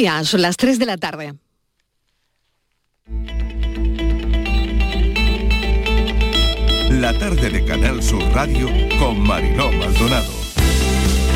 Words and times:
Son 0.00 0.40
las 0.40 0.56
3 0.56 0.78
de 0.78 0.86
la 0.86 0.96
tarde. 0.96 1.34
La 6.88 7.12
tarde 7.18 7.50
de 7.50 7.64
Canal 7.66 8.02
Sur 8.02 8.22
Radio 8.32 8.68
con 8.98 9.20
Mariló 9.20 9.70
Maldonado. 9.72 10.39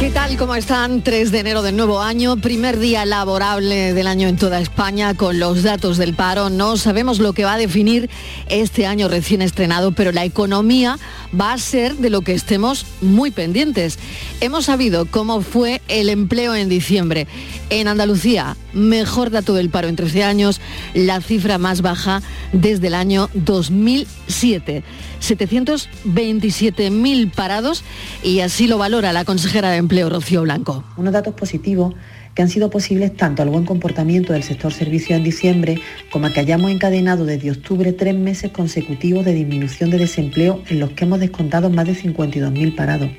¿Qué 0.05 0.11
tal? 0.11 0.37
¿Cómo 0.37 0.55
están? 0.55 1.01
3 1.01 1.33
de 1.33 1.39
enero 1.39 1.63
del 1.63 1.77
nuevo 1.77 2.03
año, 2.03 2.37
primer 2.37 2.79
día 2.79 3.07
laborable 3.07 3.95
del 3.95 4.07
año 4.07 4.29
en 4.29 4.37
toda 4.37 4.61
España 4.61 5.15
con 5.15 5.41
los 5.41 5.63
datos 5.63 5.97
del 5.97 6.13
paro. 6.13 6.51
No 6.51 6.77
sabemos 6.77 7.21
lo 7.21 7.33
que 7.33 7.47
va 7.47 7.55
a 7.55 7.59
definir 7.59 8.11
este 8.51 8.85
año 8.85 9.09
recién 9.09 9.41
estrenado, 9.41 9.93
pero 9.93 10.13
la 10.13 10.27
economía 10.27 10.99
va 11.41 11.55
a 11.55 11.59
ser 11.59 11.97
de 11.97 12.11
lo 12.11 12.21
que 12.21 12.35
estemos 12.35 12.85
muy 13.01 13.31
pendientes. 13.31 13.99
Hemos 14.43 14.67
sabido 14.67 15.07
cómo 15.07 15.41
fue 15.41 15.81
el 15.89 16.11
empleo 16.11 16.55
en 16.55 16.69
diciembre. 16.69 17.27
En 17.71 17.89
Andalucía, 17.89 18.59
mejor 18.75 19.31
dato 19.31 19.55
del 19.55 19.71
paro 19.71 19.89
en 19.89 19.97
13 19.97 20.23
años, 20.23 20.61
la 20.93 21.23
cifra 21.23 21.57
más 21.57 21.81
baja 21.81 22.21
desde 22.53 22.89
el 22.89 22.95
año 22.95 23.31
2007. 23.33 24.85
727.000 25.25 27.31
parados 27.31 27.85
y 28.23 28.41
así 28.41 28.67
lo 28.67 28.79
valora 28.79 29.13
la 29.13 29.25
consejera 29.25 29.71
de 29.71 29.77
Empleo, 29.79 30.11
Rocío 30.11 30.43
Blanco. 30.43 30.85
Unos 30.97 31.13
datos 31.13 31.35
positivos 31.35 31.95
que 32.35 32.43
han 32.43 32.49
sido 32.49 32.69
posibles 32.69 33.17
tanto 33.17 33.43
al 33.43 33.49
buen 33.49 33.65
comportamiento 33.65 34.33
del 34.33 34.43
sector 34.43 34.73
servicios 34.73 35.17
en 35.17 35.25
diciembre 35.25 35.81
como 36.11 36.27
a 36.27 36.33
que 36.33 36.41
hayamos 36.41 36.71
encadenado 36.71 37.25
desde 37.25 37.53
octubre 37.53 37.93
tres 37.93 38.15
meses 38.15 38.51
consecutivos 38.51 39.25
de 39.25 39.35
disminución 39.35 39.91
de 39.91 39.99
desempleo 39.99 40.63
en 40.69 40.81
los 40.81 40.91
que 40.91 41.05
hemos 41.05 41.21
descontado 41.21 41.71
más 41.71 41.87
de 41.87 41.95
52.000 41.95 42.75
parados. 42.75 43.11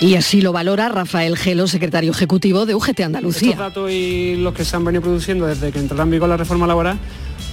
Y 0.00 0.16
así 0.16 0.40
lo 0.40 0.52
valora 0.52 0.88
Rafael 0.88 1.36
Gelo, 1.36 1.68
secretario 1.68 2.10
ejecutivo 2.10 2.66
de 2.66 2.74
UGT 2.74 3.00
Andalucía. 3.00 3.50
Estos 3.50 3.66
datos 3.66 3.90
y 3.90 4.36
los 4.36 4.54
que 4.54 4.64
se 4.64 4.74
han 4.74 4.84
venido 4.84 5.02
produciendo 5.02 5.46
desde 5.46 5.70
que 5.70 5.78
entró 5.78 6.02
en 6.02 6.10
vigor 6.10 6.28
la 6.28 6.36
reforma 6.36 6.66
laboral 6.66 6.98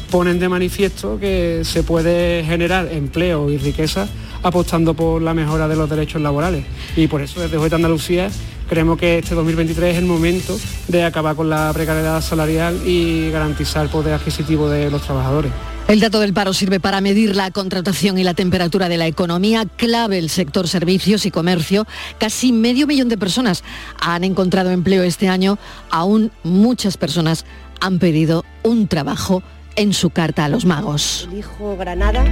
ponen 0.09 0.39
de 0.39 0.49
manifiesto 0.49 1.19
que 1.19 1.61
se 1.63 1.83
puede 1.83 2.43
generar 2.45 2.89
empleo 2.91 3.49
y 3.49 3.57
riqueza 3.57 4.07
apostando 4.43 4.93
por 4.93 5.21
la 5.21 5.33
mejora 5.33 5.67
de 5.67 5.75
los 5.75 5.89
derechos 5.89 6.21
laborales. 6.21 6.65
Y 6.95 7.07
por 7.07 7.21
eso 7.21 7.41
desde 7.41 7.57
UGT 7.57 7.73
Andalucía 7.73 8.29
creemos 8.69 8.97
que 8.97 9.19
este 9.19 9.35
2023 9.35 9.93
es 9.93 9.97
el 9.99 10.05
momento 10.05 10.57
de 10.87 11.03
acabar 11.03 11.35
con 11.35 11.49
la 11.49 11.71
precariedad 11.73 12.21
salarial 12.21 12.79
y 12.85 13.29
garantizar 13.31 13.83
el 13.83 13.89
poder 13.89 14.13
adquisitivo 14.13 14.69
de 14.69 14.89
los 14.91 15.01
trabajadores. 15.01 15.51
El 15.87 16.01
dato 16.01 16.19
del 16.19 16.33
paro 16.33 16.51
sirve 16.51 16.81
para 16.81 16.99
medir 16.99 17.33
la 17.33 17.49
contratación 17.49 18.17
y 18.17 18.23
la 18.23 18.33
temperatura 18.33 18.89
de 18.89 18.97
la 18.97 19.07
economía, 19.07 19.63
clave 19.77 20.17
el 20.17 20.29
sector 20.29 20.67
servicios 20.67 21.25
y 21.25 21.31
comercio. 21.31 21.87
Casi 22.19 22.51
medio 22.51 22.87
millón 22.87 23.07
de 23.07 23.17
personas 23.17 23.63
han 24.01 24.25
encontrado 24.25 24.71
empleo 24.71 25.03
este 25.03 25.29
año. 25.29 25.57
Aún 25.89 26.31
muchas 26.43 26.97
personas 26.97 27.45
han 27.79 27.99
pedido 27.99 28.43
un 28.63 28.89
trabajo 28.89 29.43
en 29.77 29.93
su 29.93 30.09
carta 30.09 30.43
a 30.43 30.49
los 30.49 30.65
magos. 30.65 31.29
Dijo 31.31 31.77
Granada. 31.77 32.25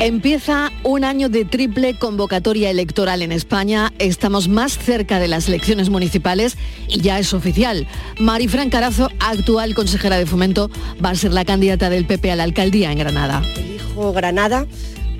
Empieza 0.00 0.72
un 0.82 1.04
año 1.04 1.28
de 1.28 1.44
triple 1.44 1.94
convocatoria 1.94 2.70
electoral 2.70 3.22
en 3.22 3.30
España. 3.30 3.92
Estamos 4.00 4.48
más 4.48 4.76
cerca 4.76 5.20
de 5.20 5.28
las 5.28 5.46
elecciones 5.46 5.90
municipales 5.90 6.58
y 6.88 7.00
ya 7.00 7.20
es 7.20 7.32
oficial. 7.32 7.86
Marifran 8.18 8.68
Carazo, 8.68 9.08
actual 9.20 9.76
consejera 9.76 10.18
de 10.18 10.26
Fomento, 10.26 10.70
va 11.02 11.10
a 11.10 11.14
ser 11.14 11.32
la 11.32 11.44
candidata 11.44 11.88
del 11.88 12.04
PP 12.04 12.32
a 12.32 12.36
la 12.36 12.42
alcaldía 12.42 12.90
en 12.90 12.98
Granada. 12.98 13.42
Elijo 13.56 14.12
Granada 14.12 14.66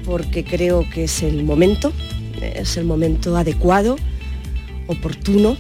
porque 0.05 0.43
creo 0.43 0.85
que 0.91 1.05
es 1.05 1.23
el 1.23 1.45
momento, 1.45 1.93
es 2.41 2.77
el 2.77 2.85
momento 2.85 3.37
adecuado, 3.37 3.97
oportuno. 4.89 5.57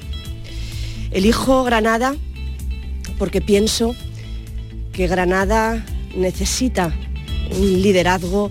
Elijo 1.12 1.62
Granada 1.62 2.16
porque 3.18 3.40
pienso 3.40 3.94
que 4.92 5.06
Granada 5.06 5.84
necesita 6.16 6.92
un 7.50 7.82
liderazgo 7.82 8.50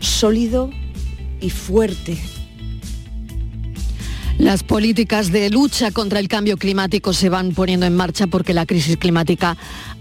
sólido 0.00 0.70
y 1.40 1.50
fuerte. 1.50 2.18
Las 4.38 4.62
políticas 4.62 5.32
de 5.32 5.50
lucha 5.50 5.90
contra 5.90 6.20
el 6.20 6.28
cambio 6.28 6.56
climático 6.56 7.12
se 7.12 7.28
van 7.28 7.52
poniendo 7.52 7.86
en 7.86 7.96
marcha 7.96 8.28
porque 8.28 8.54
la 8.54 8.66
crisis 8.66 8.96
climática 8.96 9.56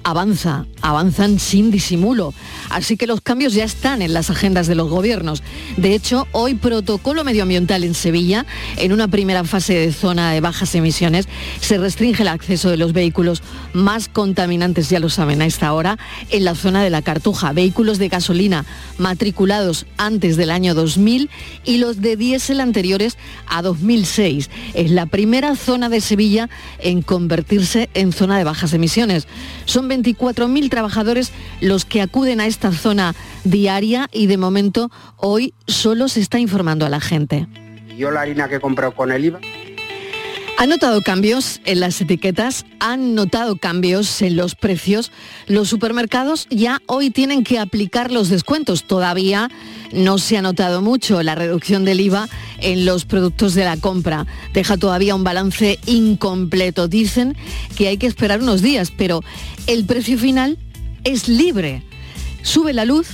avanza, 0.08 0.66
avanzan 0.82 1.38
sin 1.38 1.70
disimulo. 1.70 2.34
Así 2.70 2.96
que 2.96 3.08
los 3.08 3.20
cambios 3.20 3.54
ya 3.54 3.66
están 3.66 4.02
en 4.02 4.14
las 4.14 4.30
agendas 4.30 4.66
de 4.68 4.76
los 4.76 4.90
gobiernos. 4.90 5.44
De 5.76 5.94
hecho, 5.94 6.28
hoy 6.32 6.56
protocolo 6.56 7.26
medioambiental 7.26 7.84
en 7.84 7.94
Sevilla, 7.94 8.46
en 8.78 8.94
una 8.94 9.10
primera 9.10 9.44
fase 9.44 9.74
de 9.74 9.92
zona 9.92 10.32
de 10.32 10.40
bajas 10.40 10.74
emisiones, 10.76 11.28
se 11.60 11.78
restringe 11.78 12.22
el 12.22 12.30
acceso 12.30 12.70
de 12.70 12.78
los 12.78 12.94
vehículos 12.94 13.44
más 13.74 14.08
contaminantes, 14.08 14.90
ya 14.90 15.02
lo 15.02 15.10
saben 15.10 15.42
a 15.42 15.46
esta 15.46 15.74
hora, 15.74 15.98
en 16.30 16.46
la 16.46 16.56
zona 16.56 16.82
de 16.82 16.90
la 16.90 17.02
Cartuja. 17.02 17.52
Vehículos 17.52 17.98
de 17.98 18.08
gasolina 18.08 18.66
matriculados 18.98 19.88
antes 19.98 20.38
del 20.38 20.52
año 20.52 20.74
2000 20.74 21.30
y 21.66 21.80
los 21.80 22.00
de 22.00 22.16
diésel 22.16 22.62
anteriores 22.62 23.18
a 23.46 23.62
2006. 23.62 24.50
Es 24.74 24.90
la 24.90 25.06
primera 25.06 25.58
zona 25.58 25.90
de 25.90 26.00
Sevilla 26.00 26.50
en 26.80 27.02
convertirse 27.02 27.90
en 27.94 28.14
zona 28.14 28.38
de 28.38 28.46
bajas 28.46 28.72
emisiones. 28.72 29.28
Son 29.66 29.90
24.000 30.04 30.70
trabajadores 30.70 31.32
los 31.62 31.86
que 31.86 32.02
acuden 32.02 32.40
a 32.40 32.48
esta 32.48 32.72
zona 32.72 33.16
diaria 33.44 34.08
y 34.12 34.28
de 34.28 34.38
momento 34.38 34.92
hoy 35.18 35.54
solo 35.68 36.08
se 36.08 36.20
está 36.20 36.40
informando 36.40 36.86
a 36.86 36.90
la 36.90 37.00
gente. 37.00 37.48
Yo 37.98 38.12
la 38.12 38.22
harina 38.22 38.48
que 38.48 38.56
he 38.56 38.60
comprado 38.60 38.94
con 38.94 39.12
el 39.12 39.26
IVA 39.26 39.40
¿Han 40.60 40.70
notado 40.70 41.04
cambios 41.04 41.62
en 41.66 41.80
las 41.80 42.02
etiquetas? 42.02 42.66
¿Han 42.80 43.14
notado 43.14 43.58
cambios 43.58 44.24
en 44.24 44.36
los 44.36 44.56
precios? 44.56 45.12
Los 45.46 45.70
supermercados 45.70 46.48
ya 46.50 46.82
hoy 46.88 47.12
tienen 47.12 47.44
que 47.44 47.60
aplicar 47.60 48.12
los 48.12 48.30
descuentos. 48.30 48.84
Todavía 48.86 49.52
no 49.94 50.18
se 50.18 50.36
ha 50.36 50.42
notado 50.42 50.82
mucho 50.82 51.22
la 51.22 51.36
reducción 51.36 51.86
del 51.86 52.00
IVA 52.00 52.28
en 52.58 52.86
los 52.86 53.06
productos 53.06 53.54
de 53.54 53.66
la 53.66 53.78
compra. 53.78 54.26
Deja 54.52 54.78
todavía 54.78 55.14
un 55.14 55.24
balance 55.24 55.78
incompleto. 55.86 56.88
Dicen 56.88 57.38
que 57.76 57.90
hay 57.90 58.00
que 58.00 58.08
esperar 58.08 58.42
unos 58.42 58.64
días, 58.64 58.90
pero 58.90 59.22
el 59.68 59.86
precio 59.86 60.18
final 60.18 60.58
es 61.04 61.28
libre. 61.28 61.84
Sube 62.42 62.74
la 62.74 62.86
luz 62.86 63.10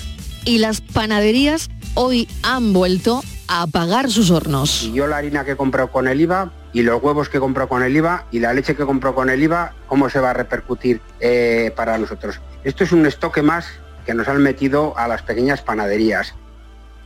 y 0.45 0.59
las 0.59 0.79
panaderías 0.79 1.69
hoy 1.95 2.25
han 2.41 2.71
vuelto 2.71 3.21
a 3.49 3.63
apagar 3.63 4.09
sus 4.09 4.31
hornos. 4.31 4.83
Y 4.83 4.93
yo 4.93 5.07
la 5.07 5.17
harina 5.17 5.43
que 5.43 5.51
he 5.51 5.57
comprado 5.57 5.91
con 5.91 6.07
el 6.07 6.21
IVA 6.21 6.62
y 6.73 6.81
los 6.81 7.01
huevos 7.01 7.29
que 7.29 7.39
compro 7.39 7.69
con 7.69 7.83
el 7.83 7.95
IVA 7.95 8.25
y 8.31 8.39
la 8.39 8.53
leche 8.53 8.75
que 8.75 8.85
compro 8.85 9.13
con 9.13 9.29
el 9.29 9.41
IVA, 9.41 9.73
¿cómo 9.87 10.09
se 10.09 10.19
va 10.19 10.31
a 10.31 10.33
repercutir 10.33 10.99
eh, 11.19 11.71
para 11.75 11.97
nosotros? 11.97 12.41
Esto 12.63 12.83
es 12.83 12.91
un 12.91 13.05
estoque 13.05 13.43
más 13.43 13.67
que 14.05 14.13
nos 14.13 14.27
han 14.27 14.41
metido 14.41 14.97
a 14.97 15.07
las 15.07 15.21
pequeñas 15.21 15.61
panaderías. 15.61 16.33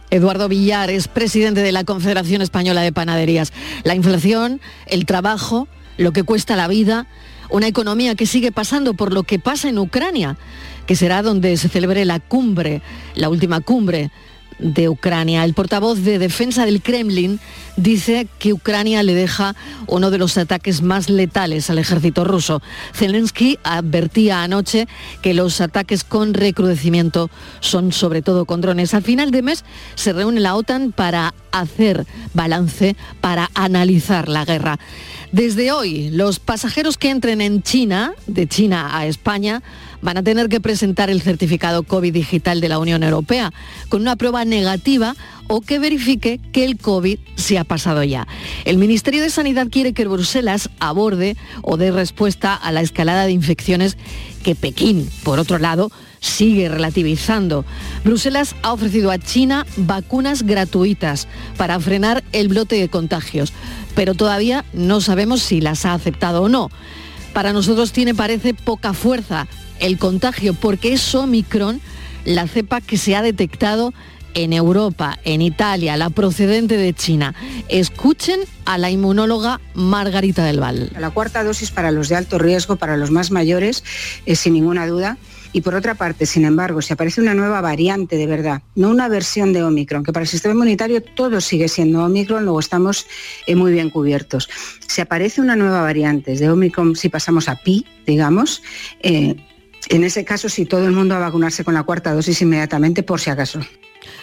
Eduardo 0.10 0.48
Villar 0.48 0.90
es 0.90 1.10
presidente 1.10 1.62
de 1.62 1.74
la 1.74 1.84
Confederación 1.84 2.42
Española 2.42 2.82
de 2.82 2.94
Panaderías. 2.94 3.52
La 3.84 3.94
inflación, 3.94 4.62
el 4.86 5.06
trabajo, 5.06 5.68
lo 5.98 6.14
que 6.14 6.24
cuesta 6.24 6.56
la 6.56 6.70
vida, 6.70 7.08
una 7.50 7.68
economía 7.68 8.16
que 8.16 8.26
sigue 8.26 8.54
pasando 8.54 8.94
por 8.94 9.12
lo 9.12 9.24
que 9.24 9.38
pasa 9.38 9.68
en 9.68 9.80
Ucrania, 9.80 10.38
que 10.86 10.96
será 10.96 11.22
donde 11.22 11.58
se 11.58 11.68
celebre 11.68 12.06
la 12.06 12.22
cumbre, 12.22 12.82
la 13.16 13.28
última 13.28 13.60
cumbre 13.60 14.12
de 14.60 14.90
Ucrania. 14.90 15.44
El 15.44 15.54
portavoz 15.54 16.00
de 16.00 16.20
defensa 16.20 16.66
del 16.66 16.82
Kremlin 16.82 17.40
dice 17.76 18.28
que 18.40 18.54
Ucrania 18.54 19.04
le 19.04 19.14
deja 19.14 19.56
uno 19.88 20.12
de 20.12 20.18
los 20.18 20.38
ataques 20.38 20.82
más 20.82 21.10
letales 21.10 21.70
al 21.70 21.80
ejército 21.80 22.24
ruso. 22.24 22.62
Zelensky 22.94 23.60
advertía 23.64 24.44
anoche 24.44 24.88
que 25.22 25.34
los 25.34 25.62
ataques 25.62 26.04
con 26.04 26.34
recrudecimiento 26.34 27.30
son 27.60 27.92
sobre 27.92 28.22
todo 28.22 28.46
con 28.46 28.62
drones. 28.62 28.94
Al 28.94 29.04
final 29.04 29.32
de 29.32 29.42
mes 29.42 29.64
se 29.96 30.14
reúne 30.14 30.40
la 30.40 30.56
OTAN 30.56 30.92
para 30.92 31.34
hacer 31.52 32.06
balance, 32.34 32.96
para 33.22 33.50
analizar 33.54 34.28
la 34.28 34.46
guerra. 34.46 34.80
Desde 35.38 35.72
hoy, 35.72 36.10
los 36.10 36.40
pasajeros 36.40 36.98
que 36.98 37.12
entren 37.12 37.42
en 37.42 37.62
China, 37.62 38.16
de 38.26 38.48
China 38.48 38.98
a 38.98 39.06
España, 39.06 39.62
van 40.02 40.18
a 40.18 40.24
tener 40.24 40.50
que 40.50 40.60
presentar 40.60 41.12
el 41.12 41.22
certificado 41.22 41.84
COVID 41.84 42.12
digital 42.12 42.60
de 42.60 42.70
la 42.70 42.80
Unión 42.80 43.04
Europea 43.04 43.54
con 43.88 44.02
una 44.02 44.16
prueba 44.16 44.46
negativa 44.46 45.16
o 45.46 45.62
que 45.62 45.78
verifique 45.78 46.40
que 46.52 46.66
el 46.66 46.80
COVID 46.80 47.20
se 47.36 47.60
ha 47.60 47.66
pasado 47.66 48.04
ya. 48.04 48.28
El 48.66 48.80
Ministerio 48.80 49.22
de 49.22 49.30
Sanidad 49.30 49.68
quiere 49.70 49.94
que 49.94 50.08
Bruselas 50.08 50.72
aborde 50.80 51.38
o 51.62 51.78
dé 51.78 51.92
respuesta 51.92 52.56
a 52.56 52.72
la 52.72 52.82
escalada 52.82 53.28
de 53.28 53.32
infecciones 53.32 53.96
que 54.44 54.56
Pekín, 54.56 55.08
por 55.22 55.38
otro 55.38 55.60
lado, 55.60 55.92
sigue 56.20 56.70
relativizando. 56.70 57.66
Bruselas 58.04 58.56
ha 58.62 58.74
ofrecido 58.74 59.12
a 59.12 59.18
China 59.18 59.66
vacunas 59.78 60.44
gratuitas 60.44 61.28
para 61.58 61.80
frenar 61.80 62.24
el 62.32 62.48
brote 62.48 62.76
de 62.76 62.90
contagios, 62.90 63.54
pero 63.96 64.14
todavía 64.14 64.66
no 64.74 65.02
sabemos 65.02 65.42
si 65.42 65.62
las 65.62 65.86
ha 65.86 65.94
aceptado 65.94 66.44
o 66.44 66.50
no. 66.50 66.70
Para 67.34 67.54
nosotros 67.54 67.92
tiene, 67.92 68.16
parece, 68.16 68.54
poca 68.54 68.94
fuerza 68.94 69.48
el 69.80 69.98
contagio 69.98 70.54
porque 70.54 70.94
es 70.94 71.16
Omicron 71.16 71.82
la 72.26 72.48
cepa 72.48 72.82
que 72.82 72.98
se 72.98 73.16
ha 73.16 73.22
detectado 73.22 73.94
en 74.34 74.54
Europa, 74.54 75.18
en 75.24 75.42
Italia, 75.42 75.98
la 75.98 76.10
procedente 76.12 76.78
de 76.78 76.94
China. 76.94 77.34
Escuchen 77.70 78.42
a 78.66 78.78
la 78.78 78.92
inmunóloga 78.92 79.60
Margarita 79.74 80.44
del 80.44 80.60
Val. 80.60 80.92
La 81.00 81.10
cuarta 81.10 81.44
dosis 81.44 81.72
para 81.72 81.92
los 81.92 82.10
de 82.10 82.18
alto 82.18 82.38
riesgo, 82.38 82.76
para 82.76 82.98
los 82.98 83.10
más 83.10 83.32
mayores, 83.32 83.84
es 84.26 84.40
sin 84.40 84.54
ninguna 84.54 84.86
duda. 84.86 85.18
Y 85.58 85.62
por 85.62 85.74
otra 85.74 85.96
parte, 85.96 86.28
sin 86.28 86.46
embargo, 86.46 86.84
si 86.84 86.94
aparece 86.94 87.20
una 87.20 87.34
nueva 87.34 87.62
variante 87.62 88.16
de 88.16 88.28
verdad, 88.28 88.62
no 88.76 88.92
una 88.92 89.08
versión 89.10 89.54
de 89.54 89.64
Omicron, 89.64 90.04
que 90.04 90.14
para 90.14 90.22
el 90.22 90.28
sistema 90.28 90.54
inmunitario 90.54 91.02
todo 91.02 91.42
sigue 91.42 91.68
siendo 91.68 92.06
Omicron, 92.06 92.44
luego 92.44 92.60
estamos 92.60 93.08
eh, 93.48 93.56
muy 93.56 93.72
bien 93.72 93.90
cubiertos. 93.90 94.48
Si 94.88 95.02
aparece 95.02 95.42
una 95.42 95.56
nueva 95.56 95.82
variante 95.82 96.36
de 96.36 96.48
Omicron, 96.48 96.96
si 96.96 97.10
pasamos 97.10 97.50
a 97.50 97.56
Pi, 97.56 97.88
digamos, 98.06 98.62
eh, 99.02 99.36
en 99.90 100.04
ese 100.04 100.24
caso, 100.24 100.48
si 100.48 100.66
todo 100.66 100.86
el 100.86 100.92
mundo 100.92 101.16
va 101.16 101.22
a 101.22 101.30
vacunarse 101.30 101.64
con 101.64 101.74
la 101.74 101.82
cuarta 101.82 102.14
dosis 102.14 102.40
inmediatamente, 102.40 103.02
por 103.02 103.20
si 103.20 103.32
acaso. 103.32 103.60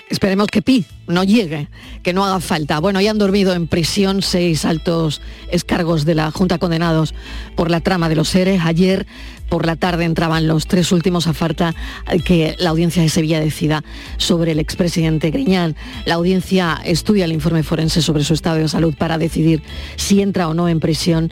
Esperemos 0.08 0.48
que 0.48 0.62
Pi 0.62 0.84
no 1.06 1.24
llegue, 1.24 1.68
que 2.02 2.12
no 2.12 2.24
haga 2.24 2.38
falta. 2.40 2.78
Bueno, 2.78 3.00
ya 3.00 3.10
han 3.10 3.18
dormido 3.18 3.54
en 3.54 3.66
prisión 3.66 4.22
seis 4.22 4.64
altos 4.64 5.20
escargos 5.50 6.04
de 6.04 6.14
la 6.14 6.30
Junta 6.30 6.58
condenados 6.58 7.14
por 7.56 7.70
la 7.70 7.80
trama 7.80 8.08
de 8.08 8.16
los 8.16 8.28
seres. 8.28 8.60
Ayer 8.64 9.06
por 9.54 9.66
la 9.66 9.76
tarde 9.76 10.04
entraban 10.04 10.48
los 10.48 10.66
tres 10.66 10.90
últimos 10.90 11.28
a 11.28 11.32
falta 11.32 11.76
que 12.24 12.56
la 12.58 12.70
audiencia 12.70 13.02
de 13.02 13.08
Sevilla 13.08 13.38
decida 13.38 13.84
sobre 14.16 14.50
el 14.50 14.58
expresidente 14.58 15.30
Griñán. 15.30 15.76
La 16.06 16.14
audiencia 16.14 16.80
estudia 16.84 17.24
el 17.24 17.30
informe 17.30 17.62
forense 17.62 18.02
sobre 18.02 18.24
su 18.24 18.34
estado 18.34 18.56
de 18.56 18.68
salud 18.68 18.96
para 18.98 19.16
decidir 19.16 19.62
si 19.94 20.22
entra 20.22 20.48
o 20.48 20.54
no 20.54 20.68
en 20.68 20.80
prisión 20.80 21.30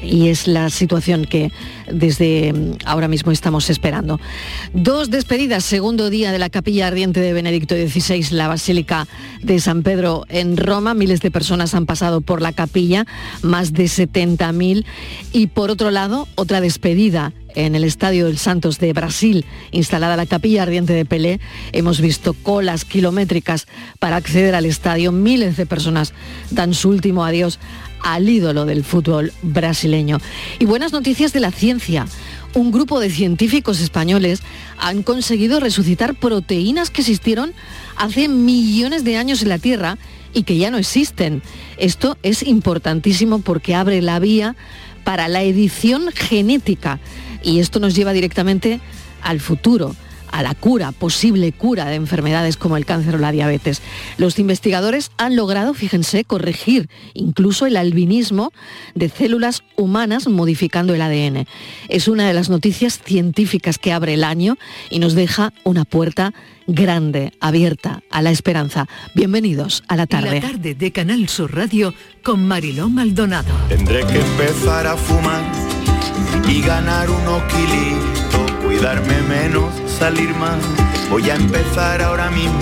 y 0.00 0.28
es 0.28 0.46
la 0.46 0.70
situación 0.70 1.24
que 1.24 1.50
desde 1.90 2.52
mm, 2.52 2.78
ahora 2.84 3.08
mismo 3.08 3.32
estamos 3.32 3.70
esperando. 3.70 4.20
Dos 4.72 5.10
despedidas, 5.10 5.64
segundo 5.64 6.10
día 6.10 6.30
de 6.30 6.38
la 6.38 6.48
capilla 6.48 6.86
ardiente 6.86 7.18
de 7.18 7.32
Benedicto 7.32 7.74
XVI, 7.74 8.24
la 8.36 8.46
Basílica 8.46 9.08
de 9.42 9.58
San 9.58 9.82
Pedro 9.82 10.26
en 10.28 10.56
Roma. 10.56 10.94
Miles 10.94 11.22
de 11.22 11.32
personas 11.32 11.74
han 11.74 11.86
pasado 11.86 12.20
por 12.20 12.40
la 12.40 12.52
capilla, 12.52 13.04
más 13.42 13.72
de 13.72 13.86
70.000. 13.86 14.84
Y 15.32 15.48
por 15.48 15.72
otro 15.72 15.90
lado, 15.90 16.28
otra 16.36 16.60
despedida 16.60 17.15
en 17.54 17.74
el 17.74 17.84
Estadio 17.84 18.26
del 18.26 18.36
Santos 18.36 18.78
de 18.78 18.92
Brasil, 18.92 19.44
instalada 19.70 20.16
la 20.16 20.26
capilla 20.26 20.62
ardiente 20.62 20.92
de 20.92 21.04
Pelé, 21.04 21.40
hemos 21.72 22.00
visto 22.00 22.34
colas 22.34 22.84
kilométricas 22.84 23.66
para 23.98 24.16
acceder 24.16 24.54
al 24.54 24.66
estadio. 24.66 25.12
Miles 25.12 25.56
de 25.56 25.66
personas 25.66 26.12
dan 26.50 26.74
su 26.74 26.90
último 26.90 27.24
adiós 27.24 27.58
al 28.02 28.28
ídolo 28.28 28.66
del 28.66 28.84
fútbol 28.84 29.32
brasileño. 29.42 30.18
Y 30.58 30.66
buenas 30.66 30.92
noticias 30.92 31.32
de 31.32 31.40
la 31.40 31.50
ciencia. 31.50 32.06
Un 32.54 32.70
grupo 32.70 33.00
de 33.00 33.10
científicos 33.10 33.80
españoles 33.80 34.42
han 34.78 35.02
conseguido 35.02 35.58
resucitar 35.58 36.14
proteínas 36.14 36.90
que 36.90 37.00
existieron 37.00 37.52
hace 37.96 38.28
millones 38.28 39.04
de 39.04 39.16
años 39.16 39.42
en 39.42 39.48
la 39.48 39.58
Tierra 39.58 39.98
y 40.34 40.42
que 40.42 40.58
ya 40.58 40.70
no 40.70 40.76
existen. 40.76 41.42
Esto 41.78 42.18
es 42.22 42.42
importantísimo 42.42 43.40
porque 43.40 43.74
abre 43.74 44.02
la 44.02 44.18
vía 44.18 44.54
para 45.06 45.28
la 45.28 45.44
edición 45.44 46.08
genética. 46.12 46.98
Y 47.40 47.60
esto 47.60 47.78
nos 47.78 47.94
lleva 47.94 48.12
directamente 48.12 48.80
al 49.22 49.38
futuro 49.38 49.94
a 50.32 50.42
la 50.42 50.56
cura, 50.56 50.90
posible 50.90 51.52
cura 51.52 51.84
de 51.84 51.94
enfermedades 51.94 52.56
como 52.56 52.76
el 52.76 52.84
cáncer 52.84 53.14
o 53.14 53.18
la 53.18 53.30
diabetes. 53.30 53.82
Los 54.18 54.40
investigadores 54.40 55.12
han 55.16 55.36
logrado, 55.36 55.74
fíjense, 55.74 56.24
corregir 56.24 56.88
incluso 57.14 57.66
el 57.66 57.76
albinismo 57.76 58.52
de 58.96 59.08
células 59.08 59.62
humanas 59.76 60.26
modificando 60.26 60.92
el 60.92 61.02
ADN. 61.02 61.46
Es 61.88 62.08
una 62.08 62.26
de 62.26 62.34
las 62.34 62.50
noticias 62.50 63.00
científicas 63.04 63.78
que 63.78 63.92
abre 63.92 64.14
el 64.14 64.24
año 64.24 64.58
y 64.90 64.98
nos 64.98 65.14
deja 65.14 65.52
una 65.62 65.84
puerta 65.84 66.34
grande, 66.66 67.32
abierta 67.40 68.02
a 68.10 68.22
la 68.22 68.30
esperanza. 68.30 68.86
Bienvenidos 69.14 69.84
a 69.88 69.96
la 69.96 70.06
tarde. 70.06 70.40
La 70.40 70.48
tarde 70.48 70.74
de 70.74 70.92
Canal 70.92 71.28
Sur 71.28 71.54
Radio 71.54 71.94
con 72.22 72.46
Mariló 72.46 72.88
Maldonado. 72.88 73.52
Tendré 73.68 74.06
que 74.06 74.20
empezar 74.20 74.86
a 74.86 74.96
fumar 74.96 75.42
y 76.48 76.60
ganar 76.62 77.10
unos 77.10 77.42
kilitos, 77.44 78.50
cuidarme 78.64 79.20
menos, 79.22 79.72
salir 79.98 80.30
más. 80.34 80.58
Voy 81.10 81.30
a 81.30 81.36
empezar 81.36 82.02
ahora 82.02 82.30
mismo. 82.30 82.60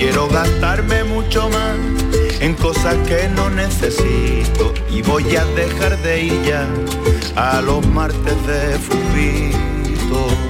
Quiero 0.00 0.28
gastarme 0.28 1.04
mucho 1.04 1.50
más 1.50 1.76
en 2.40 2.54
cosas 2.54 2.96
que 3.06 3.28
no 3.28 3.50
necesito 3.50 4.72
y 4.90 5.02
voy 5.02 5.36
a 5.36 5.44
dejar 5.44 5.98
de 6.02 6.24
ir 6.24 6.42
ya 6.42 6.66
a 7.36 7.60
los 7.60 7.86
martes 7.86 8.46
de 8.46 8.78
fubito. 8.78 10.49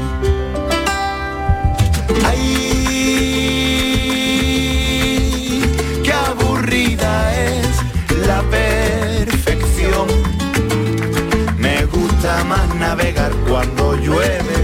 Más 12.51 12.69
navegar 12.75 13.33
cuando 13.49 13.95
llueve. 13.95 14.59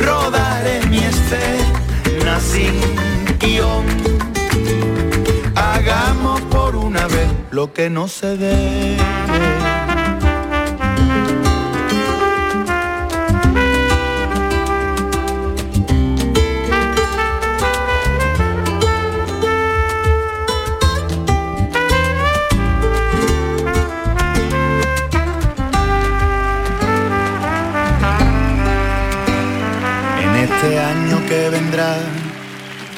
rodaré 0.04 0.84
mi 0.88 0.98
escena 0.98 2.40
sin 2.40 2.74
guion. 3.38 3.84
Hagamos 5.54 6.40
por 6.54 6.74
una 6.74 7.06
vez 7.06 7.28
lo 7.52 7.72
que 7.72 7.88
no 7.88 8.08
se 8.08 8.36
debe. 8.36 9.89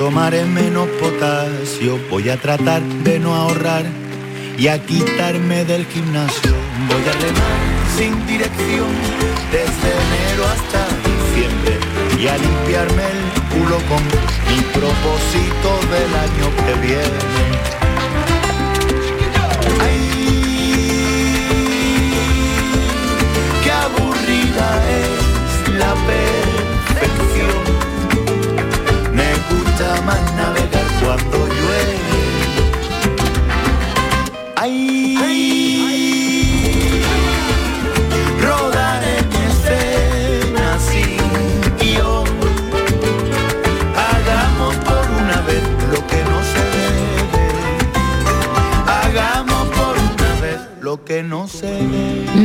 Tomaré 0.02 0.44
menos 0.44 0.88
potasio, 1.00 1.96
voy 2.10 2.28
a 2.28 2.36
tratar 2.36 2.82
de 2.82 3.20
no 3.20 3.36
ahorrar 3.36 3.84
y 4.58 4.66
a 4.66 4.76
quitarme 4.84 5.64
del 5.64 5.86
gimnasio. 5.86 6.50
Voy 6.88 7.04
a 7.08 7.12
remar 7.24 7.58
sin 7.96 8.12
dirección 8.26 8.90
desde 9.52 9.88
enero 10.04 10.42
hasta 10.54 10.80
diciembre 11.08 11.74
y 12.20 12.26
a 12.26 12.36
limpiarme 12.36 13.04
el 13.16 13.42
culo 13.52 13.76
con 13.90 14.02
mi 14.48 14.60
propósito 14.78 15.68
del 15.94 16.12
año 16.26 16.46
que 16.64 16.74
viene. 16.84 17.20
Ay, 19.86 20.02
qué 23.62 23.70
aburrida 23.70 24.66
es 25.00 25.78
la 25.78 25.94
perfección. 25.94 26.41
Navegar 31.30 31.51
no 51.20 51.48
se. 51.48 51.80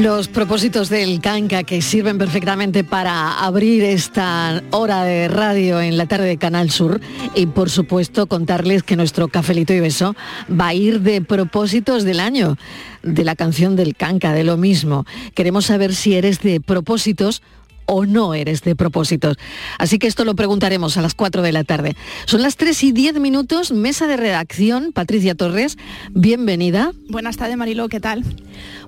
Los 0.01 0.27
propósitos 0.27 0.89
del 0.89 1.21
canca 1.21 1.63
que 1.63 1.81
sirven 1.81 2.17
perfectamente 2.17 2.83
para 2.83 3.39
abrir 3.39 3.83
esta 3.83 4.61
hora 4.71 5.03
de 5.03 5.29
radio 5.29 5.79
en 5.79 5.95
la 5.95 6.07
tarde 6.07 6.27
de 6.27 6.37
Canal 6.37 6.71
Sur 6.71 6.99
y 7.35 7.45
por 7.45 7.69
supuesto 7.69 8.27
contarles 8.27 8.83
que 8.83 8.97
nuestro 8.97 9.29
cafelito 9.29 9.73
y 9.73 9.79
beso 9.79 10.15
va 10.49 10.67
a 10.67 10.73
ir 10.73 11.01
de 11.01 11.21
propósitos 11.21 12.03
del 12.03 12.19
año, 12.19 12.57
de 13.03 13.23
la 13.23 13.35
canción 13.35 13.77
del 13.77 13.95
canca, 13.95 14.33
de 14.33 14.43
lo 14.43 14.57
mismo. 14.57 15.05
Queremos 15.33 15.67
saber 15.67 15.95
si 15.95 16.15
eres 16.15 16.41
de 16.41 16.59
propósitos 16.59 17.41
o 17.87 18.05
no 18.05 18.35
eres 18.35 18.61
de 18.61 18.75
propósitos. 18.75 19.37
Así 19.79 19.97
que 19.97 20.07
esto 20.07 20.25
lo 20.25 20.35
preguntaremos 20.35 20.97
a 20.97 21.01
las 21.01 21.15
4 21.15 21.41
de 21.41 21.51
la 21.51 21.63
tarde. 21.63 21.95
Son 22.25 22.43
las 22.43 22.57
3 22.57 22.83
y 22.83 22.91
10 22.91 23.19
minutos, 23.19 23.71
mesa 23.71 24.07
de 24.07 24.17
redacción, 24.17 24.91
Patricia 24.93 25.33
Torres, 25.33 25.77
bienvenida. 26.11 26.91
Buenas 27.09 27.37
tardes, 27.37 27.57
Mariló, 27.57 27.87
¿qué 27.89 27.99
tal? 27.99 28.23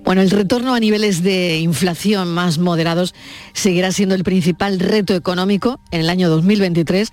Bueno, 0.04 0.22
el 0.22 0.30
retorno 0.30 0.74
a 0.74 0.80
niveles 0.80 1.24
de 1.24 1.60
inflación 1.60 2.34
más 2.34 2.58
moderados 2.58 3.16
seguirá 3.54 3.92
siendo 3.92 4.16
el 4.16 4.24
principal 4.24 4.80
reto 4.80 5.16
económico 5.16 5.80
en 5.92 6.02
el 6.02 6.10
año 6.10 6.30
2023, 6.30 7.12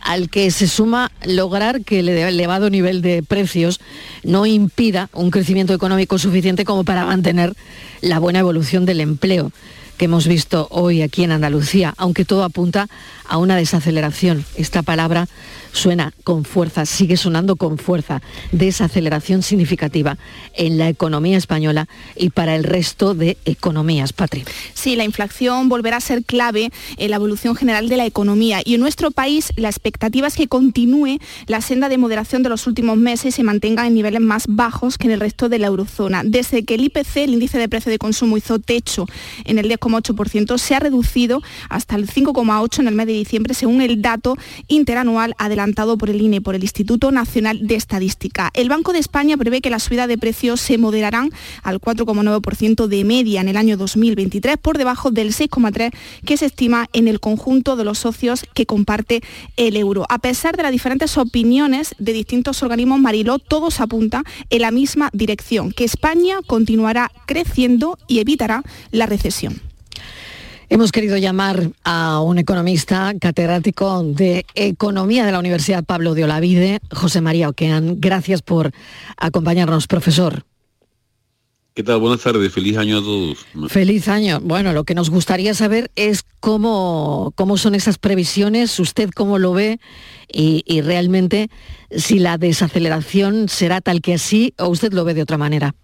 al 0.00 0.30
que 0.30 0.50
se 0.50 0.66
suma 0.66 1.12
lograr 1.24 1.84
que 1.84 2.00
el 2.00 2.08
elevado 2.08 2.68
nivel 2.68 3.00
de 3.00 3.22
precios 3.22 3.80
no 4.24 4.44
impida 4.46 5.08
un 5.12 5.30
crecimiento 5.30 5.72
económico 5.72 6.18
suficiente 6.18 6.64
como 6.64 6.84
para 6.84 7.06
mantener 7.06 7.54
la 8.00 8.18
buena 8.18 8.40
evolución 8.40 8.86
del 8.86 9.00
empleo 9.00 9.52
que 9.98 10.06
hemos 10.06 10.26
visto 10.26 10.68
hoy 10.70 11.02
aquí 11.02 11.24
en 11.24 11.32
Andalucía, 11.32 11.92
aunque 11.98 12.24
todo 12.24 12.44
apunta 12.44 12.88
a 13.28 13.36
una 13.36 13.56
desaceleración. 13.56 14.44
Esta 14.56 14.82
palabra 14.82 15.28
suena 15.72 16.12
con 16.24 16.44
fuerza, 16.44 16.86
sigue 16.86 17.16
sonando 17.16 17.56
con 17.56 17.78
fuerza, 17.78 18.22
desaceleración 18.52 19.42
significativa 19.42 20.18
en 20.54 20.78
la 20.78 20.88
economía 20.88 21.36
española 21.36 21.88
y 22.16 22.30
para 22.30 22.56
el 22.56 22.64
resto 22.64 23.14
de 23.14 23.36
economías. 23.44 24.12
Patri. 24.12 24.44
Sí, 24.74 24.96
la 24.96 25.04
inflación 25.04 25.68
volverá 25.68 25.96
a 25.98 26.00
ser 26.00 26.24
clave 26.24 26.70
en 26.96 27.10
la 27.10 27.16
evolución 27.16 27.54
general 27.54 27.88
de 27.88 27.96
la 27.96 28.06
economía 28.06 28.60
y 28.64 28.74
en 28.74 28.80
nuestro 28.80 29.10
país 29.10 29.52
la 29.56 29.68
expectativa 29.68 30.26
es 30.26 30.34
que 30.34 30.48
continúe 30.48 31.18
la 31.46 31.60
senda 31.60 31.88
de 31.88 31.98
moderación 31.98 32.42
de 32.42 32.48
los 32.48 32.66
últimos 32.66 32.96
meses 32.96 33.26
y 33.26 33.32
se 33.32 33.42
mantenga 33.42 33.86
en 33.86 33.94
niveles 33.94 34.20
más 34.20 34.44
bajos 34.48 34.98
que 34.98 35.06
en 35.06 35.12
el 35.12 35.20
resto 35.20 35.48
de 35.48 35.58
la 35.58 35.66
eurozona. 35.66 36.22
Desde 36.24 36.64
que 36.64 36.74
el 36.74 36.84
IPC, 36.84 37.16
el 37.16 37.34
índice 37.34 37.58
de 37.58 37.68
precio 37.68 37.90
de 37.90 37.98
consumo, 37.98 38.36
hizo 38.36 38.58
techo 38.58 39.06
en 39.44 39.58
el 39.58 39.68
10,8%, 39.68 40.58
se 40.58 40.74
ha 40.74 40.80
reducido 40.80 41.42
hasta 41.68 41.96
el 41.96 42.08
5,8% 42.08 42.80
en 42.80 42.88
el 42.88 42.94
mes 42.94 43.06
de 43.06 43.12
diciembre, 43.12 43.54
según 43.54 43.82
el 43.82 44.00
dato 44.00 44.36
interanual 44.68 45.34
adelantado 45.38 45.57
por 45.98 46.08
el 46.08 46.22
INE, 46.22 46.40
por 46.40 46.54
el 46.54 46.62
Instituto 46.62 47.10
Nacional 47.10 47.66
de 47.66 47.74
Estadística. 47.74 48.50
El 48.54 48.68
Banco 48.68 48.92
de 48.92 49.00
España 49.00 49.36
prevé 49.36 49.60
que 49.60 49.70
la 49.70 49.80
subida 49.80 50.06
de 50.06 50.16
precios 50.16 50.60
se 50.60 50.78
moderarán 50.78 51.30
al 51.64 51.80
4,9% 51.80 52.86
de 52.86 53.04
media 53.04 53.40
en 53.40 53.48
el 53.48 53.56
año 53.56 53.76
2023, 53.76 54.56
por 54.56 54.78
debajo 54.78 55.10
del 55.10 55.32
6,3% 55.32 55.92
que 56.24 56.36
se 56.36 56.46
estima 56.46 56.86
en 56.92 57.08
el 57.08 57.18
conjunto 57.18 57.74
de 57.74 57.84
los 57.84 57.98
socios 57.98 58.44
que 58.54 58.66
comparte 58.66 59.20
el 59.56 59.76
euro. 59.76 60.06
A 60.08 60.18
pesar 60.18 60.56
de 60.56 60.62
las 60.62 60.72
diferentes 60.72 61.18
opiniones 61.18 61.94
de 61.98 62.12
distintos 62.12 62.62
organismos, 62.62 63.00
Mariló, 63.00 63.38
todos 63.38 63.80
apunta 63.80 64.22
en 64.50 64.62
la 64.62 64.70
misma 64.70 65.10
dirección, 65.12 65.72
que 65.72 65.84
España 65.84 66.36
continuará 66.46 67.10
creciendo 67.26 67.98
y 68.06 68.20
evitará 68.20 68.62
la 68.92 69.06
recesión. 69.06 69.67
Hemos 70.70 70.92
querido 70.92 71.16
llamar 71.16 71.70
a 71.82 72.20
un 72.20 72.36
economista 72.36 73.14
catedrático 73.18 74.02
de 74.02 74.44
Economía 74.54 75.24
de 75.24 75.32
la 75.32 75.38
Universidad 75.38 75.82
Pablo 75.82 76.12
de 76.12 76.24
Olavide, 76.24 76.80
José 76.92 77.22
María 77.22 77.48
Oquean. 77.48 77.98
Gracias 77.98 78.42
por 78.42 78.72
acompañarnos, 79.16 79.86
profesor. 79.86 80.44
¿Qué 81.72 81.82
tal? 81.82 82.00
Buenas 82.00 82.20
tardes, 82.20 82.52
feliz 82.52 82.76
año 82.76 82.98
a 82.98 83.00
todos. 83.00 83.46
Feliz 83.68 84.08
año. 84.08 84.40
Bueno, 84.42 84.74
lo 84.74 84.84
que 84.84 84.94
nos 84.94 85.08
gustaría 85.08 85.54
saber 85.54 85.90
es 85.96 86.22
cómo, 86.38 87.32
cómo 87.34 87.56
son 87.56 87.74
esas 87.74 87.96
previsiones, 87.96 88.78
usted 88.78 89.08
cómo 89.10 89.38
lo 89.38 89.54
ve 89.54 89.80
y, 90.30 90.64
y 90.66 90.82
realmente 90.82 91.48
si 91.90 92.18
la 92.18 92.36
desaceleración 92.36 93.48
será 93.48 93.80
tal 93.80 94.02
que 94.02 94.14
así 94.14 94.52
o 94.58 94.68
usted 94.68 94.92
lo 94.92 95.04
ve 95.04 95.14
de 95.14 95.22
otra 95.22 95.38
manera. 95.38 95.74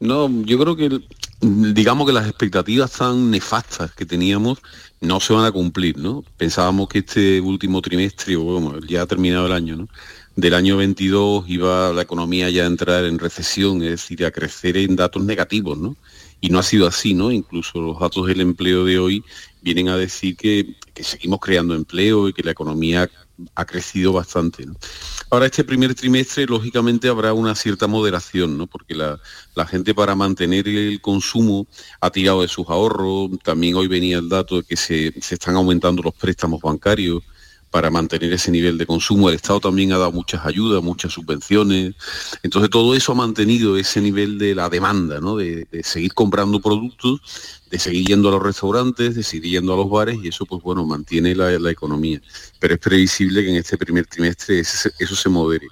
No, 0.00 0.30
yo 0.44 0.58
creo 0.58 0.76
que 0.76 1.00
digamos 1.40 2.06
que 2.06 2.12
las 2.12 2.26
expectativas 2.26 2.92
tan 2.92 3.30
nefastas 3.30 3.92
que 3.92 4.06
teníamos 4.06 4.58
no 5.00 5.20
se 5.20 5.32
van 5.32 5.44
a 5.44 5.52
cumplir, 5.52 5.98
¿no? 5.98 6.24
Pensábamos 6.36 6.88
que 6.88 7.00
este 7.00 7.40
último 7.40 7.80
trimestre, 7.82 8.36
bueno, 8.36 8.78
ya 8.80 9.02
ha 9.02 9.06
terminado 9.06 9.46
el 9.46 9.52
año, 9.52 9.76
¿no? 9.76 9.88
Del 10.36 10.54
año 10.54 10.76
22 10.76 11.48
iba 11.48 11.92
la 11.92 12.02
economía 12.02 12.48
ya 12.50 12.64
a 12.64 12.66
entrar 12.66 13.04
en 13.04 13.18
recesión, 13.18 13.82
es 13.82 13.90
decir, 13.90 14.24
a 14.24 14.30
crecer 14.30 14.76
en 14.76 14.96
datos 14.96 15.24
negativos, 15.24 15.78
¿no? 15.78 15.96
Y 16.40 16.50
no 16.50 16.60
ha 16.60 16.62
sido 16.62 16.86
así, 16.86 17.14
¿no? 17.14 17.32
Incluso 17.32 17.80
los 17.80 17.98
datos 17.98 18.26
del 18.28 18.40
empleo 18.40 18.84
de 18.84 18.98
hoy 19.00 19.24
vienen 19.62 19.88
a 19.88 19.96
decir 19.96 20.36
que, 20.36 20.76
seguimos 21.02 21.40
creando 21.40 21.74
empleo 21.74 22.28
y 22.28 22.32
que 22.32 22.42
la 22.42 22.52
economía 22.52 23.10
ha 23.54 23.64
crecido 23.64 24.12
bastante. 24.12 24.66
Ahora, 25.30 25.46
este 25.46 25.64
primer 25.64 25.94
trimestre, 25.94 26.46
lógicamente, 26.46 27.08
habrá 27.08 27.32
una 27.32 27.54
cierta 27.54 27.86
moderación, 27.86 28.58
¿no? 28.58 28.66
porque 28.66 28.94
la, 28.94 29.20
la, 29.54 29.66
gente 29.66 29.94
para 29.94 30.14
mantener 30.14 30.66
el 30.68 31.00
consumo 31.00 31.66
ha 32.00 32.10
tirado 32.10 32.42
de 32.42 32.48
sus 32.48 32.68
ahorros. 32.68 33.30
También 33.44 33.76
hoy 33.76 33.86
venía 33.86 34.18
el 34.18 34.28
dato 34.28 34.56
de 34.56 34.62
que 34.64 34.76
se, 34.76 35.12
se 35.20 35.34
están 35.34 35.56
aumentando 35.56 36.02
los 36.02 36.14
préstamos 36.14 36.60
bancarios 36.60 37.22
para 37.70 37.90
mantener 37.90 38.32
ese 38.32 38.50
nivel 38.50 38.78
de 38.78 38.86
consumo. 38.86 39.28
El 39.28 39.36
Estado 39.36 39.60
también 39.60 39.92
ha 39.92 39.98
dado 39.98 40.12
muchas 40.12 40.44
ayudas, 40.46 40.82
muchas 40.82 41.12
subvenciones. 41.12 41.94
Entonces 42.42 42.70
todo 42.70 42.94
eso 42.94 43.12
ha 43.12 43.14
mantenido 43.14 43.76
ese 43.76 44.00
nivel 44.00 44.38
de 44.38 44.54
la 44.54 44.68
demanda, 44.68 45.20
¿no? 45.20 45.36
de, 45.36 45.66
de, 45.70 45.82
seguir 45.82 46.14
comprando 46.14 46.60
productos, 46.60 47.20
de 47.70 47.78
seguir 47.78 48.06
yendo 48.06 48.28
a 48.28 48.32
los 48.32 48.42
restaurantes, 48.42 49.14
de 49.14 49.22
seguir 49.22 49.52
yendo 49.52 49.74
a 49.74 49.76
los 49.76 49.90
bares 49.90 50.18
y 50.22 50.28
eso 50.28 50.46
pues 50.46 50.62
bueno, 50.62 50.86
mantiene 50.86 51.34
la, 51.34 51.70
economía. 51.70 52.20
Pero 52.58 52.74
es 52.74 52.80
previsible 52.80 53.42
que 53.42 53.50
en 53.50 53.56
este 53.56 53.76
primer 53.76 54.06
trimestre 54.06 54.60
ese, 54.60 54.90
eso 54.98 55.14
se 55.14 55.28
modere. 55.28 55.66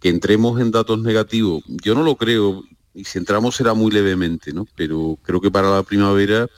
Que 0.00 0.08
entremos 0.08 0.60
en 0.60 0.70
datos 0.70 1.00
negativos, 1.00 1.62
yo 1.66 1.94
no 1.94 2.02
lo 2.02 2.16
creo, 2.16 2.64
y 2.94 3.04
si 3.04 3.18
entramos 3.18 3.56
será 3.56 3.74
muy 3.74 3.90
levemente, 3.92 4.52
¿no? 4.52 4.66
pero 4.74 5.18
creo 5.22 5.40
que 5.40 5.50
para 5.50 5.70
la 5.70 5.82
primavera 5.82 6.48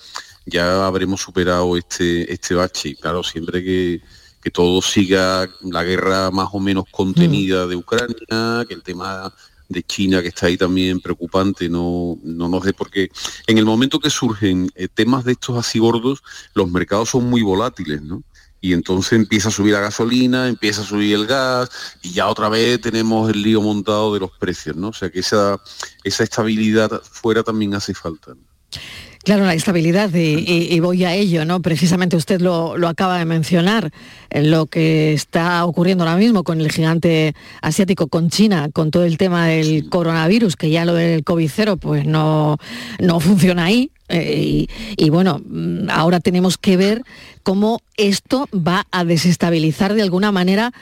ya 0.47 0.87
habremos 0.87 1.21
superado 1.21 1.77
este, 1.77 2.33
este 2.33 2.55
bache. 2.55 2.97
Claro, 2.97 3.23
siempre 3.23 3.63
que 3.63 4.01
que 4.41 4.51
todo 4.51 4.81
siga 4.83 5.49
la 5.63 5.85
guerra 5.85 6.31
más 6.31 6.49
o 6.53 6.61
menos 6.61 6.85
contenida 6.91 7.67
de 7.67 7.77
Ucrania, 7.77 8.65
que 8.67 8.75
el 8.75 8.83
tema 8.83 9.33
de 9.69 9.83
China 9.85 10.21
que 10.21 10.29
está 10.29 10.47
ahí 10.47 10.57
también 10.57 11.01
preocupante, 11.01 11.69
no, 11.69 12.19
no 12.25 12.49
nos 12.49 12.65
dé, 12.65 12.73
porque 12.73 13.09
en 13.47 13.57
el 13.57 13.65
momento 13.65 14.01
que 14.01 14.11
surgen 14.11 14.69
eh, 14.75 14.89
temas 14.89 15.25
de 15.25 15.33
estos 15.33 15.57
así 15.57 15.79
gordos, 15.79 16.23
los 16.55 16.69
mercados 16.71 17.11
son 17.11 17.31
muy 17.31 17.43
volátiles, 17.43 18.03
¿no? 18.03 18.23
Y 18.61 18.75
entonces 18.75 19.13
empieza 19.13 19.49
a 19.49 19.53
subir 19.53 19.73
la 19.73 19.81
gasolina, 19.81 20.49
empieza 20.49 20.83
a 20.83 20.85
subir 20.85 21.15
el 21.15 21.27
gas 21.27 21.71
y 22.03 22.13
ya 22.13 22.29
otra 22.29 22.49
vez 22.49 22.81
tenemos 22.81 23.31
el 23.31 23.43
lío 23.43 23.63
montado 23.63 24.13
de 24.13 24.21
los 24.21 24.33
precios, 24.33 24.77
¿no? 24.77 24.89
O 24.89 24.93
sea 24.93 25.09
que 25.09 25.21
esa, 25.21 25.59
esa 26.05 26.25
estabilidad 26.25 27.01
fuera 27.11 27.43
también 27.43 27.75
hace 27.75 27.95
falta. 27.95 28.35
¿no? 28.35 28.43
Claro, 29.23 29.45
la 29.45 29.53
estabilidad 29.53 30.15
y, 30.15 30.19
y, 30.19 30.75
y, 30.75 30.81
voy 30.81 31.05
a 31.05 31.13
ello, 31.13 31.45
¿no? 31.45 31.61
Precisamente 31.61 32.17
usted 32.17 32.41
lo, 32.41 32.79
lo, 32.79 32.89
acaba 32.89 33.19
de 33.19 33.27
mencionar, 33.27 33.91
lo 34.31 34.65
que 34.65 35.13
está 35.13 35.67
ocurriendo 35.67 36.05
ahora 36.05 36.17
mismo 36.17 36.43
con 36.43 36.59
el 36.63 36.73
gigante 36.73 37.35
asiático, 37.61 38.07
con 38.07 38.31
China, 38.31 38.71
con 38.73 38.91
todo 38.91 39.05
el 39.05 39.19
tema 39.19 39.47
del 39.47 39.91
coronavirus, 39.91 40.57
que 40.57 40.71
ya 40.71 40.87
lo 40.87 40.95
del 40.95 41.23
COVID-0 41.23 41.79
pues 41.79 42.07
no, 42.07 42.57
no 42.99 43.21
funciona 43.21 43.65
ahí. 43.65 43.91
Eh, 44.09 44.67
y, 44.67 44.71
y 44.97 45.11
bueno, 45.11 45.43
mm, 45.45 45.91
ahora 45.91 46.21
tenemos 46.21 46.57
que 46.57 46.79
ver 46.79 47.03
cómo 47.43 47.81
esto 47.99 48.49
va 48.55 48.87
a 48.91 49.05
desestabilizar 49.05 49.93
de 49.93 50.03
alguna 50.03 50.33
manera 50.33 50.73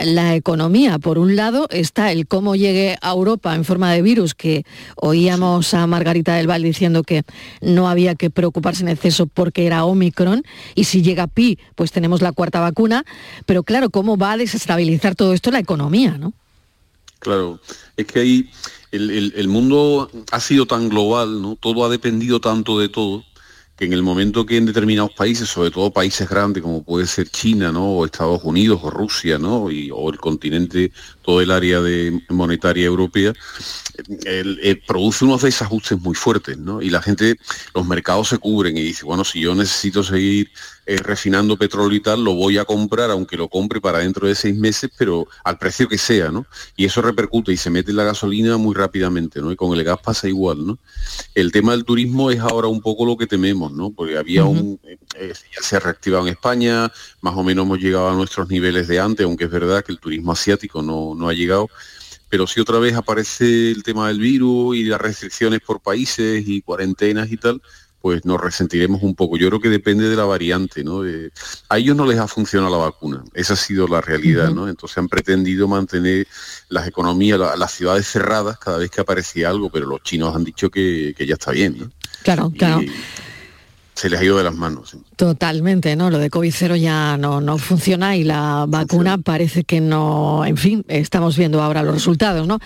la 0.00 0.34
economía. 0.34 0.98
Por 0.98 1.18
un 1.18 1.36
lado 1.36 1.66
está 1.70 2.12
el 2.12 2.26
cómo 2.26 2.56
llegue 2.56 2.96
a 3.00 3.10
Europa 3.10 3.54
en 3.54 3.64
forma 3.64 3.92
de 3.92 4.02
virus, 4.02 4.34
que 4.34 4.64
oíamos 4.96 5.74
a 5.74 5.86
Margarita 5.86 6.34
del 6.34 6.46
Val 6.46 6.62
diciendo 6.62 7.02
que 7.02 7.22
no 7.60 7.88
había 7.88 8.14
que 8.14 8.30
preocuparse 8.30 8.82
en 8.82 8.88
exceso 8.88 9.26
porque 9.26 9.66
era 9.66 9.84
Omicron, 9.84 10.42
y 10.74 10.84
si 10.84 11.02
llega 11.02 11.26
Pi, 11.26 11.58
pues 11.74 11.92
tenemos 11.92 12.22
la 12.22 12.32
cuarta 12.32 12.60
vacuna, 12.60 13.04
pero 13.46 13.62
claro, 13.62 13.90
¿cómo 13.90 14.16
va 14.16 14.32
a 14.32 14.36
desestabilizar 14.36 15.14
todo 15.14 15.32
esto 15.32 15.50
la 15.50 15.58
economía, 15.58 16.18
no? 16.18 16.32
Claro, 17.18 17.60
es 17.96 18.06
que 18.06 18.18
ahí 18.18 18.50
el, 18.90 19.10
el, 19.10 19.32
el 19.36 19.48
mundo 19.48 20.10
ha 20.30 20.40
sido 20.40 20.66
tan 20.66 20.88
global, 20.88 21.40
¿no? 21.40 21.56
Todo 21.56 21.84
ha 21.84 21.88
dependido 21.88 22.40
tanto 22.40 22.78
de 22.80 22.88
todo, 22.88 23.24
que 23.82 23.86
en 23.86 23.94
el 23.94 24.02
momento 24.04 24.46
que 24.46 24.58
en 24.58 24.66
determinados 24.66 25.10
países, 25.12 25.48
sobre 25.48 25.72
todo 25.72 25.90
países 25.92 26.28
grandes 26.28 26.62
como 26.62 26.84
puede 26.84 27.04
ser 27.04 27.28
China, 27.28 27.72
¿no? 27.72 27.84
o 27.86 28.04
Estados 28.04 28.44
Unidos 28.44 28.78
o 28.84 28.90
Rusia, 28.90 29.38
¿no? 29.38 29.72
y, 29.72 29.90
o 29.90 30.08
el 30.08 30.18
continente, 30.18 30.92
todo 31.22 31.40
el 31.40 31.50
área 31.50 31.80
de 31.80 32.22
monetaria 32.28 32.84
europea, 32.84 33.32
el, 34.24 34.58
el, 34.62 34.80
produce 34.80 35.24
unos 35.24 35.42
desajustes 35.42 36.00
muy 36.00 36.14
fuertes, 36.14 36.58
¿no? 36.58 36.82
Y 36.82 36.90
la 36.90 37.02
gente, 37.02 37.36
los 37.74 37.86
mercados 37.86 38.28
se 38.28 38.38
cubren 38.38 38.76
y 38.76 38.82
dice, 38.82 39.04
bueno, 39.04 39.24
si 39.24 39.40
yo 39.40 39.54
necesito 39.54 40.02
seguir 40.02 40.50
eh, 40.84 40.96
refinando 40.96 41.56
petróleo 41.56 41.96
y 41.96 42.00
tal, 42.00 42.24
lo 42.24 42.34
voy 42.34 42.58
a 42.58 42.64
comprar, 42.64 43.10
aunque 43.12 43.36
lo 43.36 43.48
compre 43.48 43.80
para 43.80 44.00
dentro 44.00 44.26
de 44.26 44.34
seis 44.34 44.56
meses, 44.56 44.90
pero 44.98 45.28
al 45.44 45.56
precio 45.56 45.88
que 45.88 45.96
sea, 45.96 46.30
¿no? 46.30 46.44
Y 46.76 46.86
eso 46.86 47.00
repercute 47.00 47.52
y 47.52 47.56
se 47.56 47.70
mete 47.70 47.92
en 47.92 47.98
la 47.98 48.04
gasolina 48.04 48.56
muy 48.56 48.74
rápidamente, 48.74 49.40
¿no? 49.40 49.52
Y 49.52 49.56
con 49.56 49.78
el 49.78 49.84
gas 49.84 50.00
pasa 50.02 50.26
igual, 50.26 50.66
¿no? 50.66 50.78
El 51.36 51.52
tema 51.52 51.70
del 51.70 51.84
turismo 51.84 52.32
es 52.32 52.40
ahora 52.40 52.66
un 52.66 52.80
poco 52.80 53.06
lo 53.06 53.16
que 53.16 53.28
tememos, 53.28 53.72
¿no? 53.72 53.92
Porque 53.92 54.18
había 54.18 54.44
uh 54.44 54.52
-huh. 54.52 54.60
un, 54.60 54.80
eh, 55.14 55.32
ya 55.54 55.62
se 55.62 55.76
ha 55.76 55.80
reactivado 55.80 56.26
en 56.26 56.32
España, 56.32 56.90
más 57.20 57.36
o 57.36 57.44
menos 57.44 57.64
hemos 57.64 57.78
llegado 57.78 58.08
a 58.08 58.14
nuestros 58.14 58.48
niveles 58.48 58.88
de 58.88 58.98
antes, 58.98 59.24
aunque 59.24 59.44
es 59.44 59.50
verdad 59.50 59.84
que 59.84 59.92
el 59.92 60.00
turismo 60.00 60.32
asiático 60.32 60.82
no, 60.82 61.11
no 61.16 61.28
ha 61.28 61.34
llegado, 61.34 61.68
pero 62.28 62.46
si 62.46 62.60
otra 62.60 62.78
vez 62.78 62.94
aparece 62.94 63.70
el 63.70 63.82
tema 63.82 64.08
del 64.08 64.18
virus 64.18 64.76
y 64.76 64.84
las 64.84 65.00
restricciones 65.00 65.60
por 65.60 65.80
países 65.80 66.44
y 66.46 66.62
cuarentenas 66.62 67.30
y 67.30 67.36
tal, 67.36 67.60
pues 68.02 68.24
nos 68.24 68.40
resentiremos 68.40 69.02
un 69.02 69.14
poco. 69.14 69.36
Yo 69.36 69.48
creo 69.48 69.60
que 69.60 69.68
depende 69.68 70.08
de 70.08 70.16
la 70.16 70.24
variante, 70.24 70.82
¿no? 70.82 71.02
A 71.68 71.78
ellos 71.78 71.96
no 71.96 72.04
les 72.04 72.18
ha 72.18 72.26
funcionado 72.26 72.72
la 72.72 72.84
vacuna, 72.84 73.22
esa 73.32 73.52
ha 73.52 73.56
sido 73.56 73.86
la 73.86 74.00
realidad. 74.00 74.50
¿no? 74.50 74.68
Entonces 74.68 74.98
han 74.98 75.08
pretendido 75.08 75.68
mantener 75.68 76.26
las 76.68 76.88
economías, 76.88 77.38
la, 77.38 77.56
las 77.56 77.72
ciudades 77.72 78.08
cerradas 78.08 78.58
cada 78.58 78.78
vez 78.78 78.90
que 78.90 79.00
aparecía 79.00 79.50
algo, 79.50 79.70
pero 79.70 79.86
los 79.86 80.02
chinos 80.02 80.34
han 80.34 80.42
dicho 80.42 80.68
que, 80.68 81.14
que 81.16 81.26
ya 81.26 81.34
está 81.34 81.52
bien, 81.52 81.78
¿no? 81.78 81.90
Claro, 82.22 82.52
claro. 82.56 82.82
Y, 82.82 82.90
se 83.94 84.08
les 84.08 84.20
ha 84.20 84.24
ido 84.24 84.38
de 84.38 84.44
las 84.44 84.54
manos. 84.54 84.96
Totalmente, 85.16 85.94
¿no? 85.96 86.10
Lo 86.10 86.18
de 86.18 86.30
COVID-0 86.30 86.76
ya 86.76 87.16
no, 87.18 87.40
no 87.40 87.58
funciona 87.58 88.16
y 88.16 88.24
la 88.24 88.64
vacuna 88.66 89.18
parece 89.18 89.64
que 89.64 89.80
no, 89.80 90.44
en 90.44 90.56
fin, 90.56 90.84
estamos 90.88 91.36
viendo 91.36 91.62
ahora 91.62 91.82
los 91.82 91.94
resultados, 91.94 92.46
¿no? 92.46 92.58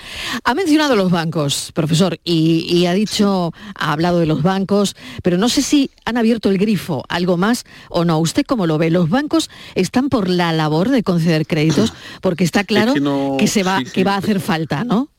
Ha 0.45 0.55
mencionado 0.55 0.95
los 0.95 1.11
bancos, 1.11 1.73
profesor, 1.75 2.19
y, 2.25 2.87
ha 2.87 2.95
dicho, 2.95 3.53
ha 3.75 3.93
hablado 3.93 4.21
de 4.21 4.27
los 4.27 4.43
bancos, 4.43 4.95
pero 5.23 5.37
no 5.37 5.49
sé 5.49 5.63
si 5.63 5.91
han 6.05 6.17
abierto 6.17 6.49
el 6.49 6.59
grifo, 6.59 7.03
algo 7.09 7.37
más 7.37 7.65
o 7.89 8.05
no. 8.05 8.19
¿Usted 8.19 8.45
cómo 8.47 8.67
lo 8.67 8.79
ve? 8.79 8.91
¿Los 8.91 9.09
bancos 9.09 9.51
están 9.75 10.09
por 10.09 10.29
la 10.29 10.53
labor 10.53 10.91
de 10.91 11.03
conceder 11.03 11.47
créditos? 11.47 11.93
Porque 12.21 12.45
está 12.45 12.65
claro 12.65 12.95
que, 13.39 13.49
se 13.49 13.65
va, 13.65 13.83
que 13.83 14.05
va 14.05 14.15
a 14.15 14.19
hacer 14.19 14.41
falta, 14.41 14.85
¿no? 14.85 15.11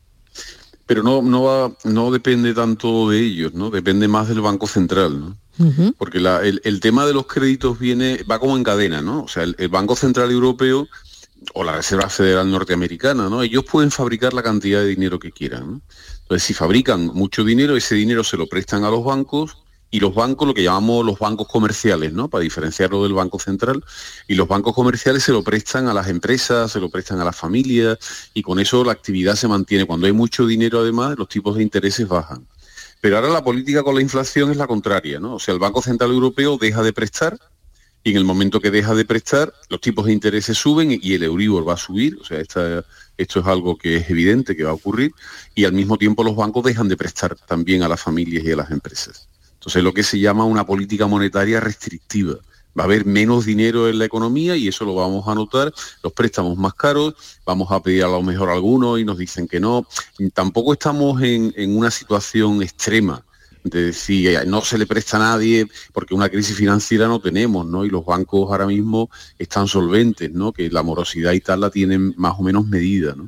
Pero 0.88 1.04
no, 1.04 1.22
no, 1.22 1.44
va, 1.44 1.72
no 1.84 2.12
depende 2.12 2.54
tanto 2.54 3.10
de 3.10 3.20
ellos, 3.20 3.54
¿no? 3.54 3.70
Depende 3.70 4.08
más 4.08 4.28
del 4.30 4.42
Banco 4.42 4.68
Central, 4.68 5.20
¿no? 5.20 5.38
Porque 5.98 6.20
el, 6.20 6.80
tema 6.80 7.06
de 7.06 7.14
los 7.14 7.26
créditos 7.26 7.80
viene, 7.80 8.24
va 8.30 8.40
como 8.40 8.56
en 8.56 8.64
cadena, 8.64 9.02
¿no? 9.02 9.24
O 9.24 9.28
sea, 9.28 9.44
el, 9.44 9.70
Banco 9.70 9.96
Central 9.96 10.32
Europeo 10.32 10.88
o 11.54 11.64
la 11.64 11.76
Reserva 11.76 12.10
Federal 12.10 12.50
Norteamericana, 12.50 13.30
¿no? 13.30 13.42
Ellos 13.42 13.66
pueden 13.66 13.92
fabricar 13.92 14.34
la 14.34 14.44
cantidad 14.44 14.82
de 14.82 14.88
dinero 14.88 15.20
que 15.20 15.32
quieran. 15.32 15.82
Entonces, 16.22 16.44
si 16.44 16.54
fabrican 16.54 17.08
mucho 17.08 17.44
dinero, 17.44 17.76
ese 17.76 17.96
dinero 17.96 18.24
se 18.24 18.38
lo 18.38 18.48
prestan 18.48 18.84
a 18.84 18.90
los 18.90 19.04
bancos 19.04 19.58
y 19.90 20.00
los 20.00 20.14
bancos, 20.14 20.48
lo 20.48 20.54
que 20.54 20.64
llamamos 20.64 21.06
los 21.06 21.18
bancos 21.18 21.48
comerciales, 21.48 22.14
¿no? 22.14 22.30
Para 22.30 22.44
diferenciarlo 22.44 23.04
del 23.04 23.14
Banco 23.14 23.40
Central, 23.40 23.84
y 24.28 24.36
los 24.36 24.48
bancos 24.48 24.74
comerciales 24.74 25.24
se 25.24 25.32
lo 25.32 25.44
prestan 25.44 25.88
a 25.88 25.94
las 25.94 26.08
empresas, 26.08 26.72
se 26.72 26.80
lo 26.80 26.90
prestan 26.90 27.20
a 27.20 27.26
las 27.26 27.36
familias, 27.36 27.98
y 28.34 28.42
con 28.42 28.60
eso 28.60 28.84
la 28.84 28.92
actividad 28.92 29.36
se 29.36 29.48
mantiene. 29.48 29.86
Cuando 29.86 30.08
hay 30.08 30.14
mucho 30.14 30.46
dinero, 30.46 30.80
además, 30.80 31.18
los 31.18 31.30
tipos 31.30 31.56
de 31.56 31.64
intereses 31.64 32.08
bajan. 32.08 32.46
Pero 33.00 33.18
ahora 33.18 33.30
la 33.30 33.44
política 33.44 33.84
con 33.84 33.96
la 33.96 34.02
inflación 34.02 34.52
es 34.52 34.58
la 34.58 34.68
contraria, 34.68 35.20
¿no? 35.20 35.36
O 35.36 35.40
sea, 35.40 35.54
el 35.54 35.60
Banco 35.60 35.82
Central 35.82 36.12
Europeo 36.12 36.58
deja 36.58 36.82
de 36.84 36.94
prestar 36.94 37.38
y 38.04 38.12
en 38.12 38.18
el 38.18 38.24
momento 38.24 38.62
que 38.62 38.72
deja 38.72 38.96
de 38.96 39.04
prestar, 39.04 39.54
los 39.70 39.82
tipos 39.82 40.06
de 40.06 40.14
intereses 40.14 40.58
suben 40.58 40.98
y 41.02 41.14
el 41.14 41.24
Euribor 41.24 41.68
va 41.68 41.74
a 41.74 41.78
subir, 41.78 42.18
o 42.22 42.24
sea, 42.24 42.40
esto 42.40 42.84
es 43.18 43.46
algo 43.46 43.78
que 43.78 43.98
es 43.98 44.10
evidente 44.10 44.56
que 44.56 44.64
va 44.64 44.70
a 44.70 44.76
ocurrir, 44.76 45.12
y 45.56 45.66
al 45.66 45.74
mismo 45.74 45.98
tiempo 45.98 46.24
los 46.24 46.36
bancos 46.36 46.64
dejan 46.64 46.88
de 46.88 46.96
prestar 46.96 47.36
también 47.36 47.84
a 47.84 47.90
las 47.90 48.00
familias 48.00 48.46
y 48.46 48.52
a 48.52 48.56
las 48.56 48.72
empresas. 48.72 49.28
Entonces, 49.68 49.84
lo 49.84 49.94
que 49.94 50.04
se 50.04 50.18
llama 50.18 50.46
una 50.46 50.66
política 50.66 51.08
monetaria 51.08 51.60
restrictiva 51.60 52.36
va 52.80 52.84
a 52.84 52.86
haber 52.86 53.06
menos 53.06 53.46
dinero 53.46 53.90
en 53.90 54.00
la 54.00 54.06
economía 54.06 54.56
y 54.56 54.70
eso 54.70 54.86
lo 54.86 54.96
vamos 54.96 55.28
a 55.28 55.36
notar, 55.36 55.74
los 56.02 56.14
préstamos 56.14 56.58
más 56.58 56.74
caros, 56.74 57.16
vamos 57.46 57.70
a 57.74 57.84
pedir 57.84 58.06
a 58.06 58.08
lo 58.08 58.22
mejor 58.22 58.50
algunos 58.50 58.98
y 58.98 59.04
nos 59.04 59.18
dicen 59.18 59.46
que 59.46 59.60
no. 59.60 59.86
Tampoco 60.34 60.72
estamos 60.72 61.22
en, 61.22 61.54
una 61.76 61.92
situación 61.92 62.64
extrema 62.64 63.26
de 63.66 63.88
decir 63.88 64.40
no 64.48 64.62
se 64.62 64.78
le 64.78 64.88
presta 64.88 65.18
a 65.18 65.32
nadie 65.32 65.68
porque 65.92 66.16
una 66.16 66.30
crisis 66.30 66.56
financiera 66.56 67.10
no 67.10 67.20
tenemos, 67.20 67.66
¿no? 67.66 67.84
Y 67.84 67.90
los 67.90 68.06
bancos 68.06 68.50
ahora 68.50 68.68
mismo 68.68 69.10
están 69.38 69.68
solventes, 69.68 70.32
¿no? 70.32 70.54
Que 70.54 70.70
la 70.70 70.82
morosidad 70.82 71.34
y 71.34 71.42
tal 71.42 71.60
la 71.60 71.70
tienen 71.70 72.14
más 72.16 72.36
o 72.40 72.42
menos 72.42 72.66
medida, 72.68 73.16
¿no? 73.18 73.28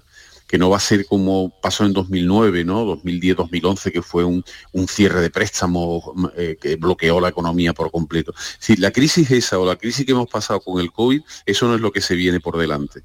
Que 0.49 0.57
no 0.57 0.71
va 0.71 0.77
a 0.77 0.79
ser 0.79 1.05
como 1.05 1.53
pasó 1.61 1.85
en 1.85 1.93
2009, 1.93 2.65
¿no? 2.65 2.83
2010-2011, 2.97 3.91
que 3.91 4.01
fue 4.01 4.23
un, 4.23 4.43
cierre 4.87 5.21
de 5.21 5.29
préstamos 5.29 6.03
eh, 6.35 6.57
que 6.59 6.75
bloqueó 6.75 7.21
la 7.21 7.29
economía 7.29 7.71
por 7.73 7.91
completo. 7.91 8.33
Si 8.57 8.75
la 8.75 8.89
crisis 8.89 9.29
esa 9.29 9.59
o 9.59 9.65
la 9.65 9.75
crisis 9.75 10.07
que 10.07 10.11
hemos 10.13 10.27
pasado 10.27 10.59
con 10.59 10.81
el 10.81 10.91
COVID, 10.91 11.21
eso 11.45 11.67
no 11.67 11.75
es 11.75 11.81
lo 11.81 11.91
que 11.91 12.01
se 12.01 12.15
viene 12.15 12.39
por 12.39 12.57
delante. 12.57 13.03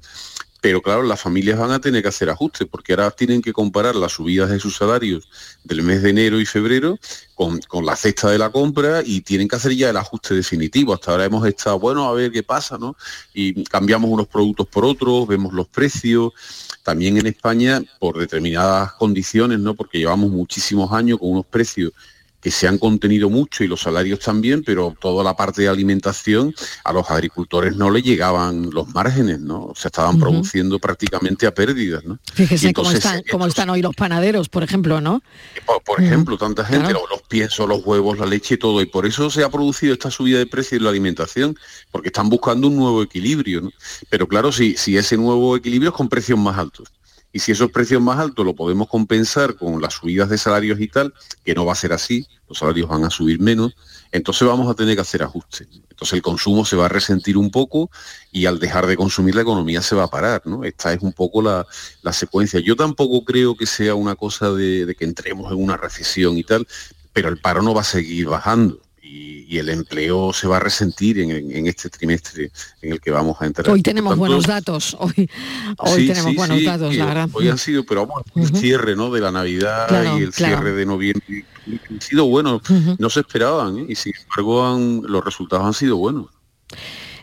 Pero 0.59 0.81
claro, 0.81 1.03
las 1.03 1.21
familias 1.21 1.59
van 1.59 1.69
a 1.69 1.79
tener 1.79 2.01
que 2.01 2.07
hacer 2.07 2.27
ajustes 2.31 2.67
porque 2.67 2.93
ahora 2.93 3.11
tienen 3.11 3.43
que 3.43 3.53
comparar 3.53 3.95
las 3.95 4.13
subidas 4.13 4.49
de 4.49 4.59
sus 4.59 4.75
salarios 4.75 5.29
del 5.63 5.83
mes 5.83 6.01
de 6.01 6.09
enero 6.09 6.39
y 6.39 6.47
febrero 6.47 6.97
con, 7.35 7.85
la 7.85 7.95
cesta 7.95 8.31
de 8.31 8.39
la 8.39 8.49
compra 8.49 9.03
y 9.05 9.21
tienen 9.21 9.47
que 9.47 9.57
hacer 9.57 9.75
ya 9.75 9.91
el 9.91 9.97
ajuste 9.97 10.33
definitivo. 10.33 10.95
Hasta 10.95 11.11
ahora 11.11 11.25
hemos 11.25 11.47
estado, 11.47 11.77
bueno, 11.77 12.09
a 12.09 12.13
ver 12.13 12.31
qué 12.31 12.41
pasa, 12.41 12.79
¿no? 12.79 12.97
Y 13.35 13.63
cambiamos 13.65 14.09
unos 14.09 14.27
productos 14.27 14.65
por 14.65 14.85
otros, 14.85 15.27
vemos 15.27 15.53
los 15.53 15.67
precios. 15.67 16.33
También 16.85 17.17
en 17.17 17.25
España, 17.25 17.81
por 17.97 18.19
determinadas 18.19 18.93
condiciones, 18.93 19.57
¿no? 19.57 19.73
Porque 19.73 19.97
llevamos 19.97 20.29
muchísimos 20.29 20.91
años 20.91 21.17
con 21.17 21.31
unos 21.31 21.47
precios 21.47 21.93
que 22.45 22.51
se 22.51 22.67
han 22.67 22.77
contenido 22.77 23.27
mucho 23.27 23.63
y 23.63 23.67
los 23.67 23.81
salarios 23.81 24.19
también, 24.19 24.63
pero 24.63 24.95
toda 25.01 25.23
la 25.23 25.35
parte 25.35 25.63
de 25.63 25.67
alimentación 25.67 26.53
a 26.83 26.93
los 26.93 27.09
agricultores 27.09 27.75
no 27.75 27.89
le 27.89 28.03
llegaban 28.03 28.69
los 28.69 28.87
márgenes, 28.89 29.39
¿no? 29.39 29.73
Se 29.75 29.87
estaban 29.87 30.19
produciendo 30.19 30.77
prácticamente 30.77 31.47
a 31.47 31.55
pérdidas, 31.55 32.03
¿no? 32.05 32.19
Fíjese 32.35 32.71
cómo, 32.71 32.91
están, 32.91 33.23
cómo 33.31 33.47
están 33.47 33.71
hoy 33.71 33.81
los 33.81 33.95
panaderos, 33.95 34.47
por 34.47 34.61
ejemplo, 34.61 35.01
¿no? 35.01 35.23
Por, 35.83 36.03
ejemplo, 36.03 36.37
tanta 36.37 36.63
gente, 36.63 36.93
los 36.93 37.23
piensos, 37.27 37.67
los 37.67 37.83
huevos, 37.83 38.19
la 38.19 38.27
leche 38.27 38.53
y 38.53 38.57
todo, 38.59 38.79
y 38.79 38.85
por 38.85 39.07
eso 39.07 39.31
se 39.31 39.43
ha 39.43 39.49
producido 39.49 39.93
esta 39.93 40.11
subida 40.11 40.37
de 40.37 40.45
precios 40.45 40.77
en 40.77 40.83
la 40.83 40.91
alimentación, 40.91 41.57
porque 41.91 42.09
están 42.09 42.29
buscando 42.29 42.67
un 42.67 42.75
nuevo 42.75 43.01
equilibrio, 43.01 43.61
¿no? 43.61 43.71
Pero 44.11 44.27
claro, 44.27 44.51
si, 44.51 44.77
si 44.77 44.95
ese 44.97 45.17
nuevo 45.17 45.55
equilibrio 45.55 45.89
es 45.89 45.95
con 45.95 46.09
precios 46.09 46.37
más 46.37 46.59
altos. 46.59 46.91
Y 47.35 47.39
si 47.39 47.51
esos 47.51 47.69
precios 47.69 48.01
más 48.01 48.17
altos 48.17 48.45
lo 48.45 48.55
podemos 48.55 48.87
compensar 48.87 49.57
con 49.57 49.81
las 49.81 49.95
subidas 49.95 50.29
de 50.29 50.37
salarios 50.37 50.79
y 50.79 50.87
tal, 50.87 51.13
que 51.43 51.53
no 51.53 51.65
va 51.65 51.73
a 51.73 51.75
ser 51.75 51.91
así, 51.91 52.25
los 52.47 52.59
salarios 52.59 52.87
van 52.87 53.03
a 53.03 53.09
subir 53.09 53.41
menos, 53.41 53.75
entonces 54.13 54.47
vamos 54.47 54.71
a 54.71 54.73
tener 54.73 54.95
que 54.95 55.01
hacer 55.01 55.21
ajustes. 55.21 55.67
Entonces 55.89 56.13
el 56.13 56.21
consumo 56.21 56.63
se 56.63 56.77
va 56.77 56.85
a 56.85 56.87
resentir 56.87 57.35
un 57.35 57.51
poco 57.51 57.91
y 58.31 58.45
al 58.45 58.57
dejar 58.57 58.87
de 58.87 58.95
consumir 58.95 59.35
la 59.35 59.41
economía 59.41 59.81
se 59.81 59.97
va 59.97 60.03
a 60.03 60.07
parar, 60.07 60.43
¿no? 60.45 60.63
Esta 60.63 60.93
es 60.93 61.01
un 61.01 61.11
poco 61.11 61.41
la, 61.41 61.67
secuencia. 62.13 62.61
Yo 62.61 62.77
tampoco 62.77 63.25
creo 63.25 63.57
que 63.57 63.65
sea 63.65 63.95
una 63.95 64.15
cosa 64.15 64.53
de 64.53 64.95
que 64.97 65.03
entremos 65.03 65.51
en 65.51 65.61
una 65.61 65.75
recesión 65.75 66.37
y 66.37 66.45
tal, 66.45 66.65
pero 67.11 67.27
el 67.27 67.41
paro 67.41 67.61
no 67.61 67.73
va 67.73 67.81
a 67.81 67.83
seguir 67.83 68.27
bajando 68.27 68.79
y, 69.15 69.57
el 69.57 69.69
empleo 69.69 70.33
se 70.33 70.47
va 70.47 70.57
a 70.57 70.59
resentir 70.59 71.19
en, 71.19 71.67
este 71.67 71.89
trimestre 71.89 72.51
en 72.81 72.93
el 72.93 72.99
que 72.99 73.11
vamos 73.11 73.37
a 73.39 73.45
entrar. 73.45 73.69
Hoy 73.69 73.81
tenemos 73.81 74.17
buenos 74.17 74.45
datos, 74.45 74.95
hoy, 74.99 75.29
hoy 75.77 76.07
tenemos 76.07 76.35
buenos 76.35 76.63
datos, 76.63 76.95
la 76.95 77.05
verdad. 77.05 77.29
Hoy 77.33 77.47
han 77.47 77.57
sido, 77.57 77.85
pero 77.85 78.05
vamos, 78.05 78.23
el 78.35 78.55
cierre 78.55 78.95
¿no? 78.95 79.11
de 79.11 79.21
la 79.21 79.31
Navidad 79.31 80.17
y 80.17 80.23
el 80.23 80.33
cierre 80.33 80.73
de 80.73 80.85
noviembre 80.85 81.45
han 81.89 82.01
sido 82.01 82.25
buenos, 82.25 82.61
no 82.97 83.09
se 83.09 83.21
esperaban 83.21 83.79
¿eh? 83.79 83.85
y 83.89 83.95
sin 83.95 84.13
embargo 84.15 85.01
los 85.07 85.23
resultados 85.23 85.65
han 85.65 85.73
sido 85.73 85.97
buenos. 85.97 86.27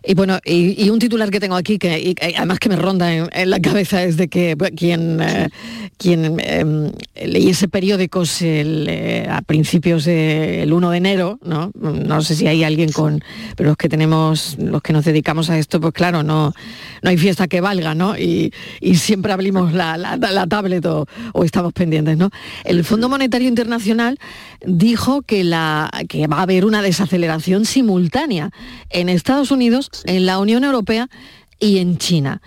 Y 0.05 0.15
bueno, 0.15 0.39
y, 0.45 0.91
un 0.91 0.99
titular 0.99 1.31
que 1.31 1.39
tengo 1.39 1.55
aquí, 1.55 1.79
que 1.79 2.15
además 2.37 2.59
que 2.59 2.69
me 2.69 2.77
ronda 2.77 3.13
en, 3.15 3.51
la 3.51 3.61
cabeza, 3.61 4.03
es 4.03 4.17
de 4.17 4.29
que 4.29 4.57
quien, 4.77 5.21
eh, 5.21 5.49
quien 5.97 6.41
em, 6.41 6.93
leyese 7.15 7.69
periódicos 7.69 8.43
eh, 8.43 9.27
a 9.31 9.43
principios 9.43 10.05
del 10.05 10.73
1 10.73 10.91
de 10.91 10.97
enero, 10.97 11.39
¿no? 11.45 11.71
no 11.75 12.23
sé 12.23 12.35
si 12.35 12.49
hay 12.49 12.65
alguien 12.65 12.91
con, 12.91 13.23
pero 13.57 13.71
los 13.71 13.77
que 13.77 13.89
tenemos, 13.89 14.57
los 14.59 14.83
que 14.83 14.93
nos 14.93 15.05
dedicamos 15.05 15.51
a 15.51 15.59
esto, 15.59 15.81
pues 15.81 15.95
claro, 15.95 16.25
no, 16.25 16.53
no 17.03 17.11
hay 17.11 17.17
fiesta 17.17 17.47
que 17.47 17.61
valga, 17.61 17.95
¿no? 17.95 18.17
Y, 18.19 18.53
siempre 18.95 19.33
abrimos 19.33 19.73
la, 19.73 19.97
la, 19.97 20.47
tablet 20.47 20.85
o, 20.87 21.07
estamos 21.45 21.73
pendientes, 21.73 22.17
¿no? 22.17 22.31
El 22.65 22.85
Fondo 22.85 23.09
Monetario 23.09 23.49
Internacional 23.49 24.19
dijo 24.65 25.23
que, 25.23 25.45
la, 25.45 25.91
que 26.09 26.27
va 26.27 26.39
a 26.39 26.43
haber 26.43 26.65
una 26.65 26.83
desaceleración 26.83 27.65
simultánea 27.65 28.51
en 28.91 29.09
Estados 29.09 29.51
Unidos 29.51 29.91
en 30.05 30.27
la 30.27 30.39
Unión 30.39 30.65
Europea 30.65 31.09
y 31.59 31.79
en 31.79 31.99
China. 31.99 32.43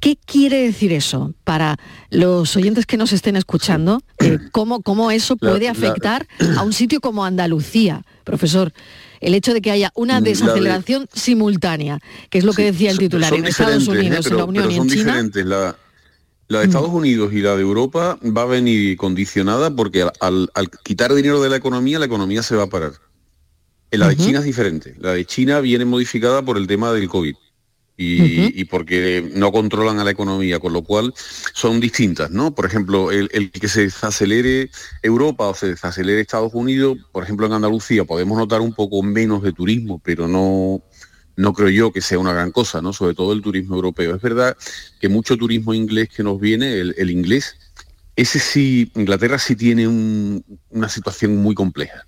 ¿Qué 0.00 0.16
quiere 0.16 0.62
decir 0.62 0.92
eso 0.92 1.34
para 1.42 1.76
los 2.10 2.54
oyentes 2.56 2.86
que 2.86 2.96
nos 2.96 3.12
estén 3.12 3.36
escuchando? 3.36 4.00
Eh, 4.20 4.38
¿cómo, 4.52 4.82
¿cómo, 4.82 5.10
eso 5.10 5.36
puede 5.36 5.68
afectar 5.68 6.28
a 6.56 6.62
un 6.62 6.72
sitio 6.72 7.00
como 7.00 7.24
Andalucía, 7.24 8.04
profesor? 8.22 8.72
El 9.20 9.34
hecho 9.34 9.52
de 9.52 9.60
que 9.60 9.72
haya 9.72 9.90
una 9.96 10.20
desaceleración 10.20 11.08
simultánea, 11.12 11.98
que 12.30 12.38
es 12.38 12.44
lo 12.44 12.52
que 12.52 12.62
decía 12.62 12.92
el 12.92 12.98
titular, 12.98 13.34
en 13.34 13.46
Estados 13.46 13.88
Unidos, 13.88 14.26
en 14.26 14.36
la 14.36 14.44
Unión 14.44 14.70
y 14.70 14.76
en 14.76 14.88
China. 14.88 15.04
Diferentes. 15.04 15.44
La, 15.44 15.76
la 16.48 16.60
de 16.60 16.66
mm. 16.66 16.70
Estados 16.70 16.90
Unidos 16.90 17.32
y 17.32 17.42
la 17.42 17.56
de 17.56 17.62
Europa 17.62 18.18
va 18.24 18.42
a 18.42 18.46
venir 18.46 18.96
condicionada 18.96 19.74
porque 19.74 20.06
al, 20.20 20.50
quitar 20.82 21.12
dinero 21.14 21.42
de 21.42 21.50
la 21.50 21.56
economía, 21.56 21.98
la 21.98 22.06
economía 22.06 22.42
se 22.42 22.56
va 22.56 22.64
a 22.64 22.68
parar. 22.68 22.92
La 23.90 24.08
de 24.08 24.16
China 24.16 24.40
es 24.40 24.44
diferente. 24.44 24.94
La 24.98 25.12
de 25.12 25.24
China 25.24 25.60
viene 25.60 25.84
modificada 25.84 26.42
por 26.42 26.58
el 26.58 26.66
tema 26.66 26.92
del 26.92 27.08
COVID. 27.08 27.34
Y, 28.00 28.64
porque 28.66 29.28
no 29.34 29.50
controlan 29.50 29.98
a 29.98 30.04
la 30.04 30.12
economía, 30.12 30.60
con 30.60 30.72
lo 30.72 30.84
cual 30.84 31.12
son 31.52 31.80
distintas, 31.80 32.30
¿no? 32.30 32.54
Por 32.54 32.64
ejemplo, 32.64 33.10
el, 33.10 33.50
que 33.50 33.66
se 33.66 33.80
desacelere 33.80 34.70
Europa 35.02 35.48
o 35.48 35.54
se 35.54 35.70
desacelere 35.70 36.20
Estados 36.20 36.54
Unidos, 36.54 36.96
por 37.10 37.24
ejemplo 37.24 37.46
en 37.46 37.54
Andalucía 37.54 38.04
podemos 38.04 38.38
notar 38.38 38.60
un 38.60 38.72
poco 38.72 39.02
menos 39.02 39.42
de 39.42 39.52
turismo, 39.52 40.00
pero 40.04 40.28
no, 40.28 40.80
no 41.34 41.52
creo 41.52 41.70
yo 41.70 41.92
que 41.92 42.00
sea 42.00 42.20
una 42.20 42.32
gran 42.32 42.52
cosa, 42.52 42.80
¿no? 42.80 42.92
Sobre 42.92 43.14
todo 43.14 43.32
el 43.32 43.42
turismo 43.42 43.74
europeo. 43.74 44.14
Es 44.14 44.22
verdad 44.22 44.56
que 45.00 45.08
mucho 45.08 45.36
turismo 45.36 45.74
inglés 45.74 46.08
que 46.08 46.22
nos 46.22 46.38
viene, 46.38 46.78
el, 46.78 47.10
inglés, 47.10 47.56
ese 48.14 48.38
sí, 48.38 48.92
Inglaterra 48.94 49.40
sí 49.40 49.56
tiene 49.56 49.88
una 49.88 50.88
situación 50.88 51.34
muy 51.34 51.56
compleja 51.56 52.06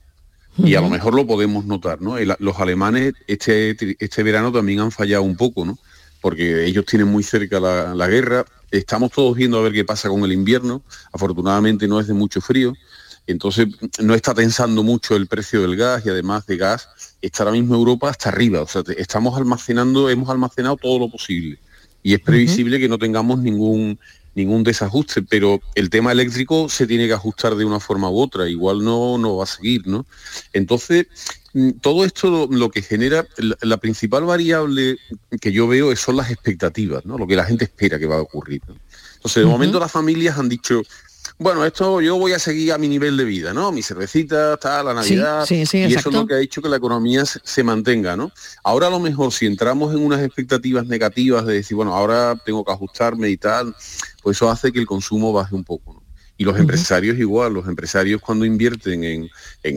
y 0.58 0.74
a 0.74 0.80
lo 0.80 0.90
mejor 0.90 1.14
lo 1.14 1.26
podemos 1.26 1.64
notar, 1.64 2.00
¿no? 2.00 2.16
los 2.38 2.58
alemanes 2.58 3.14
este, 3.26 3.76
este 3.98 4.22
verano 4.22 4.52
también 4.52 4.80
han 4.80 4.90
fallado 4.90 5.22
un 5.22 5.36
poco, 5.36 5.64
¿no? 5.64 5.78
Porque 6.20 6.66
ellos 6.66 6.84
tienen 6.84 7.08
muy 7.08 7.22
cerca 7.22 7.58
la, 7.60 7.94
la, 7.94 8.06
guerra. 8.06 8.44
Estamos 8.70 9.10
todos 9.10 9.34
viendo 9.36 9.58
a 9.58 9.62
ver 9.62 9.72
qué 9.72 9.86
pasa 9.86 10.10
con 10.10 10.22
el 10.22 10.32
invierno. 10.32 10.82
Afortunadamente 11.12 11.88
no 11.88 11.98
es 11.98 12.08
de 12.08 12.14
mucho 12.14 12.42
frío, 12.42 12.74
Entonces 13.26 13.68
no 14.00 14.14
está 14.14 14.34
tensando 14.34 14.82
mucho 14.82 15.16
el 15.16 15.28
precio 15.28 15.62
del 15.62 15.76
gas 15.76 16.04
y 16.04 16.10
además 16.10 16.44
de 16.46 16.58
gas 16.58 16.88
está 17.22 17.44
ahora 17.44 17.52
mismo 17.52 17.74
Europa 17.74 18.10
hasta 18.10 18.28
arriba. 18.28 18.60
O 18.60 18.66
sea, 18.66 18.82
estamos 18.98 19.34
almacenando, 19.38 20.10
hemos 20.10 20.28
almacenado 20.28 20.76
todo 20.76 20.98
lo 20.98 21.10
posible. 21.10 21.58
Y 22.02 22.12
es 22.12 22.20
previsible 22.20 22.78
que 22.78 22.88
no 22.88 22.98
tengamos 22.98 23.38
ningún 23.38 23.98
ningún 24.34 24.62
desajuste, 24.62 25.22
pero 25.22 25.60
el 25.74 25.90
tema 25.90 26.12
eléctrico 26.12 26.68
se 26.68 26.86
tiene 26.86 27.06
que 27.06 27.12
ajustar 27.14 27.56
de 27.56 27.64
una 27.64 27.80
forma 27.80 28.10
u 28.10 28.20
otra, 28.20 28.48
igual 28.48 28.84
no, 28.84 29.18
no 29.18 29.36
va 29.36 29.44
a 29.44 29.46
seguir, 29.46 29.86
¿no? 29.86 30.06
Entonces, 30.52 31.06
mm, 31.52 31.70
todo 31.80 32.04
esto 32.04 32.48
lo, 32.50 32.70
que 32.70 32.82
genera, 32.82 33.26
la, 33.60 33.76
principal 33.78 34.24
variable 34.24 34.98
que 35.40 35.52
yo 35.52 35.66
veo 35.66 35.94
son 35.96 36.16
las 36.16 36.30
expectativas, 36.30 37.04
¿no? 37.04 37.18
Lo 37.18 37.26
que 37.26 37.36
la 37.36 37.44
gente 37.44 37.64
espera 37.64 37.98
que 37.98 38.06
va 38.06 38.16
a 38.16 38.22
ocurrir. 38.22 38.62
Entonces, 39.16 39.42
de 39.42 39.50
momento 39.50 39.80
las 39.80 39.92
familias 39.92 40.38
han 40.38 40.48
dicho, 40.48 40.82
bueno, 41.40 41.64
esto 41.64 42.02
yo 42.02 42.18
voy 42.18 42.32
a 42.32 42.38
seguir 42.38 42.70
a 42.70 42.76
mi 42.76 42.86
nivel 42.86 43.16
de 43.16 43.24
vida, 43.24 43.54
¿no? 43.54 43.72
Mi 43.72 43.82
cervecita, 43.82 44.58
tal, 44.58 44.84
la 44.84 44.92
Navidad. 44.92 45.46
y 45.50 45.62
eso 45.62 46.10
es 46.10 46.14
lo 46.14 46.26
que 46.26 46.34
ha 46.34 46.38
hecho 46.38 46.60
que 46.60 46.68
la 46.68 46.76
economía 46.76 47.24
se, 47.24 47.62
mantenga, 47.64 48.14
¿no? 48.14 48.30
Ahora 48.62 48.88
a 48.88 48.90
lo 48.90 49.00
mejor 49.00 49.32
si 49.32 49.46
entramos 49.46 49.94
en 49.94 50.04
unas 50.04 50.22
expectativas 50.22 50.86
negativas 50.86 51.46
de 51.46 51.54
decir, 51.54 51.76
bueno, 51.76 51.94
ahora 51.94 52.36
tengo 52.44 52.62
que 52.62 52.72
ajustarme 52.72 53.30
y 53.30 53.38
tal, 53.38 53.74
pues 54.22 54.36
eso 54.36 54.50
hace 54.50 54.70
que 54.70 54.80
el 54.80 54.86
consumo 54.86 55.32
baje 55.32 55.54
un 55.54 55.64
poco. 55.64 55.94
¿no? 55.94 56.02
Y 56.36 56.44
los 56.44 56.58
empresarios 56.58 57.18
igual, 57.18 57.54
los 57.54 57.66
empresarios 57.66 58.20
cuando 58.20 58.44
invierten 58.44 59.02
en, 59.02 59.30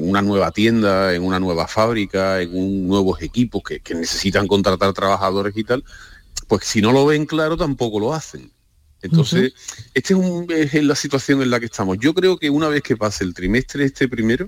una 0.04 0.22
nueva 0.22 0.52
tienda, 0.52 1.14
en 1.14 1.24
una 1.24 1.40
nueva 1.40 1.70
fábrica, 1.70 2.42
en 2.42 2.54
un, 2.54 2.90
nuevos 2.90 3.22
equipos 3.22 3.64
que, 3.64 3.80
que 3.80 3.96
necesitan 3.96 4.48
contratar 4.48 4.92
trabajadores 4.92 5.56
y 5.56 5.64
tal, 5.64 5.82
pues 6.50 6.66
si 6.66 6.82
no 6.82 6.92
lo 6.92 7.06
ven 7.06 7.26
claro 7.26 7.56
tampoco 7.56 8.02
lo 8.02 8.14
hacen. 8.14 8.53
Entonces, 9.04 9.54
esta 9.94 10.16
es, 10.56 10.84
la 10.84 10.96
situación 10.96 11.42
en 11.42 11.52
la 11.52 11.60
que 11.60 11.66
estamos. 11.66 11.98
Yo 12.00 12.14
creo 12.14 12.38
que 12.38 12.50
una 12.50 12.70
vez 12.70 12.82
que 12.82 12.96
pase 12.96 13.24
el 13.26 13.34
trimestre 13.34 13.84
este 13.84 14.08
primero, 14.08 14.48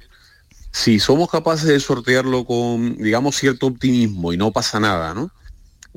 si 0.71 0.97
somos 0.99 1.29
capaces 1.29 1.67
de 1.67 1.79
sortearlo 1.79 2.45
con, 2.45 2.97
digamos, 2.97 3.35
cierto 3.35 3.67
optimismo 3.67 4.31
y 4.31 4.37
no 4.37 4.51
pasa 4.51 4.79
nada, 4.79 5.13
¿no? 5.13 5.29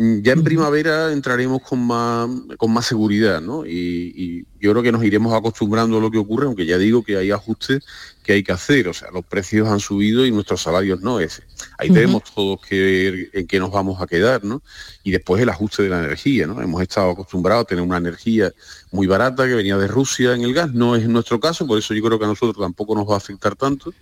Ya 0.01 0.33
en 0.33 0.45
primavera 0.45 1.11
entraremos 1.11 1.61
con 1.61 1.85
más, 1.85 2.31
con 2.57 2.73
más 2.73 2.87
seguridad, 2.87 3.41
¿no? 3.41 3.67
Y, 3.67 4.47
yo 4.61 4.71
creo 4.71 4.83
que 4.83 4.93
nos 4.93 5.03
iremos 5.03 5.33
acostumbrando 5.35 5.99
a 5.99 6.01
lo 6.01 6.09
que 6.09 6.19
ocurre, 6.19 6.47
aunque 6.47 6.67
ya 6.67 6.79
digo 6.79 7.03
que 7.03 7.17
hay 7.17 7.33
ajustes 7.33 7.85
que 8.23 8.35
hay 8.35 8.45
que 8.45 8.53
hacer. 8.53 8.87
O 8.87 8.95
sea, 8.95 9.11
los 9.11 9.25
precios 9.25 9.67
han 9.67 9.81
subido 9.81 10.25
y 10.25 10.31
nuestros 10.31 10.63
salarios 10.63 11.01
no. 11.01 11.19
Es, 11.19 11.43
ahí 11.79 11.91
tenemos 11.91 12.23
todos 12.33 12.61
que 12.61 12.81
ver 12.81 13.31
en 13.33 13.47
qué 13.49 13.59
nos 13.59 13.73
vamos 13.73 14.01
a 14.01 14.07
quedar, 14.07 14.45
¿no? 14.45 14.63
Y 15.03 15.11
después 15.11 15.43
el 15.43 15.49
ajuste 15.49 15.83
de 15.83 15.89
la 15.89 15.99
energía, 15.99 16.47
¿no? 16.47 16.63
Hemos 16.63 16.81
estado 16.81 17.11
acostumbrados 17.11 17.63
a 17.63 17.67
tener 17.67 17.83
una 17.83 17.97
energía 17.97 18.53
muy 18.93 19.09
barata 19.09 19.49
que 19.49 19.55
venía 19.55 19.77
de 19.79 19.89
Rusia 19.89 20.33
en 20.33 20.43
el 20.43 20.55
gas. 20.55 20.73
No 20.73 20.95
es 20.95 21.09
nuestro 21.09 21.41
caso, 21.41 21.67
por 21.67 21.77
eso 21.77 21.93
yo 21.93 22.05
creo 22.05 22.21
que 22.21 22.25
a 22.25 22.29
nosotros 22.29 22.65
tampoco 22.65 22.95
nos 22.95 23.09
va 23.09 23.15
a 23.15 23.19
afectar 23.19 23.57
tanto. 23.57 23.93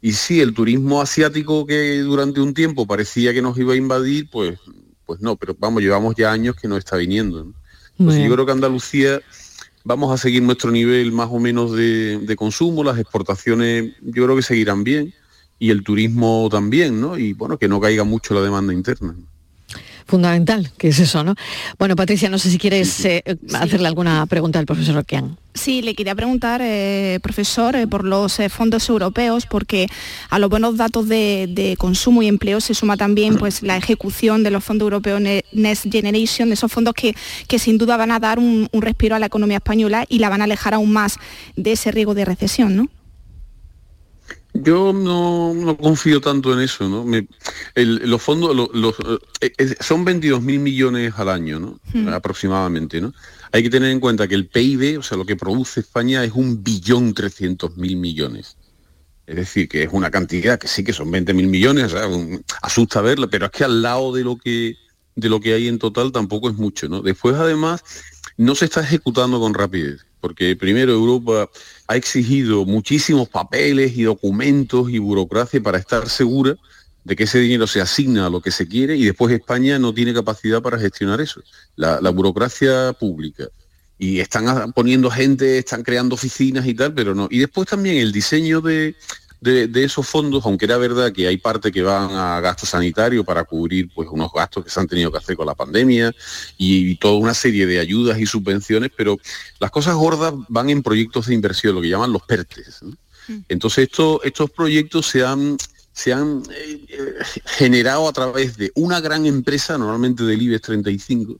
Y 0.00 0.12
sí, 0.12 0.40
el 0.40 0.54
turismo 0.54 1.02
asiático 1.02 1.66
que 1.66 1.98
durante 1.98 2.40
un 2.40 2.54
tiempo 2.54 2.86
parecía 2.86 3.34
que 3.34 3.42
nos 3.42 3.58
iba 3.58 3.74
a 3.74 3.76
invadir, 3.76 4.30
pues 4.30 4.58
pues 5.06 5.20
no, 5.20 5.36
pero 5.36 5.56
vamos, 5.58 5.82
llevamos 5.82 6.14
ya 6.16 6.32
años 6.32 6.56
que 6.56 6.68
no 6.68 6.76
está 6.76 6.96
viniendo. 6.96 7.52
Pues 7.96 8.18
yo 8.18 8.30
creo 8.30 8.44
que 8.44 8.52
Andalucía 8.52 9.20
vamos 9.84 10.12
a 10.12 10.18
seguir 10.18 10.42
nuestro 10.42 10.70
nivel 10.70 11.12
más 11.12 11.28
o 11.30 11.38
menos 11.38 11.72
de, 11.72 12.34
consumo, 12.36 12.84
las 12.84 12.98
exportaciones 12.98 13.94
yo 14.02 14.24
creo 14.24 14.36
que 14.36 14.42
seguirán 14.42 14.84
bien 14.84 15.14
y 15.58 15.70
el 15.70 15.82
turismo 15.82 16.48
también, 16.50 17.00
¿no? 17.00 17.16
Y 17.16 17.32
bueno, 17.32 17.56
que 17.56 17.68
no 17.68 17.80
caiga 17.80 18.04
mucho 18.04 18.34
la 18.34 18.42
demanda 18.42 18.74
interna 18.74 19.14
fundamental, 20.06 20.70
que 20.78 20.88
es 20.88 20.98
eso, 20.98 21.24
¿no? 21.24 21.34
Bueno, 21.78 21.96
Patricia, 21.96 22.30
no 22.30 22.38
sé 22.38 22.50
si 22.50 22.58
quieres 22.58 23.04
eh, 23.04 23.22
hacerle 23.54 23.88
alguna 23.88 24.24
pregunta 24.26 24.58
al 24.58 24.66
profesor 24.66 24.96
Oquean. 24.96 25.36
Sí, 25.54 25.82
le 25.82 25.94
quería 25.94 26.14
preguntar, 26.14 26.60
eh, 26.62 27.18
profesor, 27.22 27.76
eh, 27.76 27.86
por 27.86 28.04
los 28.04 28.38
fondos 28.50 28.88
europeos, 28.88 29.46
porque 29.46 29.86
a 30.28 30.38
los 30.38 30.50
buenos 30.50 30.76
datos 30.76 31.08
de, 31.08 31.74
consumo 31.78 32.22
y 32.22 32.28
empleo 32.28 32.60
se 32.60 32.74
suma 32.74 32.96
también 32.96 33.36
pues, 33.38 33.62
la 33.62 33.76
ejecución 33.76 34.42
de 34.42 34.50
los 34.50 34.62
fondos 34.62 34.86
europeos 34.86 35.20
Next 35.52 35.86
Generation, 35.90 36.48
de 36.48 36.54
esos 36.54 36.70
fondos 36.70 36.94
que, 36.94 37.14
que 37.48 37.58
sin 37.58 37.78
duda 37.78 37.96
van 37.96 38.12
a 38.12 38.20
dar 38.20 38.38
un, 38.38 38.68
un 38.70 38.82
respiro 38.82 39.16
a 39.16 39.18
la 39.18 39.26
economía 39.26 39.56
española 39.56 40.04
y 40.08 40.20
la 40.20 40.28
van 40.28 40.40
a 40.40 40.44
alejar 40.44 40.74
aún 40.74 40.92
más 40.92 41.18
de 41.56 41.72
ese 41.72 41.90
riesgo 41.90 42.14
de 42.14 42.24
recesión, 42.24 42.76
¿no? 42.76 42.88
Yo 44.62 44.92
no, 44.92 45.76
confío 45.76 46.20
tanto 46.20 46.52
en 46.52 46.60
eso, 46.60 46.88
¿no? 46.88 47.04
los 47.74 48.22
fondos 48.22 48.54
los, 48.72 48.94
eh, 49.40 49.74
son 49.80 50.04
22 50.04 50.42
mil 50.42 50.60
millones 50.60 51.14
al 51.16 51.28
año, 51.28 51.58
¿no? 51.58 51.80
Hmm. 51.92 52.08
Aproximadamente, 52.08 53.00
¿no? 53.00 53.12
Hay 53.52 53.62
que 53.62 53.70
tener 53.70 53.90
en 53.90 54.00
cuenta 54.00 54.28
que 54.28 54.34
el 54.34 54.48
PIB, 54.48 54.98
o 54.98 55.02
sea, 55.02 55.18
lo 55.18 55.24
que 55.24 55.36
produce 55.36 55.80
España 55.80 56.24
es 56.24 56.32
un 56.32 56.62
billón 56.62 57.14
300 57.14 57.76
mil 57.76 57.96
millones. 57.96 58.56
Es 59.26 59.36
decir, 59.36 59.68
que 59.68 59.82
es 59.82 59.88
una 59.92 60.10
cantidad 60.10 60.58
que 60.58 60.68
sí 60.68 60.84
que 60.84 60.92
son 60.92 61.10
20 61.10 61.34
mil 61.34 61.48
millones, 61.48 61.94
asusta 62.62 63.00
verlo, 63.00 63.28
pero 63.28 63.46
es 63.46 63.52
que 63.52 63.64
al 63.64 63.82
lado 63.82 64.12
de 64.12 64.24
lo 64.24 64.36
que 64.36 64.76
de 65.16 65.28
lo 65.30 65.40
que 65.40 65.54
hay 65.54 65.66
en 65.66 65.78
total 65.78 66.12
tampoco 66.12 66.50
es 66.50 66.56
mucho, 66.56 66.88
¿no? 66.88 67.00
Después, 67.00 67.34
además, 67.36 67.82
no 68.36 68.54
se 68.54 68.66
está 68.66 68.82
ejecutando 68.82 69.40
con 69.40 69.54
rapidez 69.54 70.05
porque 70.26 70.56
primero 70.56 70.92
Europa 70.92 71.48
ha 71.86 71.94
exigido 71.94 72.64
muchísimos 72.64 73.28
papeles 73.28 73.96
y 73.96 74.02
documentos 74.02 74.90
y 74.90 74.98
burocracia 74.98 75.62
para 75.62 75.78
estar 75.78 76.08
segura 76.08 76.56
de 77.04 77.14
que 77.14 77.22
ese 77.22 77.38
dinero 77.38 77.68
se 77.68 77.80
asigna 77.80 78.26
a 78.26 78.28
lo 78.28 78.40
que 78.40 78.50
se 78.50 78.66
quiere 78.66 78.96
y 78.96 79.04
después 79.04 79.32
España 79.32 79.78
no 79.78 79.94
tiene 79.94 80.12
capacidad 80.12 80.60
para 80.60 80.80
gestionar 80.80 81.20
eso, 81.20 81.40
la, 81.76 82.10
burocracia 82.10 82.92
pública. 82.94 83.44
Y 84.00 84.18
están 84.18 84.72
poniendo 84.72 85.12
gente, 85.12 85.58
están 85.58 85.84
creando 85.84 86.16
oficinas 86.16 86.66
y 86.66 86.74
tal, 86.74 86.92
pero 86.92 87.14
no. 87.14 87.28
Y 87.30 87.38
después 87.38 87.68
también 87.68 87.98
el 87.98 88.10
diseño 88.10 88.60
de, 89.40 89.68
de, 89.68 89.84
esos 89.84 90.06
fondos, 90.06 90.44
aunque 90.44 90.64
era 90.64 90.78
verdad 90.78 91.12
que 91.12 91.26
hay 91.26 91.36
parte 91.36 91.70
que 91.70 91.82
van 91.82 92.10
a 92.12 92.40
gasto 92.40 92.66
sanitario 92.66 93.24
para 93.24 93.44
cubrir 93.44 93.90
pues 93.94 94.08
unos 94.10 94.32
gastos 94.32 94.64
que 94.64 94.70
se 94.70 94.80
han 94.80 94.86
tenido 94.86 95.12
que 95.12 95.18
hacer 95.18 95.36
con 95.36 95.46
la 95.46 95.54
pandemia 95.54 96.12
y, 96.56 96.96
toda 96.96 97.14
una 97.14 97.34
serie 97.34 97.66
de 97.66 97.78
ayudas 97.78 98.18
y 98.18 98.26
subvenciones, 98.26 98.90
pero 98.96 99.18
las 99.60 99.70
cosas 99.70 99.94
gordas 99.94 100.32
van 100.48 100.70
en 100.70 100.82
proyectos 100.82 101.26
de 101.26 101.34
inversión, 101.34 101.74
lo 101.74 101.82
que 101.82 101.88
llaman 101.88 102.12
los 102.12 102.22
PERTES. 102.22 102.82
Mm. 103.28 103.38
Entonces 103.48 103.88
estos 104.24 104.50
proyectos 104.50 105.06
se 105.06 105.24
han, 105.24 105.58
se 105.92 106.12
han 106.12 106.42
eh, 106.50 106.86
eh, 106.88 107.14
generado 107.44 108.08
a 108.08 108.12
través 108.12 108.56
de 108.56 108.72
una 108.74 109.00
gran 109.00 109.26
empresa, 109.26 109.76
normalmente 109.76 110.24
del 110.24 110.40
IBEX 110.40 110.62
35, 110.62 111.36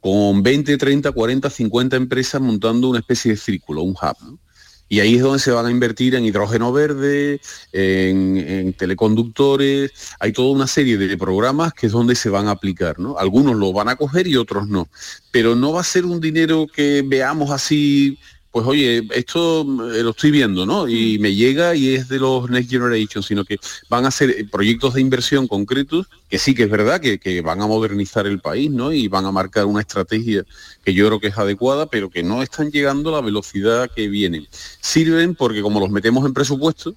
con 0.00 0.42
20, 0.42 0.76
30, 0.76 1.12
40, 1.12 1.50
50 1.50 1.96
empresas 1.96 2.40
montando 2.40 2.88
una 2.88 3.00
especie 3.00 3.32
de 3.32 3.36
círculo, 3.36 3.82
un 3.82 3.92
hub. 3.92 4.38
Y 4.88 5.00
ahí 5.00 5.16
es 5.16 5.22
donde 5.22 5.38
se 5.38 5.50
van 5.50 5.66
a 5.66 5.70
invertir 5.70 6.14
en 6.14 6.24
hidrógeno 6.24 6.72
verde, 6.72 7.40
en, 7.72 8.72
teleconductores, 8.74 9.92
hay 10.18 10.32
toda 10.32 10.52
una 10.52 10.66
serie 10.66 10.96
de 10.96 11.16
programas 11.18 11.74
que 11.74 11.86
es 11.86 11.92
donde 11.92 12.14
se 12.14 12.30
van 12.30 12.48
a 12.48 12.52
aplicar, 12.52 12.98
¿no? 12.98 13.18
Algunos 13.18 13.56
lo 13.56 13.72
van 13.72 13.88
a 13.88 13.96
coger 13.96 14.26
y 14.26 14.36
otros 14.36 14.68
no. 14.68 14.88
Pero 15.30 15.54
no 15.54 15.72
va 15.72 15.82
a 15.82 15.84
ser 15.84 16.04
un 16.04 16.20
dinero 16.20 16.66
que 16.66 17.02
veamos 17.04 17.50
así 17.50 18.18
pues 18.58 18.66
oye, 18.66 19.06
esto 19.14 19.60
eh, 19.60 20.02
lo 20.02 20.10
estoy 20.10 20.32
viendo, 20.32 20.66
¿no? 20.66 20.88
Y 20.88 21.16
mm. 21.16 21.22
me 21.22 21.32
llega 21.32 21.76
y 21.76 21.94
es 21.94 22.08
de 22.08 22.18
los 22.18 22.50
Next 22.50 22.68
Generation, 22.68 23.22
sino 23.22 23.44
que 23.44 23.60
van 23.88 24.04
a 24.04 24.10
ser 24.10 24.30
eh, 24.30 24.44
proyectos 24.50 24.94
de 24.94 25.00
inversión 25.00 25.46
concretos, 25.46 26.08
que 26.28 26.40
sí 26.40 26.56
que 26.56 26.64
es 26.64 26.68
verdad 26.68 27.00
que, 27.00 27.40
van 27.40 27.62
a 27.62 27.68
modernizar 27.68 28.26
el 28.26 28.40
país, 28.40 28.68
¿no? 28.68 28.90
Y 28.90 29.06
van 29.06 29.26
a 29.26 29.30
marcar 29.30 29.66
una 29.66 29.80
estrategia 29.80 30.44
que 30.84 30.92
yo 30.92 31.06
creo 31.06 31.20
que 31.20 31.28
es 31.28 31.38
adecuada, 31.38 31.86
pero 31.86 32.10
que 32.10 32.24
no 32.24 32.42
están 32.42 32.72
llegando 32.72 33.10
a 33.10 33.20
la 33.20 33.24
velocidad 33.24 33.88
que 33.94 34.08
vienen. 34.08 34.48
Sirven 34.80 35.36
porque 35.36 35.62
como 35.62 35.78
los 35.78 35.90
metemos 35.90 36.26
en 36.26 36.34
presupuesto, 36.34 36.96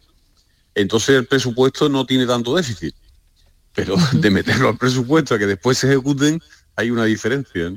entonces 0.73 1.15
el 1.15 1.27
presupuesto 1.27 1.89
no 1.89 2.07
tiene 2.07 2.25
tanto 2.25 2.55
déficit. 2.55 2.95
Pero 3.75 3.97
de 4.13 4.31
meterlo 4.31 4.69
al 4.69 4.79
presupuesto 4.79 5.35
a 5.35 5.37
que 5.37 5.45
después 5.45 5.77
se 5.77 5.85
ejecuten, 5.85 6.41
hay 6.75 6.89
una 6.89 7.05
diferencia. 7.05 7.71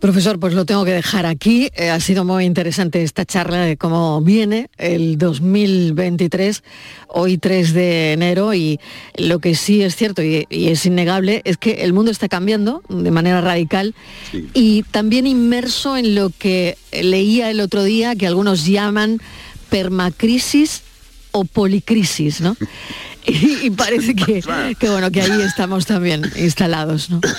Profesor, 0.00 0.40
pues 0.40 0.54
lo 0.54 0.64
tengo 0.64 0.86
que 0.86 0.92
dejar 0.92 1.26
aquí. 1.26 1.68
Eh, 1.74 1.90
ha 1.90 2.00
sido 2.00 2.24
muy 2.24 2.46
interesante 2.46 3.02
esta 3.02 3.26
charla 3.26 3.58
de 3.58 3.76
cómo 3.76 4.22
viene 4.22 4.70
el 4.78 5.18
2023, 5.18 6.62
hoy 7.08 7.36
3 7.36 7.74
de 7.74 8.12
enero, 8.14 8.54
y 8.54 8.80
lo 9.18 9.40
que 9.40 9.54
sí 9.54 9.82
es 9.82 9.96
cierto 9.96 10.22
y, 10.22 10.46
es 10.48 10.86
innegable 10.86 11.42
es 11.44 11.58
que 11.58 11.84
el 11.84 11.92
mundo 11.92 12.10
está 12.10 12.28
cambiando 12.30 12.82
de 12.88 13.10
manera 13.10 13.42
radical 13.42 13.94
y 14.54 14.84
también 14.84 15.26
inmerso 15.26 15.98
en 15.98 16.14
lo 16.14 16.30
que 16.30 16.78
leía 16.92 17.50
el 17.50 17.60
otro 17.60 17.84
día, 17.84 18.16
que 18.16 18.26
algunos 18.26 18.64
llaman 18.64 19.20
permacrisis 19.68 20.80
o 21.30 21.44
policrisis, 21.44 22.40
¿no? 22.40 22.56
y, 23.26 23.68
parece 23.68 24.14
que, 24.14 24.42
que, 24.78 24.88
bueno, 24.88 25.10
que 25.10 25.20
ahí 25.20 25.42
estamos 25.42 25.84
también 25.84 26.22
instalados, 26.36 27.10
¿no? 27.10 27.20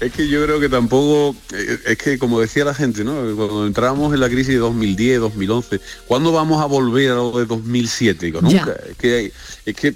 Es 0.00 0.12
que 0.12 0.28
yo 0.28 0.44
creo 0.44 0.60
que 0.60 0.68
tampoco, 0.68 1.36
eh, 1.52 1.78
es 1.86 1.98
que 1.98 2.18
como 2.18 2.40
decía 2.40 2.64
la 2.64 2.74
gente, 2.74 3.02
¿no? 3.02 3.14
Cuando 3.34 3.66
entramos 3.66 4.14
en 4.14 4.20
la 4.20 4.28
crisis 4.28 4.54
de 4.54 4.58
2010, 4.58 5.20
2011, 5.20 5.80
¿cuándo 6.06 6.30
vamos 6.30 6.62
a 6.62 6.66
volver 6.66 7.10
a 7.10 7.14
lo 7.16 7.32
de 7.32 7.46
2007? 7.46 8.26
Digo, 8.26 8.40
nunca. 8.40 8.76
Es 8.88 8.96
que, 8.96 9.32
es 9.66 9.74
que, 9.74 9.94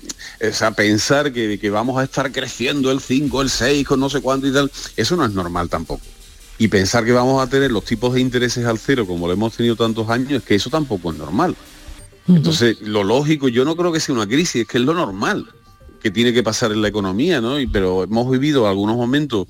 o 0.49 0.53
sea, 0.53 0.73
pensar 0.73 1.33
que, 1.33 1.57
que 1.57 1.71
vamos 1.71 2.01
a 2.01 2.05
estar 2.05 2.33
creciendo 2.33 2.91
el 2.91 3.01
5, 3.01 3.43
el 3.43 3.51
6, 3.51 3.87
con 3.87 4.01
no 4.01 4.11
sé 4.11 4.21
cuánto 4.21 4.49
y 4.49 4.53
tal, 4.53 4.73
eso 4.97 5.15
no 5.15 5.25
es 5.25 5.33
normal 5.33 5.69
tampoco. 5.69 6.03
Y 6.59 6.67
pensar 6.67 7.05
que 7.05 7.13
vamos 7.13 7.41
a 7.41 7.49
tener 7.49 7.71
los 7.71 7.85
tipos 7.85 8.13
de 8.15 8.21
intereses 8.21 8.67
al 8.67 8.79
cero 8.79 9.07
como 9.07 9.27
lo 9.27 9.33
hemos 9.33 9.57
tenido 9.57 9.77
tantos 9.77 10.09
años, 10.11 10.33
es 10.33 10.43
que 10.43 10.57
eso 10.57 10.69
tampoco 10.69 11.13
es 11.13 11.19
normal. 11.19 11.55
Entonces, 12.29 12.81
lo 12.81 13.05
lógico, 13.05 13.49
yo 13.49 13.65
no 13.65 13.77
creo 13.77 13.93
que 13.93 14.01
sea 14.01 14.15
una 14.15 14.27
crisis, 14.27 14.63
es 14.63 14.69
que 14.69 14.79
es 14.79 14.85
lo 14.85 14.95
normal 14.95 15.47
que 16.01 16.11
tiene 16.11 16.33
que 16.33 16.43
pasar 16.43 16.73
en 16.73 16.83
la 16.83 16.89
economía, 16.89 17.41
¿no? 17.41 17.61
Y, 17.61 17.67
pero 17.67 18.03
hemos 18.03 18.29
vivido 18.31 18.67
algunos 18.67 18.97
momentos 18.97 19.47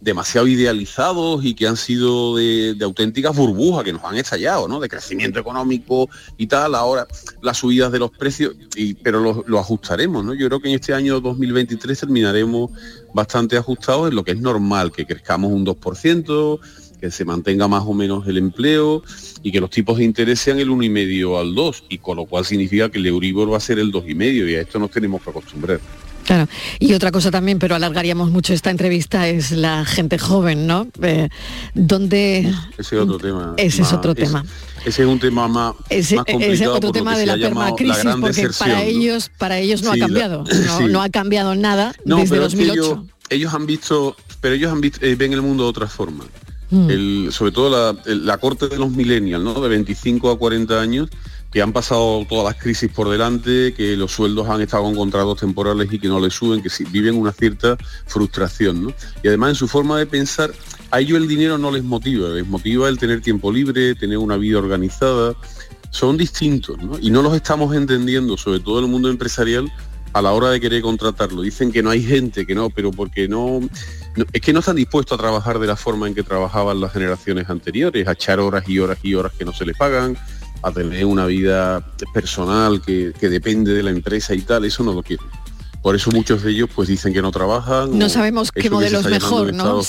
demasiado 0.00 0.46
idealizados 0.46 1.44
y 1.44 1.54
que 1.54 1.66
han 1.66 1.76
sido 1.76 2.36
de, 2.36 2.76
auténticas 2.82 3.36
burbujas 3.36 3.84
que 3.84 3.92
nos 3.92 4.02
han 4.04 4.16
estallado, 4.16 4.66
¿no? 4.66 4.80
De 4.80 4.88
crecimiento 4.88 5.38
económico 5.38 6.08
y 6.38 6.46
tal, 6.46 6.74
ahora 6.74 7.06
las 7.42 7.58
subidas 7.58 7.92
de 7.92 7.98
los 7.98 8.10
precios, 8.10 8.54
y, 8.74 8.94
pero 8.94 9.44
lo, 9.46 9.58
ajustaremos, 9.58 10.24
¿no? 10.24 10.32
Yo 10.34 10.46
creo 10.48 10.60
que 10.60 10.68
en 10.68 10.76
este 10.76 10.94
año 10.94 11.20
2023 11.20 11.98
terminaremos 11.98 12.70
bastante 13.12 13.56
ajustados 13.58 14.08
en 14.08 14.16
lo 14.16 14.24
que 14.24 14.32
es 14.32 14.40
normal, 14.40 14.90
que 14.90 15.04
crezcamos 15.04 15.52
un 15.52 15.66
2%, 15.66 16.60
que 16.98 17.10
se 17.10 17.24
mantenga 17.24 17.68
más 17.68 17.84
o 17.86 17.94
menos 17.94 18.26
el 18.26 18.38
empleo 18.38 19.02
y 19.42 19.52
que 19.52 19.60
los 19.60 19.70
tipos 19.70 19.98
de 19.98 20.04
interés 20.04 20.40
sean 20.40 20.58
el 20.58 20.68
1,5 20.70 21.40
al 21.40 21.54
2, 21.54 21.84
y 21.90 21.98
con 21.98 22.16
lo 22.16 22.24
cual 22.24 22.46
significa 22.46 22.90
que 22.90 22.98
el 22.98 23.06
Euribor 23.06 23.52
va 23.52 23.58
a 23.58 23.60
ser 23.60 23.78
el 23.78 23.92
2,5 23.92 24.50
y 24.50 24.54
a 24.54 24.62
esto 24.62 24.78
nos 24.78 24.90
tenemos 24.90 25.22
que 25.22 25.30
acostumbrar. 25.30 25.80
Claro. 26.24 26.48
Y 26.78 26.92
otra 26.94 27.10
cosa 27.10 27.30
también, 27.30 27.58
pero 27.58 27.74
alargaríamos 27.74 28.30
mucho 28.30 28.52
esta 28.52 28.70
entrevista, 28.70 29.28
es 29.28 29.50
la 29.52 29.84
gente 29.84 30.18
joven, 30.18 30.66
¿no? 30.66 30.86
Eh, 31.02 31.28
donde... 31.74 32.52
Ese 32.78 32.96
es 32.96 33.00
otro 33.02 33.18
tema. 33.18 33.54
Ese 33.56 33.82
es 33.82 33.92
otro 33.92 34.14
tema. 34.14 34.44
Ese 34.84 35.02
es 35.02 35.08
un 35.08 35.18
tema 35.18 35.46
más, 35.48 35.74
ese, 35.90 36.16
complicado. 36.16 36.52
Ese 36.52 36.64
es 36.64 36.70
otro 36.70 36.92
tema 36.92 37.18
de 37.18 37.26
la 37.26 37.36
permacrisis, 37.36 38.04
porque 38.20 38.48
para 38.58 38.82
ellos, 38.82 39.30
para 39.36 39.58
ellos 39.58 39.82
no 39.82 39.92
ha 39.92 39.98
cambiado. 39.98 40.44
no, 40.88 41.02
ha 41.02 41.08
cambiado 41.10 41.54
nada 41.54 41.94
desde 42.04 42.36
2008. 42.36 43.06
Ellos, 43.28 43.54
han 43.54 43.66
visto, 43.66 44.16
pero 44.40 44.54
ellos 44.54 44.72
han 44.72 44.80
visto, 44.80 45.04
eh, 45.04 45.14
ven 45.14 45.32
el 45.32 45.42
mundo 45.42 45.64
de 45.64 45.70
otra 45.70 45.86
forma. 45.86 46.24
Mm. 46.72 47.30
sobre 47.30 47.50
todo 47.50 47.68
la, 47.68 48.00
la, 48.14 48.38
corte 48.38 48.68
de 48.68 48.78
los 48.78 48.90
millennials, 48.90 49.42
¿no? 49.42 49.60
De 49.60 49.68
25 49.68 50.30
a 50.30 50.38
40 50.38 50.80
años, 50.80 51.08
que 51.50 51.60
han 51.60 51.72
pasado 51.72 52.24
todas 52.28 52.44
las 52.44 52.62
crisis 52.62 52.90
por 52.92 53.08
delante, 53.08 53.74
que 53.74 53.96
los 53.96 54.12
sueldos 54.12 54.48
han 54.48 54.60
estado 54.60 54.84
con 54.84 54.94
contratos 54.94 55.40
temporales 55.40 55.92
y 55.92 55.98
que 55.98 56.08
no 56.08 56.20
les 56.20 56.32
suben, 56.32 56.62
que 56.62 56.70
viven 56.90 57.16
una 57.16 57.32
cierta 57.32 57.76
frustración. 58.06 58.94
Y 59.22 59.28
además 59.28 59.50
en 59.50 59.56
su 59.56 59.68
forma 59.68 59.98
de 59.98 60.06
pensar, 60.06 60.52
a 60.90 61.00
ellos 61.00 61.18
el 61.18 61.26
dinero 61.26 61.58
no 61.58 61.70
les 61.70 61.82
motiva, 61.82 62.28
les 62.28 62.46
motiva 62.46 62.88
el 62.88 62.98
tener 62.98 63.20
tiempo 63.20 63.50
libre, 63.50 63.94
tener 63.94 64.18
una 64.18 64.36
vida 64.36 64.58
organizada. 64.58 65.34
Son 65.90 66.16
distintos 66.16 66.78
y 67.00 67.10
no 67.10 67.20
los 67.20 67.34
estamos 67.34 67.74
entendiendo, 67.74 68.36
sobre 68.36 68.60
todo 68.60 68.78
en 68.78 68.84
el 68.84 68.90
mundo 68.90 69.10
empresarial, 69.10 69.70
a 70.12 70.22
la 70.22 70.32
hora 70.32 70.50
de 70.50 70.60
querer 70.60 70.82
contratarlo. 70.82 71.42
Dicen 71.42 71.72
que 71.72 71.82
no 71.82 71.90
hay 71.90 72.02
gente, 72.02 72.46
que 72.46 72.54
no, 72.54 72.70
pero 72.70 72.92
porque 72.92 73.26
no, 73.26 73.60
es 74.32 74.40
que 74.40 74.52
no 74.52 74.60
están 74.60 74.76
dispuestos 74.76 75.18
a 75.18 75.20
trabajar 75.20 75.58
de 75.58 75.66
la 75.66 75.76
forma 75.76 76.06
en 76.06 76.14
que 76.14 76.22
trabajaban 76.22 76.80
las 76.80 76.92
generaciones 76.92 77.50
anteriores, 77.50 78.06
a 78.06 78.12
echar 78.12 78.38
horas 78.38 78.68
y 78.68 78.78
horas 78.78 78.98
y 79.02 79.14
horas 79.14 79.32
que 79.36 79.44
no 79.44 79.52
se 79.52 79.66
les 79.66 79.76
pagan, 79.76 80.16
a 80.62 80.70
tener 80.72 81.04
una 81.04 81.26
vida 81.26 81.84
personal 82.12 82.82
que, 82.82 83.12
depende 83.20 83.72
de 83.72 83.82
la 83.82 83.90
empresa 83.90 84.34
y 84.34 84.40
tal, 84.40 84.64
eso 84.64 84.82
no 84.82 84.92
lo 84.92 85.02
quieren. 85.02 85.26
Por 85.82 85.96
eso 85.96 86.10
muchos 86.10 86.42
de 86.42 86.50
ellos 86.50 86.68
pues 86.74 86.88
dicen 86.88 87.14
que 87.14 87.22
no 87.22 87.30
trabajan. 87.30 87.98
No 87.98 88.10
sabemos 88.10 88.52
qué 88.52 88.68
modelo 88.68 89.00
es 89.00 89.06
mejor, 89.06 89.54
¿no? 89.54 89.80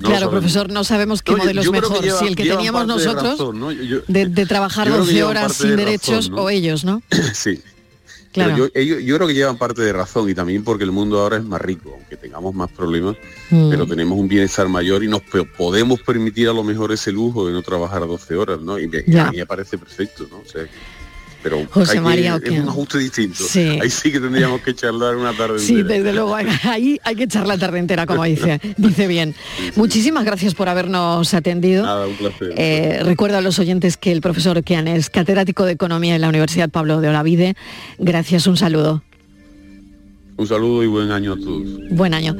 claro, 0.00 0.30
profesor, 0.30 0.70
no 0.70 0.84
sabemos 0.84 1.22
qué 1.22 1.34
modelo 1.34 1.62
es 1.62 1.70
mejor. 1.70 2.04
si 2.18 2.26
el 2.26 2.36
que 2.36 2.44
teníamos 2.44 2.86
nosotros 2.86 3.38
de, 4.06 4.46
trabajar 4.46 4.88
12 4.88 5.24
horas 5.24 5.54
sin 5.54 5.76
derechos 5.76 6.30
o 6.34 6.48
ellos, 6.48 6.84
¿no? 6.84 7.02
sí, 7.34 7.60
yo, 8.32 9.16
creo 9.16 9.26
que 9.26 9.34
llevan 9.34 9.58
parte 9.58 9.82
de 9.82 9.92
razón 9.92 10.28
y 10.28 10.34
también 10.34 10.64
porque 10.64 10.84
el 10.84 10.92
mundo 10.92 11.20
ahora 11.20 11.36
es 11.36 11.44
más 11.44 11.60
rico, 11.60 11.92
aunque 11.94 12.16
tengamos 12.16 12.54
más 12.54 12.70
problemas, 12.70 13.16
mm. 13.50 13.70
pero 13.70 13.86
tenemos 13.86 14.18
un 14.18 14.28
bienestar 14.28 14.68
mayor 14.68 15.04
y 15.04 15.08
nos 15.08 15.22
podemos 15.56 16.00
permitir 16.02 16.48
a 16.48 16.52
lo 16.52 16.64
mejor 16.64 16.92
ese 16.92 17.12
lujo 17.12 17.46
de 17.46 17.52
no 17.52 17.62
trabajar 17.62 18.00
12 18.06 18.36
horas, 18.36 18.60
¿no? 18.60 18.78
Y 18.78 18.84
a 19.18 19.30
mí 19.30 19.36
me 19.38 19.46
parece 19.46 19.78
perfecto, 19.78 20.26
¿no? 20.30 20.42
Pero 21.42 21.66
José 21.70 22.00
María 22.00 22.40
es 22.42 22.50
un 22.50 22.68
ajuste 22.68 22.98
distinto. 22.98 23.44
Ahí 23.80 23.90
sí 23.90 24.12
que 24.12 24.20
tendríamos 24.20 24.60
que 24.60 24.74
charlar 24.74 25.16
una 25.16 25.32
tarde 25.32 25.58
sí, 25.58 25.74
entera. 25.74 25.88
Sí, 25.88 25.98
desde 25.98 26.12
luego, 26.12 26.34
ahí 26.34 27.00
hay 27.02 27.16
que 27.16 27.24
echar 27.24 27.46
la 27.46 27.58
tarde 27.58 27.78
entera, 27.78 28.06
como 28.06 28.24
dice, 28.24 28.60
dice 28.76 29.06
bien. 29.06 29.34
Muchísimas 29.76 30.24
gracias 30.24 30.54
por 30.54 30.68
habernos 30.68 31.34
atendido. 31.34 31.84
Nada, 31.84 32.06
un 32.06 32.16
placer. 32.16 32.54
Eh, 32.56 33.00
recuerdo 33.02 33.38
a 33.38 33.40
los 33.40 33.58
oyentes 33.58 33.96
que 33.96 34.12
el 34.12 34.20
profesor 34.20 34.62
Kian 34.62 34.88
es 34.88 35.10
catedrático 35.10 35.64
de 35.64 35.72
Economía 35.72 36.14
en 36.14 36.20
la 36.20 36.28
Universidad 36.28 36.70
Pablo 36.70 37.00
de 37.00 37.08
Olavide. 37.08 37.54
Gracias, 37.98 38.46
un 38.46 38.56
saludo. 38.56 39.02
Un 40.36 40.46
saludo 40.46 40.82
y 40.82 40.86
buen 40.86 41.10
año 41.10 41.34
a 41.34 41.36
todos. 41.36 41.66
Buen 41.90 42.14
año. 42.14 42.36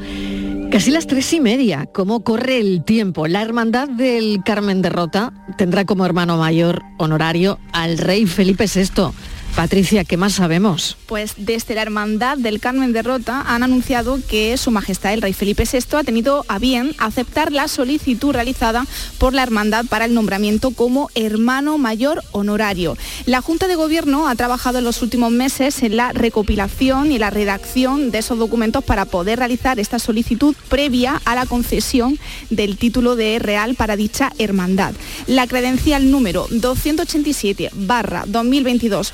Casi 0.72 0.90
las 0.90 1.06
tres 1.06 1.30
y 1.34 1.40
media, 1.40 1.84
¿cómo 1.92 2.24
corre 2.24 2.58
el 2.58 2.82
tiempo? 2.82 3.26
La 3.26 3.42
Hermandad 3.42 3.90
del 3.90 4.40
Carmen 4.42 4.80
Derrota 4.80 5.30
tendrá 5.58 5.84
como 5.84 6.06
hermano 6.06 6.38
mayor 6.38 6.80
honorario 6.96 7.58
al 7.74 7.98
rey 7.98 8.24
Felipe 8.24 8.64
VI 8.64 9.12
Patricia, 9.56 10.04
¿qué 10.04 10.16
más 10.16 10.32
sabemos? 10.32 10.96
Pues 11.06 11.34
desde 11.36 11.74
la 11.74 11.82
Hermandad 11.82 12.38
del 12.38 12.58
Carmen 12.58 12.94
de 12.94 13.02
Rota 13.02 13.44
han 13.46 13.62
anunciado 13.62 14.18
que 14.26 14.56
Su 14.56 14.70
Majestad 14.70 15.12
el 15.12 15.20
Rey 15.20 15.34
Felipe 15.34 15.64
VI 15.70 15.98
ha 15.98 16.04
tenido 16.04 16.44
a 16.48 16.58
bien 16.58 16.94
aceptar 16.98 17.52
la 17.52 17.68
solicitud 17.68 18.32
realizada 18.32 18.86
por 19.18 19.34
la 19.34 19.42
Hermandad 19.42 19.84
para 19.84 20.06
el 20.06 20.14
nombramiento 20.14 20.70
como 20.70 21.10
hermano 21.14 21.76
mayor 21.76 22.22
honorario. 22.32 22.96
La 23.26 23.42
Junta 23.42 23.68
de 23.68 23.74
Gobierno 23.74 24.26
ha 24.26 24.34
trabajado 24.36 24.78
en 24.78 24.84
los 24.84 25.02
últimos 25.02 25.30
meses 25.30 25.82
en 25.82 25.96
la 25.96 26.12
recopilación 26.12 27.12
y 27.12 27.18
la 27.18 27.30
redacción 27.30 28.10
de 28.10 28.18
esos 28.18 28.38
documentos 28.38 28.82
para 28.82 29.04
poder 29.04 29.38
realizar 29.38 29.78
esta 29.78 29.98
solicitud 29.98 30.56
previa 30.70 31.20
a 31.26 31.34
la 31.34 31.44
concesión 31.44 32.18
del 32.48 32.78
título 32.78 33.16
de 33.16 33.38
real 33.38 33.74
para 33.74 33.96
dicha 33.96 34.32
hermandad. 34.38 34.94
La 35.26 35.46
credencial 35.46 36.10
número 36.10 36.46
287 36.50 37.70
barra 37.74 38.24
2022 38.26 39.12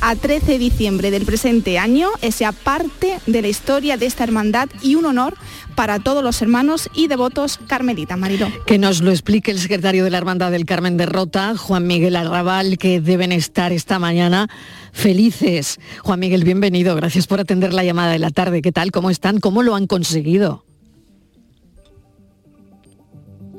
a 0.00 0.16
13 0.16 0.52
de 0.52 0.58
diciembre 0.58 1.10
del 1.10 1.24
presente 1.24 1.78
año 1.78 2.08
es 2.20 2.38
ya 2.38 2.52
parte 2.52 3.18
de 3.26 3.42
la 3.42 3.48
historia 3.48 3.96
de 3.96 4.06
esta 4.06 4.22
hermandad 4.22 4.68
y 4.82 4.94
un 4.94 5.06
honor 5.06 5.34
para 5.74 5.98
todos 5.98 6.22
los 6.22 6.40
hermanos 6.42 6.88
y 6.94 7.08
devotos 7.08 7.58
carmelitas, 7.66 8.18
Mariló. 8.18 8.48
Que 8.66 8.78
nos 8.78 9.00
lo 9.00 9.10
explique 9.10 9.50
el 9.50 9.58
secretario 9.58 10.04
de 10.04 10.10
la 10.10 10.18
Hermandad 10.18 10.50
del 10.50 10.66
Carmen 10.66 10.96
de 10.96 11.06
Rota, 11.06 11.56
Juan 11.56 11.86
Miguel 11.86 12.16
Arrabal, 12.16 12.78
que 12.78 13.00
deben 13.00 13.32
estar 13.32 13.72
esta 13.72 13.98
mañana 13.98 14.48
felices. 14.92 15.80
Juan 16.02 16.20
Miguel, 16.20 16.44
bienvenido. 16.44 16.94
Gracias 16.94 17.26
por 17.26 17.40
atender 17.40 17.72
la 17.72 17.82
llamada 17.82 18.12
de 18.12 18.18
la 18.18 18.30
tarde. 18.30 18.62
¿Qué 18.62 18.72
tal? 18.72 18.92
¿Cómo 18.92 19.10
están? 19.10 19.40
¿Cómo 19.40 19.62
lo 19.62 19.74
han 19.74 19.86
conseguido? 19.86 20.64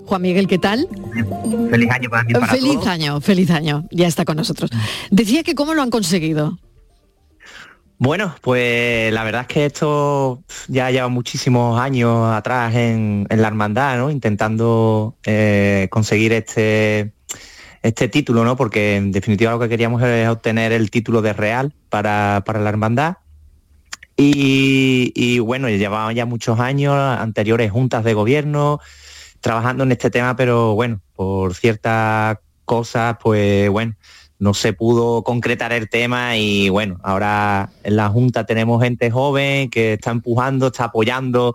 Juan 0.06 0.22
Miguel, 0.22 0.48
¿qué 0.48 0.58
tal? 0.58 0.88
Feliz 1.70 1.92
año 1.92 2.10
para, 2.10 2.26
para 2.26 2.48
Feliz 2.48 2.86
año, 2.88 3.22
feliz 3.22 3.50
año. 3.50 3.86
Ya 3.92 4.08
está 4.08 4.26
con 4.26 4.38
nosotros. 4.38 4.70
Decía 5.12 5.44
que 5.44 5.56
cómo 5.56 5.74
lo 5.74 5.82
han 5.82 5.90
conseguido. 5.90 6.60
Bueno, 7.98 8.36
pues 8.42 9.14
la 9.14 9.24
verdad 9.24 9.42
es 9.42 9.48
que 9.48 9.66
esto 9.66 10.44
ya 10.68 10.92
lleva 10.92 11.08
muchísimos 11.08 11.80
años 11.80 12.30
atrás 12.34 12.76
en, 12.76 13.26
la 13.30 13.48
hermandad, 13.48 13.98
¿no? 13.98 14.12
Intentando 14.12 15.16
eh, 15.26 15.88
conseguir 15.90 16.34
este, 16.34 17.14
este 17.82 18.10
título, 18.10 18.44
¿no? 18.44 18.58
Porque 18.58 18.98
en 18.98 19.14
definitiva 19.14 19.52
lo 19.52 19.60
que 19.60 19.70
queríamos 19.70 20.04
es 20.04 20.28
obtener 20.28 20.74
el 20.74 20.92
título 20.92 21.22
de 21.22 21.32
real 21.32 21.74
para, 21.90 22.44
la 22.46 22.70
hermandad. 22.70 23.18
Y, 24.18 25.14
y 25.16 25.40
bueno, 25.40 25.70
llevaban 25.70 26.16
ya 26.16 26.26
muchos 26.26 26.60
años, 26.60 26.94
anteriores 26.96 27.72
juntas 27.72 28.04
de 28.04 28.14
gobierno, 28.14 28.80
trabajando 29.46 29.84
en 29.84 29.92
este 29.92 30.10
tema, 30.10 30.36
pero 30.36 30.74
bueno, 30.74 31.02
por 31.16 31.54
ciertas 31.54 32.40
cosas, 32.66 33.18
pues 33.22 33.70
bueno, 33.70 33.94
no 34.40 34.56
se 34.56 34.74
pudo 34.74 35.24
concretar 35.24 35.72
el 35.72 35.88
tema 35.88 36.36
y 36.36 36.70
bueno, 36.70 37.00
ahora 37.04 37.70
en 37.84 37.96
la 37.96 38.10
Junta 38.10 38.48
tenemos 38.48 38.82
gente 38.82 39.12
joven 39.12 39.70
que 39.70 39.94
está 39.94 40.10
empujando, 40.10 40.66
está 40.66 40.86
apoyando 40.86 41.54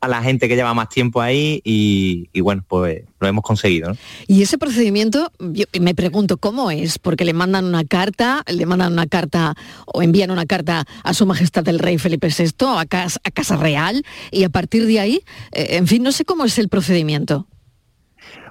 a 0.00 0.08
la 0.08 0.22
gente 0.22 0.48
que 0.48 0.56
lleva 0.56 0.74
más 0.74 0.88
tiempo 0.88 1.20
ahí 1.20 1.60
y, 1.64 2.40
bueno, 2.40 2.64
pues 2.66 3.02
lo 3.20 3.28
hemos 3.28 3.42
conseguido. 3.42 3.96
Y 4.26 4.42
ese 4.42 4.58
procedimiento, 4.58 5.32
yo 5.38 5.64
me 5.80 5.94
pregunto, 5.94 6.36
¿cómo 6.36 6.70
es? 6.70 6.98
Porque 6.98 7.24
le 7.24 7.32
mandan 7.32 7.64
una 7.64 7.84
carta, 7.84 8.42
le 8.46 8.66
mandan 8.66 8.92
una 8.92 9.06
carta 9.06 9.54
o 9.86 10.02
envían 10.02 10.30
una 10.30 10.46
carta 10.46 10.84
a 11.02 11.14
su 11.14 11.26
majestad 11.26 11.66
el 11.68 11.78
rey 11.78 11.98
Felipe 11.98 12.28
VI, 12.28 12.52
a 12.78 12.86
Casa, 12.86 13.20
a 13.24 13.30
casa 13.30 13.56
Real, 13.56 14.04
y 14.30 14.44
a 14.44 14.48
partir 14.48 14.86
de 14.86 15.00
ahí, 15.00 15.22
eh, 15.52 15.68
en 15.72 15.86
fin, 15.86 16.02
no 16.02 16.12
sé 16.12 16.24
cómo 16.24 16.44
es 16.44 16.58
el 16.58 16.68
procedimiento. 16.68 17.46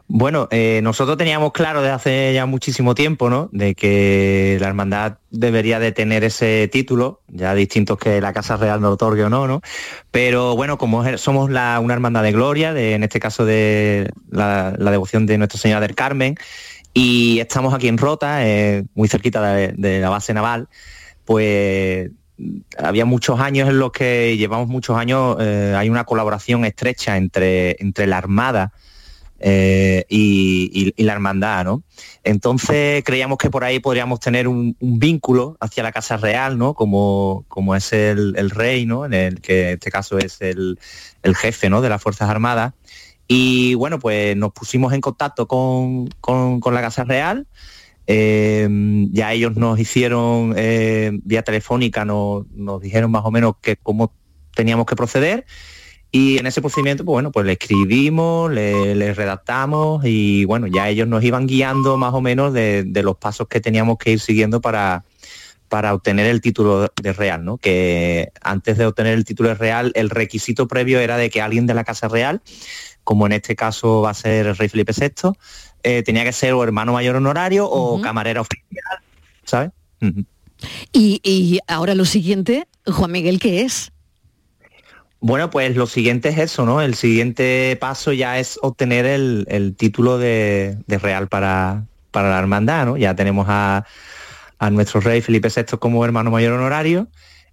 Bueno, 0.09 0.47
eh, 0.51 0.79
nosotros 0.83 1.17
teníamos 1.17 1.51
claro 1.51 1.81
desde 1.81 1.93
hace 1.93 2.33
ya 2.33 2.45
muchísimo 2.45 2.95
tiempo, 2.95 3.29
¿no? 3.29 3.49
De 3.51 3.75
que 3.75 4.57
la 4.61 4.67
hermandad 4.67 5.17
debería 5.31 5.79
de 5.79 5.91
tener 5.91 6.23
ese 6.23 6.69
título, 6.71 7.21
ya 7.27 7.53
distintos 7.53 7.97
que 7.97 8.21
la 8.21 8.31
Casa 8.31 8.55
Real 8.55 8.79
no 8.79 8.91
otorgue 8.91 9.25
o 9.25 9.29
no, 9.29 9.47
¿no? 9.47 9.61
Pero 10.09 10.55
bueno, 10.55 10.77
como 10.77 11.17
somos 11.17 11.49
una 11.49 11.93
hermandad 11.93 12.23
de 12.23 12.31
gloria, 12.31 12.71
en 12.79 13.03
este 13.03 13.19
caso 13.19 13.43
de 13.43 14.09
la, 14.31 14.71
devoción 14.71 15.25
de 15.25 15.37
Nuestra 15.37 15.59
Señora 15.59 15.81
del 15.81 15.93
Carmen, 15.93 16.35
y 16.93 17.39
estamos 17.41 17.73
aquí 17.73 17.89
en 17.89 17.97
Rota, 17.97 18.47
eh, 18.47 18.85
muy 18.95 19.09
cerquita 19.09 19.53
de, 19.53 19.99
la 19.99 20.09
base 20.09 20.33
naval, 20.33 20.69
pues 21.25 22.11
había 22.77 23.03
muchos 23.03 23.41
años 23.41 23.67
en 23.67 23.77
los 23.77 23.91
que 23.91 24.37
llevamos 24.37 24.69
muchos 24.69 24.97
años, 24.97 25.35
eh, 25.41 25.75
hay 25.77 25.89
una 25.89 26.05
colaboración 26.05 26.63
estrecha 26.63 27.17
entre, 27.17 27.75
entre 27.81 28.07
la 28.07 28.19
Armada, 28.19 28.71
eh, 29.39 30.05
y, 30.09 30.93
la 31.03 31.13
hermandad, 31.13 31.63
¿no? 31.63 31.83
Entonces 32.23 33.03
creíamos 33.03 33.37
que 33.37 33.49
por 33.49 33.63
ahí 33.63 33.79
podríamos 33.79 34.19
tener 34.19 34.47
un, 34.47 34.75
vínculo 34.79 35.57
hacia 35.59 35.83
la 35.83 35.91
Casa 35.91 36.17
Real, 36.17 36.57
¿no? 36.57 36.73
Como, 36.73 37.45
como 37.47 37.75
es 37.75 37.93
el, 37.93 38.49
rey, 38.49 38.85
¿no? 38.85 39.05
En 39.05 39.13
el 39.13 39.41
que 39.41 39.69
en 39.69 39.73
este 39.75 39.91
caso 39.91 40.17
es 40.17 40.41
el, 40.41 40.79
jefe, 41.35 41.69
¿no? 41.69 41.81
De 41.81 41.89
las 41.89 42.01
Fuerzas 42.01 42.29
Armadas. 42.29 42.73
Y 43.27 43.75
bueno, 43.75 43.99
pues 43.99 44.35
nos 44.37 44.53
pusimos 44.53 44.93
en 44.93 45.01
contacto 45.01 45.47
con, 45.47 46.09
la 46.65 46.81
Casa 46.81 47.03
Real. 47.03 47.47
Eh, 48.09 48.67
ya 49.11 49.33
ellos 49.33 49.57
nos 49.57 49.77
hicieron 49.79 50.53
eh, 50.55 51.11
vía 51.23 51.43
telefónica, 51.43 52.05
nos, 52.05 52.47
nos 52.51 52.81
dijeron 52.81 53.11
más 53.11 53.25
o 53.25 53.31
menos 53.31 53.55
que 53.61 53.75
cómo 53.75 54.13
teníamos 54.55 54.85
que 54.85 54.95
proceder 54.95 55.45
y 56.11 56.37
en 56.37 56.47
ese 56.47 56.61
procedimiento, 56.61 57.03
pues 57.03 57.13
bueno, 57.13 57.31
pues 57.31 57.45
le 57.45 57.53
escribimos, 57.53 58.51
le, 58.51 59.13
redactamos 59.13 60.05
y 60.05 60.45
bueno, 60.45 60.67
ya 60.67 60.87
ellos 60.87 61.07
nos 61.07 61.23
iban 61.23 61.47
guiando 61.47 61.97
más 61.97 62.13
o 62.13 62.21
menos 62.21 62.53
de, 62.53 62.89
los 63.03 63.17
pasos 63.17 63.47
que 63.47 63.59
teníamos 63.59 63.97
que 63.97 64.11
ir 64.11 64.19
siguiendo 64.19 64.61
para, 64.61 65.03
para 65.67 65.93
obtener 65.93 66.27
el 66.27 66.39
título 66.39 66.91
de 67.01 67.13
real, 67.13 67.43
¿no? 67.43 67.57
Que 67.57 68.31
antes 68.41 68.77
de 68.77 68.85
obtener 68.85 69.13
el 69.13 69.25
título 69.25 69.49
de 69.49 69.55
real, 69.55 69.91
el 69.95 70.09
requisito 70.09 70.67
previo 70.67 70.99
era 70.99 71.17
de 71.17 71.29
que 71.29 71.41
alguien 71.41 71.67
de 71.67 71.73
la 71.73 71.83
Casa 71.83 72.07
Real, 72.07 72.41
como 73.03 73.25
en 73.25 73.33
este 73.33 73.55
caso 73.57 74.01
va 74.01 74.11
a 74.11 74.13
ser 74.13 74.47
el 74.47 74.55
rey 74.55 74.69
Felipe 74.69 74.93
VI, 74.97 75.33
eh, 75.83 76.03
tenía 76.03 76.23
que 76.23 76.31
ser 76.31 76.53
o 76.53 76.63
hermano 76.63 76.93
mayor 76.93 77.17
honorario 77.17 77.69
o 77.69 78.01
camarera 78.01 78.41
oficial, 78.41 79.01
¿sabes? 79.43 79.71
y, 80.93 81.19
y 81.23 81.59
ahora 81.67 81.95
lo 81.95 82.05
siguiente, 82.05 82.65
Juan 82.85 83.11
Miguel, 83.11 83.39
¿qué 83.39 83.61
es? 83.61 83.91
Bueno, 85.19 85.49
pues 85.49 85.75
lo 85.75 85.87
siguiente 85.87 86.29
es 86.29 86.37
eso, 86.37 86.65
¿no? 86.65 86.81
El 86.81 86.93
siguiente 86.93 87.75
paso 87.81 88.13
ya 88.13 88.39
es 88.39 88.59
obtener 88.61 89.05
el, 89.05 89.75
título 89.75 90.19
de, 90.19 90.77
real 90.87 91.27
para, 91.27 91.85
para, 92.11 92.29
la 92.29 92.39
hermandad, 92.39 92.85
¿no? 92.85 92.97
Ya 92.97 93.15
tenemos 93.15 93.47
a, 93.49 93.85
nuestro 94.71 95.01
rey 95.01 95.21
Felipe 95.21 95.49
VI 95.55 95.77
como 95.79 96.03
hermano 96.05 96.31
mayor 96.31 96.53
honorario 96.53 97.07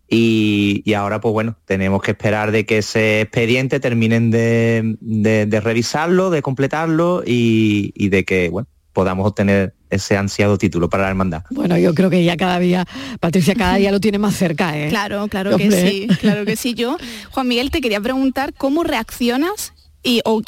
y, 0.08 0.92
ahora, 0.94 1.20
pues 1.20 1.32
bueno, 1.32 1.56
tenemos 1.64 2.02
que 2.02 2.12
esperar 2.12 2.52
de 2.52 2.66
que 2.66 2.78
ese 2.78 3.22
expediente 3.22 3.80
terminen 3.80 4.30
de, 4.30 5.60
revisarlo, 5.62 6.30
de 6.30 6.42
completarlo 6.42 7.22
y, 7.26 7.92
y 7.96 8.10
de 8.10 8.24
que, 8.24 8.50
bueno, 8.50 8.68
podamos 8.94 9.26
obtener 9.26 9.74
ese 9.90 10.16
ansiado 10.16 10.56
título 10.56 10.88
para 10.88 11.02
la 11.02 11.10
hermandad. 11.10 11.42
Bueno, 11.50 11.76
yo 11.76 11.92
creo 11.92 12.08
que 12.08 12.24
ya 12.24 12.36
cada 12.36 12.58
día, 12.58 12.86
Patricia, 13.20 13.54
cada 13.54 13.76
día 13.76 13.92
lo 13.92 14.00
tiene 14.00 14.18
más 14.18 14.34
cerca, 14.34 14.78
¿eh? 14.78 14.88
Claro, 14.88 15.28
claro 15.28 15.58
que 15.58 15.70
sí, 15.70 16.06
claro 16.20 16.46
que 16.46 16.56
sí. 16.56 16.74
Yo, 16.74 16.96
Juan 17.30 17.48
Miguel, 17.48 17.70
te 17.70 17.80
quería 17.80 18.00
preguntar 18.00 18.54
cómo 18.54 18.84
reaccionas 18.84 19.74
y, 20.02 20.20
o, 20.24 20.42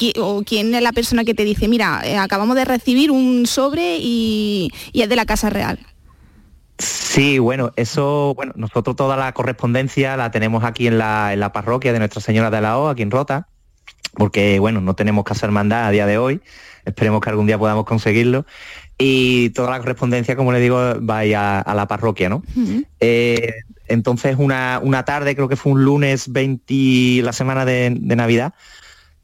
quién 0.45 0.75
es 0.75 0.83
la 0.83 0.93
persona 0.93 1.25
que 1.25 1.35
te 1.35 1.45
dice, 1.45 1.67
mira, 1.69 2.03
eh, 2.05 2.17
acabamos 2.17 2.57
de 2.57 2.65
recibir 2.65 3.11
un 3.11 3.47
sobre 3.47 3.99
y, 3.99 4.71
es 4.93 5.09
de 5.09 5.17
la 5.17 5.27
Casa 5.27 5.51
Real. 5.51 5.79
Sí, 6.79 7.39
bueno, 7.39 7.73
eso, 7.77 8.35
bueno, 8.37 8.53
nosotros 8.55 8.97
toda 8.97 9.17
la 9.17 9.33
correspondencia 9.33 10.17
la 10.19 10.31
tenemos 10.31 10.63
aquí 10.63 10.87
en 10.87 10.99
la, 10.99 11.33
en 11.33 11.41
la 11.41 11.53
parroquia 11.53 11.93
de 11.93 11.99
Nuestra 11.99 12.21
Señora 12.21 12.51
de 12.51 12.61
la 12.61 12.79
O, 12.79 12.89
aquí 12.89 13.01
en 13.01 13.11
Rota, 13.11 13.49
porque, 14.15 14.59
bueno, 14.59 14.81
no 14.81 14.95
tenemos 14.95 15.25
casa 15.25 15.47
hermandad 15.47 15.87
a 15.87 15.91
día 15.91 16.07
de 16.07 16.19
hoy, 16.19 16.41
esperemos 16.85 17.21
que 17.21 17.31
algún 17.31 17.47
día 17.47 17.59
podamos 17.59 17.85
conseguirlo. 17.85 18.47
Y 18.99 19.51
toda 19.51 19.71
la 19.71 19.79
correspondencia, 19.79 20.37
como 20.37 20.53
le 20.53 20.61
digo, 20.61 20.79
va 21.05 21.21
a, 21.21 21.61
a 21.61 21.75
la 21.75 21.87
parroquia, 21.87 22.31
¿no? 22.31 22.43
Eh, 23.01 23.53
entonces, 23.89 24.37
una, 24.39 25.05
tarde, 25.05 25.35
creo 25.35 25.49
que 25.49 25.57
fue 25.57 25.73
un 25.73 25.85
lunes 25.85 26.33
20, 26.33 27.23
la 27.23 27.33
semana 27.33 27.65
de, 27.65 27.91
Navidad, 27.91 28.55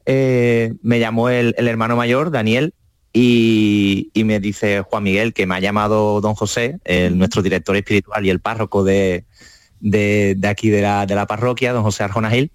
eh, 0.05 0.75
me 0.83 1.01
llamó 1.01 1.31
el, 1.31 1.55
hermano 1.57 1.97
mayor, 1.97 2.31
Daniel, 2.31 2.75
y, 3.15 4.11
me 4.15 4.41
dice 4.41 4.83
Juan 4.83 5.03
Miguel, 5.03 5.33
que 5.33 5.47
me 5.47 5.55
ha 5.55 5.61
llamado 5.61 6.21
don 6.21 6.35
José, 6.35 6.79
el, 6.85 7.17
nuestro 7.17 7.41
director 7.41 7.75
espiritual 7.77 8.27
y 8.27 8.31
el 8.31 8.41
párroco 8.41 8.85
de, 8.85 9.25
aquí 10.47 10.69
de 10.69 10.83
la, 10.83 11.07
de 11.07 11.15
la, 11.15 11.27
parroquia, 11.27 11.73
don 11.73 11.83
José 11.83 12.05
Arjona 12.05 12.31
Gil, 12.31 12.53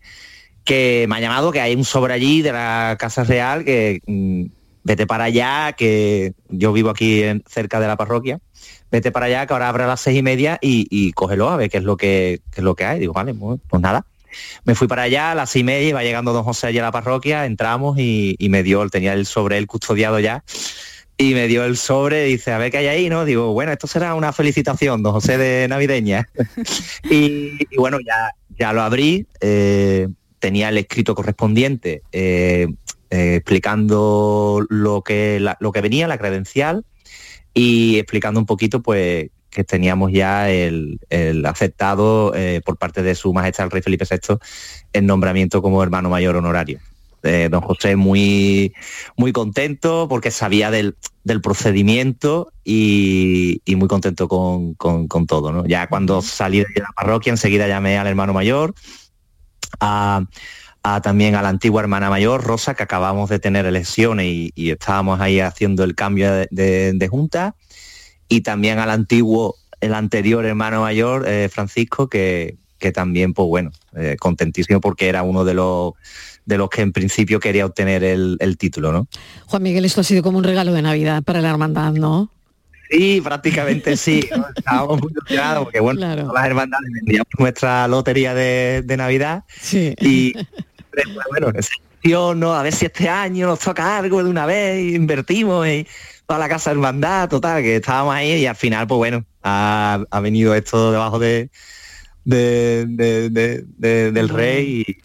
que 0.67 1.05
me 1.07 1.15
ha 1.15 1.19
llamado 1.21 1.53
que 1.53 1.61
hay 1.61 1.73
un 1.73 1.85
sobre 1.85 2.13
allí 2.13 2.41
de 2.41 2.51
la 2.51 2.97
Casa 2.99 3.23
Real 3.23 3.63
que 3.63 4.01
mm, 4.05 4.47
vete 4.83 5.07
para 5.07 5.23
allá, 5.23 5.71
que 5.71 6.33
yo 6.49 6.73
vivo 6.73 6.89
aquí 6.89 7.23
cerca 7.47 7.79
de 7.79 7.87
la 7.87 7.95
parroquia, 7.95 8.39
vete 8.91 9.13
para 9.13 9.27
allá, 9.27 9.47
que 9.47 9.53
ahora 9.53 9.69
abre 9.69 9.85
a 9.85 9.87
las 9.87 10.01
seis 10.01 10.19
y 10.19 10.23
media 10.23 10.59
y, 10.61 11.13
cógelo 11.13 11.49
a 11.49 11.55
ver 11.55 11.69
qué 11.69 11.77
es 11.77 11.85
lo 11.85 11.95
que, 11.95 12.41
es 12.53 12.63
lo 12.63 12.75
que 12.75 12.83
hay. 12.83 12.99
Digo, 12.99 13.13
vale, 13.13 13.33
pues, 13.33 13.81
nada. 13.81 14.05
Me 14.65 14.75
fui 14.75 14.89
para 14.89 15.03
allá 15.03 15.31
a 15.31 15.35
las 15.35 15.49
seis 15.49 15.61
y 15.61 15.63
media, 15.63 15.87
iba 15.87 16.03
llegando 16.03 16.33
don 16.33 16.43
José 16.43 16.67
allí 16.67 16.79
a 16.79 16.83
la 16.83 16.91
parroquia, 16.91 17.45
entramos 17.45 17.97
y, 17.97 18.35
me 18.49 18.61
dio, 18.61 18.87
tenía 18.89 19.13
el 19.13 19.25
sobre 19.25 19.57
el 19.57 19.67
custodiado 19.67 20.19
ya, 20.19 20.43
y 21.17 21.33
me 21.33 21.47
dio 21.47 21.63
el 21.63 21.77
sobre, 21.77 22.25
dice, 22.25 22.51
a 22.51 22.57
ver 22.57 22.71
qué 22.71 22.79
hay 22.79 22.87
ahí, 22.87 23.09
¿no? 23.09 23.23
Digo, 23.23 23.53
bueno, 23.53 23.71
esto 23.71 23.87
será 23.87 24.15
una 24.15 24.33
felicitación, 24.33 25.01
don 25.01 25.13
José 25.13 25.37
de 25.37 25.67
navideña. 25.69 26.27
y, 27.09 27.57
bueno, 27.77 27.99
ya, 28.05 28.31
ya 28.59 28.73
lo 28.73 28.81
abrí, 28.81 29.25
eh, 29.39 30.09
tenía 30.39 30.69
el 30.69 30.77
escrito 30.77 31.15
correspondiente. 31.15 32.01
Eh, 32.11 32.67
eh, 33.09 33.35
explicando 33.35 34.65
lo 34.69 35.01
que, 35.01 35.39
lo 35.61 35.71
que 35.71 35.81
venía, 35.81 36.09
la 36.09 36.17
credencial, 36.17 36.83
y 37.53 37.99
explicando 37.99 38.37
un 38.37 38.45
poquito 38.45 38.81
pues 38.81 39.29
que 39.49 39.63
teníamos 39.63 40.11
ya 40.11 40.49
el, 40.51 40.99
aceptado 41.45 42.33
eh, 42.35 42.61
por 42.65 42.77
parte 42.77 43.03
de 43.03 43.15
su 43.15 43.33
majestad 43.33 43.65
el 43.65 43.71
rey 43.71 43.81
Felipe 43.81 44.05
VI 44.09 44.35
el 44.91 45.05
nombramiento 45.05 45.61
como 45.61 45.81
hermano 45.81 46.09
mayor 46.09 46.35
honorario. 46.35 46.79
Eh, 47.23 47.47
don 47.49 47.61
José 47.61 47.95
muy, 47.95 48.73
muy 49.15 49.31
contento 49.31 50.07
porque 50.09 50.29
sabía 50.29 50.69
del, 50.69 50.95
procedimiento 51.41 52.51
y, 52.63 53.61
muy 53.75 53.87
contento 53.87 54.27
con, 54.27 54.75
todo. 55.27 55.51
¿no? 55.51 55.65
Ya 55.65 55.87
cuando 55.87 56.21
salí 56.21 56.59
de 56.59 56.65
la 56.75 56.89
parroquia 56.95 57.31
enseguida 57.31 57.67
llamé 57.67 57.97
al 57.97 58.07
hermano 58.07 58.33
mayor 58.33 58.75
a, 59.79 60.25
también 61.03 61.35
a 61.35 61.41
la 61.41 61.49
antigua 61.49 61.81
hermana 61.81 62.09
mayor, 62.09 62.43
Rosa, 62.43 62.73
que 62.73 62.83
acabamos 62.83 63.29
de 63.29 63.39
tener 63.39 63.65
elecciones 63.65 64.25
y, 64.27 64.71
estábamos 64.71 65.19
ahí 65.19 65.39
haciendo 65.39 65.83
el 65.83 65.95
cambio 65.95 66.31
de, 66.49 67.07
junta, 67.09 67.55
y 68.29 68.41
también 68.41 68.79
al 68.79 68.89
antiguo, 68.89 69.55
el 69.81 69.93
anterior 69.93 70.45
hermano 70.45 70.81
mayor, 70.81 71.27
eh, 71.27 71.49
Francisco, 71.49 72.09
que, 72.09 72.57
que, 72.79 72.91
también, 72.91 73.33
pues 73.33 73.47
bueno, 73.47 73.71
eh, 73.95 74.15
contentísimo 74.19 74.79
porque 74.81 75.09
era 75.09 75.23
uno 75.23 75.43
de 75.45 75.53
los 75.53 75.93
de 76.47 76.57
los 76.57 76.69
que 76.69 76.81
en 76.81 76.93
principio 76.93 77.41
quería 77.41 77.65
obtener 77.65 78.05
el, 78.05 78.57
título, 78.57 78.93
¿no? 78.93 79.07
Juan 79.47 79.61
Miguel, 79.61 79.83
esto 79.83 79.99
ha 79.99 80.03
sido 80.05 80.23
como 80.23 80.37
un 80.37 80.45
regalo 80.45 80.71
de 80.71 80.81
Navidad 80.81 81.21
para 81.21 81.41
la 81.41 81.49
hermandad, 81.49 81.91
¿no? 81.91 82.31
Sí, 82.89 83.21
prácticamente 83.21 83.97
sí. 83.97 84.29
Estábamos 84.55 85.01
muy 85.01 85.11
emocionados 85.11 85.65
porque 85.65 85.79
bueno, 85.79 86.33
las 86.33 86.45
hermandades 86.45 86.89
vendíamos 86.93 87.27
nuestra 87.37 87.87
lotería 87.87 88.33
de, 88.33 88.83
de 88.85 88.97
Navidad 88.97 89.43
sí. 89.59 89.93
y 89.99 90.33
bueno, 91.29 91.51
¿no? 92.35 92.53
a 92.53 92.63
ver 92.63 92.73
si 92.73 92.85
este 92.85 93.09
año 93.09 93.47
nos 93.47 93.59
toca 93.59 93.97
algo 93.97 94.23
de 94.23 94.29
una 94.29 94.45
vez, 94.45 94.93
invertimos 94.93 95.67
y 95.67 95.87
toda 96.25 96.39
la 96.39 96.49
casa 96.49 96.71
hermandad, 96.71 97.29
total, 97.29 97.61
que 97.61 97.77
estábamos 97.77 98.15
ahí 98.15 98.33
y 98.33 98.45
al 98.45 98.55
final, 98.55 98.87
pues 98.87 98.97
bueno, 98.97 99.25
ha, 99.43 100.05
venido 100.21 100.53
esto 100.55 100.91
debajo 100.91 101.19
de, 101.19 101.49
del 102.23 104.29
rey 104.29 104.85
y, 104.87 104.97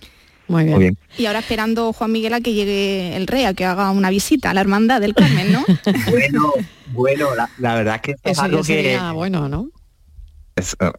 muy 0.52 0.78
bien. 0.78 0.98
Y 1.18 1.26
ahora 1.26 1.40
esperando 1.40 1.92
Juan 1.92 2.12
Miguel 2.12 2.34
a 2.34 2.40
que 2.40 2.52
llegue 2.52 3.16
el 3.16 3.26
rey, 3.26 3.44
a 3.44 3.54
que 3.54 3.64
haga 3.64 3.90
una 3.90 4.10
visita 4.10 4.50
a 4.50 4.54
la 4.54 4.60
hermandad 4.60 5.00
del 5.00 5.14
Carmen, 5.14 5.52
¿no? 5.52 5.64
bueno, 6.10 6.52
bueno, 6.92 7.28
la, 7.58 7.74
verdad 7.74 7.96
es 7.96 8.02
que 8.02 8.30
es 8.30 8.38
algo 8.38 8.62
que... 8.62 8.98
bueno, 9.14 9.48
¿no? 9.48 9.68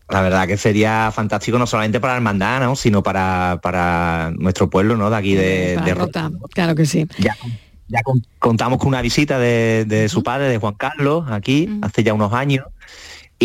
la 0.09 0.21
verdad 0.21 0.47
que 0.47 0.57
sería 0.57 1.11
fantástico 1.11 1.59
no 1.59 1.67
solamente 1.67 1.99
para 1.99 2.13
la 2.13 2.17
hermandad, 2.17 2.61
¿no? 2.61 2.75
sino 2.75 3.03
para, 3.03 3.59
para 3.61 4.31
nuestro 4.35 4.69
pueblo, 4.69 4.97
¿no? 4.97 5.09
De 5.09 5.15
aquí 5.15 5.35
de, 5.35 5.93
Rota. 5.95 6.31
Claro 6.53 6.75
que 6.75 6.85
sí. 6.85 7.07
Ya, 7.19 7.35
contamos 8.39 8.79
con 8.79 8.87
una 8.87 9.01
visita 9.01 9.37
de, 9.37 10.07
su 10.09 10.23
padre, 10.23 10.47
de 10.47 10.57
Juan 10.57 10.73
Carlos, 10.73 11.25
aquí, 11.29 11.69
hace 11.81 12.03
ya 12.03 12.13
unos 12.13 12.33
años. 12.33 12.65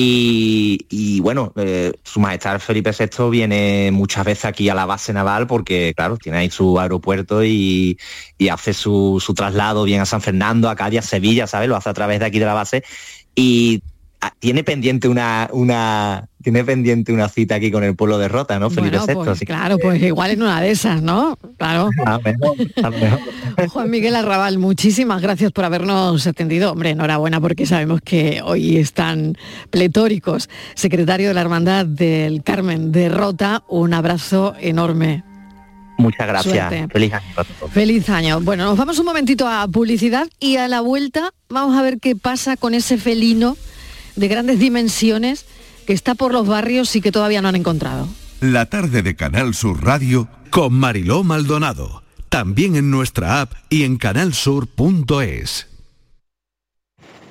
Y, 0.01 1.19
bueno, 1.23 1.53
eh, 1.57 1.93
su 2.05 2.21
majestad 2.21 2.61
Felipe 2.61 2.93
VI 2.93 3.31
viene 3.31 3.91
muchas 3.93 4.25
veces 4.25 4.45
aquí 4.45 4.69
a 4.69 4.75
la 4.75 4.87
base 4.87 5.13
naval 5.13 5.49
porque, 5.49 5.93
claro, 5.97 6.17
tiene 6.17 6.39
ahí 6.39 6.51
su 6.51 6.79
aeropuerto 6.79 7.45
y, 7.45 7.99
hace 8.49 8.75
su, 8.75 9.21
su, 9.21 9.35
traslado 9.35 9.83
bien 9.83 10.01
a 10.01 10.07
San 10.07 10.21
Fernando, 10.21 10.71
a 10.71 10.77
Cádiz, 10.77 11.01
a 11.01 11.03
Sevilla, 11.03 11.49
¿sabes? 11.49 11.69
Lo 11.69 11.75
hace 11.75 11.91
a 11.91 11.95
través 11.95 12.21
de 12.21 12.27
aquí 12.27 12.39
de 12.39 12.47
la 12.47 12.55
base. 12.55 12.85
Y 13.35 13.83
tiene 14.39 14.65
pendiente 14.65 15.09
una, 15.09 15.49
una 15.53 16.29
tiene 16.43 16.65
pendiente 16.65 17.13
una 17.13 17.29
cita 17.29 17.57
aquí 17.57 17.71
con 17.71 17.83
el 17.83 17.97
pueblo 17.97 18.19
de 18.19 18.29
Rota, 18.29 18.59
¿no? 18.59 18.71
Felipe 18.71 18.99
pues, 19.13 19.41
claro, 19.41 19.77
pues 19.79 20.01
igual 20.03 20.31
en 20.31 20.43
una 20.43 20.61
de 20.61 20.71
esas, 20.71 21.03
¿no? 21.03 21.37
Claro. 21.57 21.91
Juan 23.69 23.91
Miguel 23.91 24.15
Arrabal, 24.15 24.59
muchísimas 24.59 25.21
gracias 25.21 25.51
por 25.53 25.65
habernos 25.65 26.27
atendido. 26.27 26.73
Hombre, 26.73 26.91
enhorabuena 26.91 27.41
porque 27.41 27.67
sabemos 27.67 28.01
que 28.03 28.41
hoy 28.45 28.77
están 28.77 29.37
pletóricos. 29.71 30.49
Secretario 30.75 31.29
de 31.29 31.35
la 31.35 31.41
Hermandad 31.41 31.87
del 31.87 32.43
Carmen 32.43 32.93
de 32.93 33.09
Rota, 33.09 33.65
un 33.69 33.93
abrazo 33.95 34.55
enorme. 34.61 35.25
Muchas 35.99 36.29
gracias. 36.29 36.69
Suerte. 36.69 36.89
Feliz 36.93 37.13
año 37.13 37.27
todos. 37.35 37.73
Feliz 37.73 38.09
año. 38.09 38.41
Bueno, 38.41 38.65
nos 38.65 38.79
vamos 38.79 38.99
un 39.01 39.07
momentito 39.07 39.49
a 39.49 39.67
publicidad 39.67 40.29
y 40.39 40.57
a 40.57 40.69
la 40.69 40.81
vuelta 40.81 41.35
vamos 41.49 41.77
a 41.77 41.83
ver 41.83 41.99
qué 41.99 42.15
pasa 42.15 42.57
con 42.57 42.75
ese 42.75 42.99
felino 42.99 43.57
de 44.19 44.29
grandes 44.29 44.59
dimensiones 44.59 45.47
que 45.87 45.93
está 45.93 46.15
por 46.15 46.33
los 46.33 46.47
barrios 46.47 46.95
y 46.97 47.01
que 47.01 47.13
todavía 47.13 47.41
no 47.41 47.49
han 47.49 47.57
encontrado. 47.57 48.09
La 48.41 48.67
tarde 48.67 49.03
de 49.03 49.17
Canal 49.17 49.55
Sur 49.55 49.83
Radio 49.83 50.29
Con 50.51 50.75
Mariló 50.75 51.25
Maldonado. 51.25 52.03
También 52.29 52.77
en 52.77 52.91
nuestra 52.91 53.41
app 53.41 53.53
y 53.71 53.85
en 53.85 53.97
canalsur.es. 53.97 55.68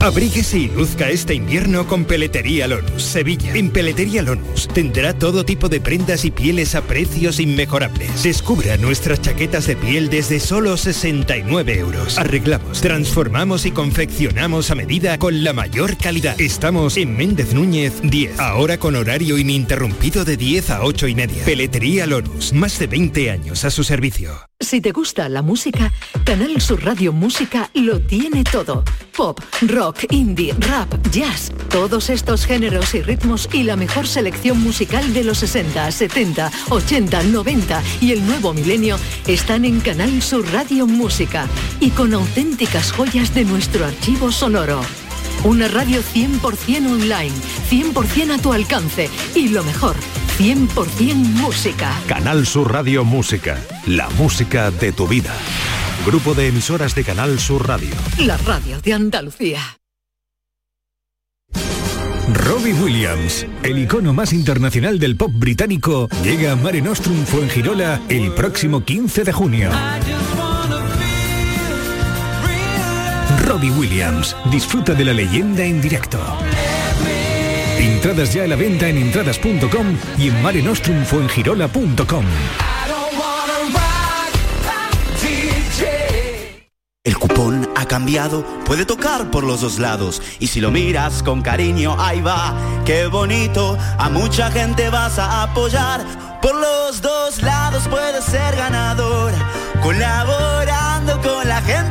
Abríguese 0.00 0.58
y 0.58 0.68
luzca 0.68 1.10
este 1.10 1.34
invierno 1.34 1.88
con 1.88 2.04
Peletería 2.04 2.68
Lonus, 2.68 3.02
Sevilla. 3.02 3.52
En 3.56 3.72
Peletería 3.72 4.22
Lonus 4.22 4.68
tendrá 4.68 5.12
todo 5.12 5.44
tipo 5.44 5.68
de 5.68 5.80
prendas 5.80 6.24
y 6.24 6.30
pieles 6.30 6.76
a 6.76 6.82
precios 6.82 7.40
inmejorables. 7.40 8.22
Descubra 8.22 8.76
nuestras 8.76 9.20
chaquetas 9.20 9.66
de 9.66 9.74
piel 9.74 10.08
desde 10.08 10.38
solo 10.38 10.76
69 10.76 11.80
euros. 11.80 12.16
Arreglamos, 12.16 12.80
transformamos 12.80 13.66
y 13.66 13.72
confeccionamos 13.72 14.70
a 14.70 14.76
medida 14.76 15.18
con 15.18 15.42
la 15.42 15.52
mayor 15.52 15.96
calidad. 15.96 16.40
Estamos 16.40 16.96
en 16.96 17.16
Méndez 17.16 17.52
Núñez 17.52 18.00
10, 18.00 18.38
ahora 18.38 18.78
con 18.78 18.94
horario 18.94 19.36
ininterrumpido 19.36 20.24
de 20.24 20.36
10 20.36 20.70
a 20.70 20.84
8 20.84 21.08
y 21.08 21.16
media. 21.16 21.44
Peletería 21.44 22.06
Lonus, 22.06 22.52
más 22.52 22.78
de 22.78 22.86
20 22.86 23.32
años 23.32 23.64
a 23.64 23.70
su 23.72 23.82
servicio. 23.82 24.30
Si 24.60 24.80
te 24.80 24.92
gusta 24.92 25.28
la 25.28 25.42
música, 25.42 25.92
Canal 26.24 26.60
Sur 26.60 26.84
Radio 26.84 27.12
Música 27.12 27.68
lo 27.74 28.00
tiene 28.00 28.44
todo. 28.44 28.84
Pop, 29.18 29.40
rock, 29.62 30.04
indie, 30.10 30.54
rap, 30.60 30.94
jazz, 31.10 31.50
todos 31.70 32.08
estos 32.08 32.46
géneros 32.46 32.94
y 32.94 33.02
ritmos 33.02 33.48
y 33.52 33.64
la 33.64 33.74
mejor 33.74 34.06
selección 34.06 34.62
musical 34.62 35.12
de 35.12 35.24
los 35.24 35.38
60, 35.38 35.90
70, 35.90 36.52
80, 36.70 37.24
90 37.24 37.82
y 38.00 38.12
el 38.12 38.24
nuevo 38.24 38.54
milenio 38.54 38.96
están 39.26 39.64
en 39.64 39.80
Canal 39.80 40.22
Sur 40.22 40.48
Radio 40.52 40.86
Música 40.86 41.48
y 41.80 41.90
con 41.90 42.14
auténticas 42.14 42.92
joyas 42.92 43.34
de 43.34 43.44
nuestro 43.44 43.86
archivo 43.86 44.30
sonoro. 44.30 44.82
Una 45.42 45.66
radio 45.66 46.00
100% 46.00 46.86
online, 46.86 47.34
100% 47.70 48.38
a 48.38 48.38
tu 48.40 48.52
alcance 48.52 49.10
y 49.34 49.48
lo 49.48 49.64
mejor, 49.64 49.96
100% 50.38 51.14
música. 51.14 51.90
Canal 52.06 52.46
Sur 52.46 52.72
Radio 52.72 53.04
Música. 53.04 53.60
La 53.84 54.08
música 54.10 54.70
de 54.70 54.92
tu 54.92 55.08
vida. 55.08 55.34
Grupo 56.08 56.32
de 56.32 56.46
emisoras 56.46 56.94
de 56.94 57.04
Canal 57.04 57.38
Sur 57.38 57.68
Radio. 57.68 57.90
La 58.16 58.38
radio 58.38 58.80
de 58.80 58.94
Andalucía. 58.94 59.60
Robbie 62.32 62.72
Williams, 62.72 63.44
el 63.62 63.78
icono 63.78 64.14
más 64.14 64.32
internacional 64.32 64.98
del 64.98 65.18
pop 65.18 65.30
británico, 65.34 66.08
llega 66.24 66.52
a 66.52 66.56
Mare 66.56 66.80
Nostrum 66.80 67.26
Fuengirola 67.26 68.00
el 68.08 68.32
próximo 68.32 68.82
15 68.86 69.24
de 69.24 69.32
junio. 69.34 69.70
Robbie 73.44 73.70
Williams, 73.72 74.34
disfruta 74.50 74.94
de 74.94 75.04
la 75.04 75.12
leyenda 75.12 75.62
en 75.62 75.82
directo. 75.82 76.18
Entradas 77.78 78.32
ya 78.32 78.44
a 78.44 78.46
la 78.46 78.56
venta 78.56 78.88
en 78.88 78.96
entradas.com 78.96 79.94
y 80.16 80.28
en 80.28 80.42
marenostrumfuengirola.com. 80.42 82.24
El 87.08 87.16
cupón 87.16 87.66
ha 87.74 87.86
cambiado, 87.86 88.44
puede 88.66 88.84
tocar 88.84 89.30
por 89.30 89.42
los 89.42 89.62
dos 89.62 89.78
lados. 89.78 90.20
Y 90.40 90.48
si 90.48 90.60
lo 90.60 90.70
miras 90.70 91.22
con 91.22 91.40
cariño, 91.40 91.96
ahí 91.98 92.20
va, 92.20 92.54
qué 92.84 93.06
bonito. 93.06 93.78
A 93.96 94.10
mucha 94.10 94.50
gente 94.50 94.90
vas 94.90 95.18
a 95.18 95.44
apoyar. 95.44 96.04
Por 96.42 96.54
los 96.54 97.00
dos 97.00 97.40
lados 97.42 97.88
puedes 97.88 98.22
ser 98.26 98.54
ganador. 98.56 99.32
Colaborando 99.82 101.18
con 101.22 101.48
la 101.48 101.62
gente, 101.62 101.87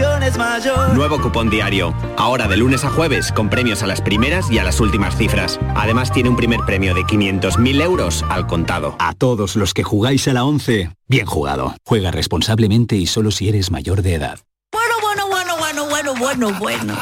la 0.00 0.16
ilusión 0.16 0.22
es 0.22 0.38
mayor. 0.38 0.94
Nuevo 0.94 1.20
cupón 1.20 1.50
diario. 1.50 1.94
Ahora 2.16 2.48
de 2.48 2.56
lunes 2.56 2.84
a 2.84 2.90
jueves 2.90 3.32
con 3.32 3.48
premios 3.48 3.82
a 3.82 3.86
las 3.86 4.00
primeras 4.00 4.50
y 4.50 4.58
a 4.58 4.64
las 4.64 4.80
últimas 4.80 5.16
cifras. 5.16 5.58
Además 5.74 6.12
tiene 6.12 6.28
un 6.28 6.36
primer 6.36 6.60
premio 6.60 6.94
de 6.94 7.02
500.000 7.02 7.82
euros 7.82 8.24
al 8.28 8.46
contado. 8.46 8.96
A 8.98 9.14
todos 9.14 9.56
los 9.56 9.74
que 9.74 9.82
jugáis 9.82 10.26
a 10.28 10.32
la 10.32 10.44
11, 10.44 10.90
bien 11.08 11.26
jugado. 11.26 11.74
Juega 11.84 12.10
responsablemente 12.10 12.96
y 12.96 13.06
solo 13.06 13.30
si 13.30 13.48
eres 13.48 13.70
mayor 13.70 14.02
de 14.02 14.14
edad. 14.14 14.38
Bueno, 14.72 14.94
bueno, 15.02 15.26
bueno, 15.28 15.56
bueno, 15.58 15.86
bueno, 15.86 16.14
bueno, 16.14 16.58
bueno. 16.58 16.94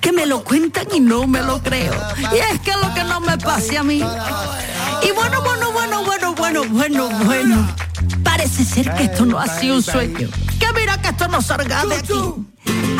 Que 0.00 0.12
me 0.12 0.26
lo 0.26 0.42
cuentan 0.42 0.86
y 0.94 1.00
no 1.00 1.26
me 1.26 1.42
lo 1.42 1.60
creo. 1.62 1.92
Y 2.32 2.36
es 2.36 2.60
que 2.60 2.72
lo 2.72 2.92
que 2.94 3.04
no 3.04 3.20
me 3.20 3.36
pase 3.38 3.76
a 3.76 3.82
mí. 3.82 3.96
Y 3.96 5.10
bueno, 5.12 5.42
bueno, 5.42 5.72
bueno, 5.72 6.04
bueno, 6.04 6.34
bueno, 6.34 6.64
bueno, 6.68 7.08
bueno. 7.24 7.76
Parece 8.22 8.64
ser 8.64 8.92
que 8.94 9.04
esto 9.04 9.24
no 9.26 9.38
ha 9.38 9.46
sido 9.46 9.76
un 9.76 9.82
sueño. 9.82 10.28
Que 10.58 10.72
mira 10.74 11.00
que 11.00 11.08
esto 11.08 11.28
no 11.28 11.40
salga 11.40 11.84
de 11.86 11.96
aquí. 11.96 12.14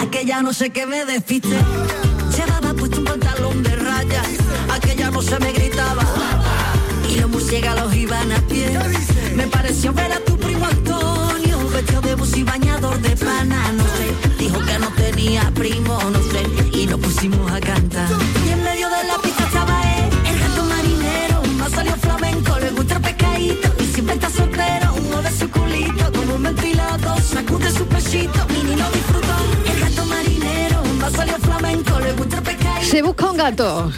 Aquella 0.01 0.43
no 0.43 0.53
sé 0.53 0.71
qué 0.71 0.87
me 0.87 1.05
despiste. 1.05 1.57
Llevaba 2.37 2.75
puesto 2.75 2.99
un 2.99 3.05
pantalón 3.05 3.63
de 3.63 3.77
rayas. 3.77 4.29
Aquella 4.71 5.11
no 5.11 5.23
se 5.23 5.39
me 5.39 5.53
gritaba. 5.53 5.66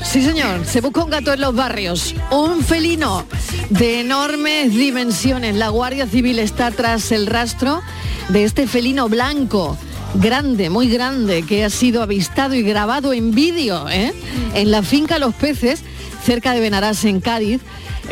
Sí 0.05 0.22
señor, 0.22 0.66
se 0.66 0.82
busca 0.82 1.03
un 1.03 1.09
gato 1.09 1.32
en 1.32 1.40
los 1.40 1.55
barrios, 1.55 2.14
un 2.30 2.62
felino 2.62 3.24
de 3.70 4.01
enormes 4.01 4.74
dimensiones. 4.74 5.57
La 5.57 5.70
Guardia 5.70 6.07
Civil 6.07 6.38
está 6.38 6.70
tras 6.70 7.12
el 7.12 7.26
rastro 7.26 7.80
de 8.28 8.44
este 8.44 8.66
felino 8.66 9.09
blanco, 9.09 9.78
grande, 10.16 10.68
muy 10.68 10.88
grande, 10.90 11.44
que 11.44 11.64
ha 11.64 11.70
sido 11.70 12.03
avistado 12.03 12.55
y 12.55 12.62
grabado 12.62 13.14
en 13.14 13.34
vídeo 13.34 13.88
¿eh? 13.88 14.12
en 14.53 14.70
la 14.70 14.82
finca 14.82 15.18
Los 15.18 15.34
Peces, 15.34 15.82
cerca 16.22 16.53
de 16.53 16.61
Benarás, 16.61 17.07
en 17.07 17.20
Cádiz. 17.20 17.62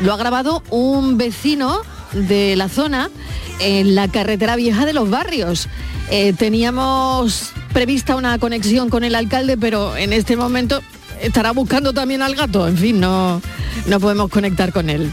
Lo 0.00 0.14
ha 0.14 0.16
grabado 0.16 0.62
un 0.70 1.18
vecino 1.18 1.82
de 2.14 2.56
la 2.56 2.70
zona 2.70 3.10
en 3.60 3.94
la 3.94 4.08
carretera 4.08 4.56
vieja 4.56 4.86
de 4.86 4.94
los 4.94 5.10
barrios. 5.10 5.68
Eh, 6.10 6.32
teníamos 6.32 7.52
prevista 7.74 8.16
una 8.16 8.38
conexión 8.38 8.88
con 8.88 9.04
el 9.04 9.14
alcalde, 9.14 9.58
pero 9.58 9.98
en 9.98 10.14
este 10.14 10.34
momento 10.34 10.80
estará 11.20 11.52
buscando 11.52 11.92
también 11.92 12.22
al 12.22 12.34
gato. 12.34 12.66
En 12.66 12.76
fin, 12.76 13.00
no, 13.00 13.40
no 13.86 14.00
podemos 14.00 14.30
conectar 14.30 14.72
con 14.72 14.90
él. 14.90 15.12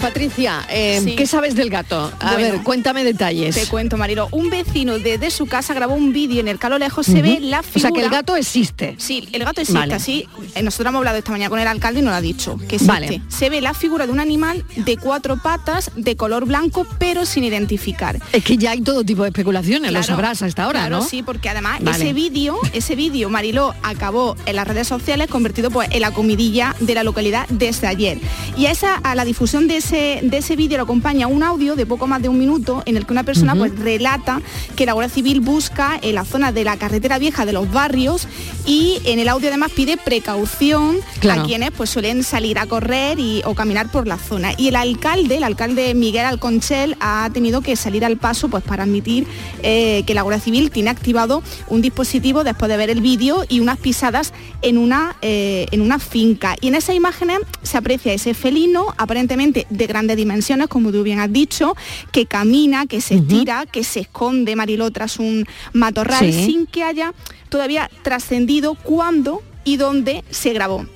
Patricia, 0.00 0.66
eh, 0.70 1.00
Sí. 1.04 1.14
¿qué 1.16 1.26
sabes 1.26 1.54
del 1.54 1.70
gato? 1.70 2.10
A 2.20 2.32
Bueno, 2.32 2.54
ver, 2.54 2.62
cuéntame 2.62 3.04
detalles. 3.04 3.54
Te 3.54 3.66
cuento, 3.66 3.96
Marilo. 3.96 4.28
Un 4.32 4.50
vecino 4.50 4.98
desde 4.98 5.30
su 5.30 5.46
casa 5.46 5.74
grabó 5.74 5.94
un 5.94 6.12
vídeo 6.12 6.40
en 6.40 6.48
el 6.48 6.58
que 6.58 6.66
a 6.66 6.70
lo 6.70 6.78
lejos 6.78 7.06
se 7.06 7.22
ve 7.22 7.38
la 7.40 7.60
O 7.60 7.62
figura... 7.62 7.80
sea, 7.80 7.90
que 7.92 8.00
el 8.04 8.10
gato 8.10 8.36
existe. 8.36 8.94
Sí, 8.98 9.28
el 9.32 9.44
gato 9.44 9.60
existe, 9.60 9.78
Vale. 9.78 9.94
así. 9.94 10.26
eh, 10.54 10.62
Nosotros 10.62 10.88
hemos 10.90 10.98
hablado 11.00 11.18
esta 11.18 11.30
mañana 11.32 11.50
con 11.50 11.58
el 11.58 11.68
alcalde 11.68 12.00
y 12.00 12.02
nos 12.02 12.12
lo 12.12 12.16
ha 12.16 12.20
dicho, 12.20 12.56
que 12.56 12.76
existe. 12.76 12.86
Vale. 12.86 13.22
Se 13.28 13.50
ve 13.50 13.60
la 13.60 13.74
figura 13.74 14.06
de 14.06 14.12
un 14.12 14.20
animal 14.20 14.64
de 14.76 14.96
cuatro 14.96 15.36
patas, 15.36 15.90
de 15.96 16.16
color 16.16 16.46
blanco, 16.46 16.86
pero 16.98 17.26
sin 17.26 17.44
identificar. 17.44 18.18
Es 18.32 18.42
que 18.42 18.56
ya 18.56 18.70
hay 18.72 18.80
todo 18.80 19.04
tipo 19.04 19.22
de 19.22 19.28
especulaciones, 19.28 19.90
lo 19.92 19.98
Claro, 20.00 20.06
sabrás 20.06 20.42
a 20.42 20.46
esta 20.46 20.66
hora, 20.68 20.80
claro, 20.80 20.98
¿no? 20.98 21.04
sí, 21.06 21.22
porque 21.22 21.48
además 21.48 21.80
Vale. 21.82 21.96
ese 22.04 22.12
vídeo, 22.12 22.56
ese 22.72 22.96
vídeo, 22.96 23.28
Mariló, 23.28 23.74
acabó 23.82 24.36
en 24.46 24.56
las 24.56 24.66
redes 24.66 24.88
sociales 24.88 25.28
convertido 25.28 25.70
pues 25.70 25.88
en 25.92 26.00
la 26.00 26.10
comidilla 26.12 26.74
de 26.80 26.94
la 26.94 27.02
localidad 27.04 27.46
desde 27.50 27.86
ayer. 27.86 28.18
Y 28.56 28.66
a 28.66 28.70
esa, 28.70 28.94
a 28.94 29.14
la 29.14 29.24
difusión 29.24 29.68
de 29.68 29.76
ese, 29.78 29.89
de 29.96 30.36
ese 30.36 30.56
vídeo 30.56 30.78
lo 30.78 30.84
acompaña 30.84 31.26
un 31.26 31.42
audio 31.42 31.76
de 31.76 31.86
poco 31.86 32.06
más 32.06 32.22
de 32.22 32.28
un 32.28 32.38
minuto 32.38 32.82
en 32.86 32.96
el 32.96 33.06
que 33.06 33.12
una 33.12 33.24
persona 33.24 33.54
pues 33.54 33.76
relata 33.78 34.40
que 34.76 34.86
la 34.86 34.92
Guardia 34.92 35.14
Civil 35.14 35.40
busca 35.40 35.98
en 36.02 36.14
la 36.14 36.24
zona 36.24 36.52
de 36.52 36.64
la 36.64 36.76
carretera 36.76 37.18
vieja 37.18 37.44
de 37.44 37.52
los 37.52 37.70
barrios 37.72 38.26
y 38.66 38.98
en 39.04 39.18
el 39.18 39.28
audio 39.28 39.48
además 39.48 39.72
pide 39.74 39.96
precaución 39.96 40.98
Claro. 41.20 41.42
a 41.42 41.44
quienes 41.46 41.70
pues 41.72 41.90
suelen 41.90 42.22
salir 42.22 42.58
a 42.58 42.66
correr 42.66 43.18
y, 43.18 43.42
o 43.44 43.54
caminar 43.54 43.90
por 43.90 44.06
la 44.06 44.16
zona. 44.16 44.52
Y 44.56 44.68
el 44.68 44.76
alcalde, 44.76 45.36
el 45.36 45.44
alcalde 45.44 45.94
Miguel 45.94 46.24
Alconchel, 46.24 46.96
ha 47.00 47.28
tenido 47.32 47.60
que 47.60 47.76
salir 47.76 48.04
al 48.04 48.16
paso 48.16 48.48
pues 48.48 48.62
para 48.64 48.84
admitir 48.84 49.26
eh, 49.62 50.02
que 50.06 50.14
la 50.14 50.22
Guardia 50.22 50.42
Civil 50.42 50.70
tiene 50.70 50.90
activado 50.90 51.42
un 51.68 51.82
dispositivo 51.82 52.42
después 52.44 52.70
de 52.70 52.76
ver 52.76 52.90
el 52.90 53.00
vídeo 53.00 53.44
y 53.48 53.60
unas 53.60 53.78
pisadas 53.78 54.32
en 54.62 54.78
una, 54.78 55.16
eh, 55.20 55.66
en 55.72 55.80
una 55.82 55.98
finca. 55.98 56.56
Y 56.60 56.68
en 56.68 56.74
esas 56.74 56.94
imágenes 56.96 57.38
se 57.62 57.76
aprecia 57.76 58.12
ese 58.12 58.34
felino, 58.34 58.94
aparentemente 58.96 59.66
de 59.70 59.86
grandes 59.86 60.16
dimensiones, 60.16 60.68
como 60.68 60.92
tú 60.92 61.02
bien 61.02 61.20
has 61.20 61.32
dicho, 61.32 61.74
que 62.12 62.26
camina, 62.26 62.86
que 62.86 63.00
se 63.00 63.14
estira, 63.16 63.66
que 63.66 63.84
se 63.84 64.00
esconde, 64.00 64.56
Mariló, 64.56 64.90
tras 64.90 65.18
un 65.18 65.46
matorral, 65.72 66.32
Sí. 66.32 66.44
sin 66.44 66.66
que 66.66 66.82
haya 66.84 67.14
todavía 67.48 67.90
trascendido 68.02 68.74
cuándo 68.74 69.42
y 69.64 69.76
dónde 69.76 70.24
se 70.30 70.52
grabó. 70.52 70.86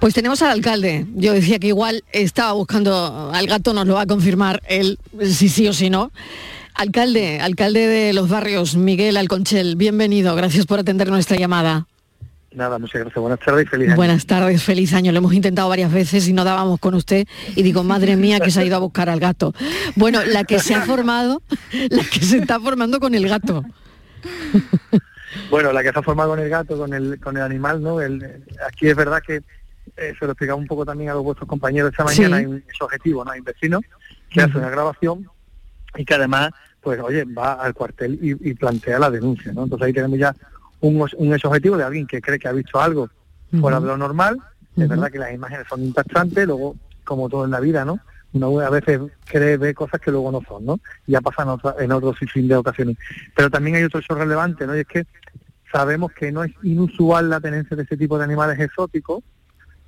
Pues 0.00 0.14
tenemos 0.14 0.42
al 0.42 0.50
alcalde. 0.50 1.06
Yo 1.14 1.32
decía 1.32 1.58
que 1.58 1.68
igual 1.68 2.04
estaba 2.12 2.52
buscando 2.52 3.30
al 3.32 3.46
gato, 3.46 3.72
nos 3.74 3.86
lo 3.86 3.94
va 3.94 4.02
a 4.02 4.06
confirmar 4.06 4.62
él, 4.68 4.98
si 5.24 5.48
sí 5.48 5.66
o 5.68 5.72
si 5.72 5.90
no. 5.90 6.12
Alcalde, 6.74 7.40
alcalde 7.40 7.86
de 7.86 8.12
los 8.12 8.28
barrios, 8.28 8.76
Miguel 8.76 9.16
Alconchel, 9.18 9.76
bienvenido, 9.76 10.34
gracias 10.34 10.64
por 10.66 10.78
atender 10.78 11.10
nuestra 11.10 11.36
llamada. 11.36 11.86
Nada, 12.54 12.78
muchas 12.78 13.00
gracias. 13.00 13.20
Buenas 13.20 13.40
tardes 13.40 13.64
y 13.64 13.68
feliz 13.68 13.88
año. 13.88 13.96
Buenas 13.96 14.26
tardes, 14.26 14.62
feliz 14.62 14.92
año. 14.92 15.10
Lo 15.12 15.18
hemos 15.18 15.32
intentado 15.32 15.68
varias 15.68 15.92
veces 15.92 16.28
y 16.28 16.32
no 16.32 16.44
dábamos 16.44 16.78
con 16.80 16.94
usted. 16.94 17.26
Y 17.56 17.62
digo, 17.62 17.82
madre 17.82 18.16
mía, 18.16 18.40
que 18.40 18.50
se 18.50 18.60
ha 18.60 18.64
ido 18.64 18.76
a 18.76 18.80
buscar 18.80 19.08
al 19.08 19.20
gato. 19.20 19.54
Bueno, 19.96 20.20
la 20.24 20.44
que 20.44 20.58
se 20.58 20.74
ha 20.74 20.82
formado, 20.82 21.42
la 21.90 22.02
que 22.04 22.20
se 22.20 22.38
está 22.38 22.60
formando 22.60 23.00
con 23.00 23.14
el 23.14 23.26
gato. 23.28 23.64
Bueno, 25.50 25.72
la 25.72 25.82
que 25.82 25.92
se 25.92 25.98
ha 25.98 26.02
formado 26.02 26.30
con 26.30 26.40
el 26.40 26.48
gato, 26.48 26.76
con 26.76 26.92
el, 26.92 27.18
con 27.20 27.36
el 27.36 27.42
animal, 27.42 27.82
¿no? 27.82 28.00
El- 28.00 28.44
aquí 28.68 28.88
es 28.88 28.96
verdad 28.96 29.22
que 29.26 29.36
eh, 29.96 30.14
se 30.18 30.24
lo 30.26 30.32
explicaba 30.32 30.58
un 30.58 30.66
poco 30.66 30.84
también 30.84 31.10
a 31.10 31.14
los 31.14 31.22
vuestros 31.24 31.48
compañeros 31.48 31.90
esta 31.90 32.06
Sí. 32.08 32.20
mañana, 32.22 32.36
hay 32.38 32.46
un 32.46 32.56
ese 32.56 32.84
objetivo, 32.84 33.24
¿no? 33.24 33.30
Hay 33.32 33.40
un 33.40 33.44
vecino 33.44 33.80
que 34.30 34.40
hace 34.42 34.56
una 34.58 34.70
grabación 34.70 35.26
y 35.96 36.04
que 36.04 36.14
además, 36.14 36.50
pues 36.80 37.00
oye, 37.00 37.24
va 37.24 37.54
al 37.54 37.74
cuartel 37.74 38.18
y, 38.22 38.50
y 38.50 38.54
plantea 38.54 38.98
la 38.98 39.10
denuncia, 39.10 39.52
¿no? 39.52 39.64
Entonces 39.64 39.86
ahí 39.86 39.92
tenemos 39.92 40.18
ya 40.18 40.34
un, 40.82 41.08
un 41.16 41.34
ese 41.34 41.46
objetivo 41.46 41.76
de 41.78 41.84
alguien 41.84 42.06
que 42.06 42.20
cree 42.20 42.38
que 42.38 42.48
ha 42.48 42.52
visto 42.52 42.78
algo 42.80 43.08
fuera 43.60 43.80
de 43.80 43.86
lo 43.86 43.96
normal. 43.96 44.36
Es 44.76 44.88
verdad 44.88 45.10
que 45.10 45.18
las 45.18 45.32
imágenes 45.34 45.66
son 45.68 45.82
impactantes, 45.82 46.46
luego, 46.46 46.76
como 47.04 47.28
todo 47.28 47.44
en 47.44 47.50
la 47.50 47.60
vida, 47.60 47.84
¿no? 47.84 47.98
Uno 48.34 48.60
a 48.60 48.70
veces 48.70 48.98
cree 49.26 49.58
ver 49.58 49.74
cosas 49.74 50.00
que 50.00 50.10
luego 50.10 50.32
no 50.32 50.40
son, 50.48 50.64
¿no? 50.64 50.80
Ya 51.06 51.20
pasan 51.20 51.48
otra- 51.50 51.74
en 51.78 51.92
otros 51.92 52.16
sinfín 52.18 52.48
de 52.48 52.56
ocasiones. 52.56 52.96
Pero 53.36 53.50
también 53.50 53.76
hay 53.76 53.82
otro 53.84 54.00
hecho 54.00 54.14
relevante, 54.14 54.66
¿no? 54.66 54.74
Y 54.76 54.80
es 54.80 54.86
que 54.86 55.04
sabemos 55.70 56.12
que 56.12 56.32
no 56.32 56.42
es 56.44 56.52
inusual 56.62 57.28
la 57.28 57.40
tenencia 57.40 57.76
de 57.76 57.82
ese 57.82 57.96
tipo 57.96 58.16
de 58.18 58.24
animales 58.24 58.58
exóticos 58.58 59.22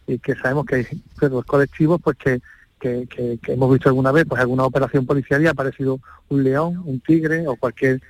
y 0.07 0.19
que 0.19 0.35
sabemos 0.35 0.67
que 0.67 0.75
hay 0.75 0.87
los 1.31 1.45
colectivos 1.47 2.01
pues 2.03 2.17
que, 2.19 2.41
que, 2.79 3.07
que- 3.07 3.39
que 3.43 3.53
hemos 3.55 3.73
visto 3.73 3.89
alguna 3.89 4.13
vez 4.13 4.27
pues 4.29 4.41
alguna 4.43 4.65
operación 4.65 5.07
policial 5.07 5.43
y 5.43 5.47
ha 5.47 5.51
aparecido 5.53 5.99
un 6.29 6.45
león, 6.45 6.83
un 6.85 7.01
tigre 7.01 7.47
o 7.49 7.57
cualquier 7.57 8.03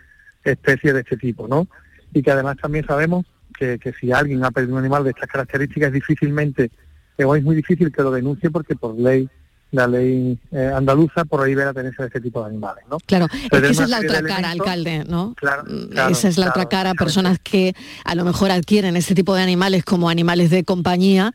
especie 0.43 0.93
de 0.93 1.01
este 1.01 1.17
tipo, 1.17 1.47
¿no? 1.47 1.69
Y 2.15 2.23
que 2.23 2.31
además 2.31 2.57
también 2.57 2.87
sabemos 2.87 3.27
que, 3.59 3.79
que 3.79 3.93
si 3.93 4.13
alguien 4.13 4.43
ha 4.45 4.51
perdido 4.51 4.75
un 4.75 4.81
animal 4.81 5.05
de 5.05 5.11
estas 5.11 5.29
características 5.29 5.93
difícilmente, 5.93 6.71
o 7.23 7.37
es 7.37 7.43
muy 7.45 7.57
difícil 7.57 7.93
que 7.93 8.03
lo 8.03 8.11
denuncie 8.11 8.51
porque 8.51 8.75
por 8.75 8.99
ley, 8.99 9.29
la 9.75 9.87
ley 9.89 10.39
eh, 10.53 10.71
andaluza 10.75 11.25
prohíbe 11.25 11.65
la 11.65 11.73
tenencia 11.75 12.03
de 12.05 12.07
este 12.09 12.21
tipo 12.21 12.41
de 12.43 12.47
animales, 12.51 12.85
¿no? 12.89 12.99
Claro, 13.07 13.27
es 13.33 13.61
que 13.61 13.69
esa 13.71 13.85
es 13.85 13.91
la 13.91 13.99
otra 13.99 14.23
cara, 14.23 14.53
elementos- 14.53 14.53
alcalde, 14.53 15.05
¿no? 15.09 15.35
Claro, 15.37 15.65
Mm, 15.67 15.89
claro, 15.91 16.13
esa 16.13 16.29
es 16.29 16.39
la 16.39 16.47
claro, 16.47 16.61
otra 16.61 16.69
cara, 16.69 16.95
personas 16.95 17.39
que 17.43 17.75
a 18.05 18.15
lo 18.15 18.25
mejor 18.25 18.51
adquieren 18.51 18.97
este 18.97 19.15
tipo 19.15 19.35
de 19.35 19.43
animales 19.43 19.85
como 19.85 20.09
animales 20.09 20.51
de 20.51 20.63
compañía 20.65 21.35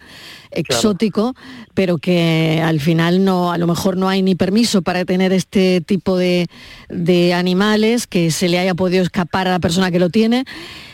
exótico, 0.51 1.35
pero 1.73 1.97
que 1.97 2.61
al 2.63 2.79
final 2.79 3.23
no, 3.23 3.51
a 3.51 3.57
lo 3.57 3.67
mejor 3.67 3.97
no 3.97 4.09
hay 4.09 4.21
ni 4.21 4.35
permiso 4.35 4.81
para 4.81 5.05
tener 5.05 5.31
este 5.33 5.81
tipo 5.81 6.17
de, 6.17 6.47
de 6.89 7.33
animales, 7.33 8.07
que 8.07 8.31
se 8.31 8.49
le 8.49 8.59
haya 8.59 8.73
podido 8.73 9.03
escapar 9.03 9.47
a 9.47 9.51
la 9.51 9.59
persona 9.59 9.91
que 9.91 9.99
lo 9.99 10.09
tiene, 10.09 10.45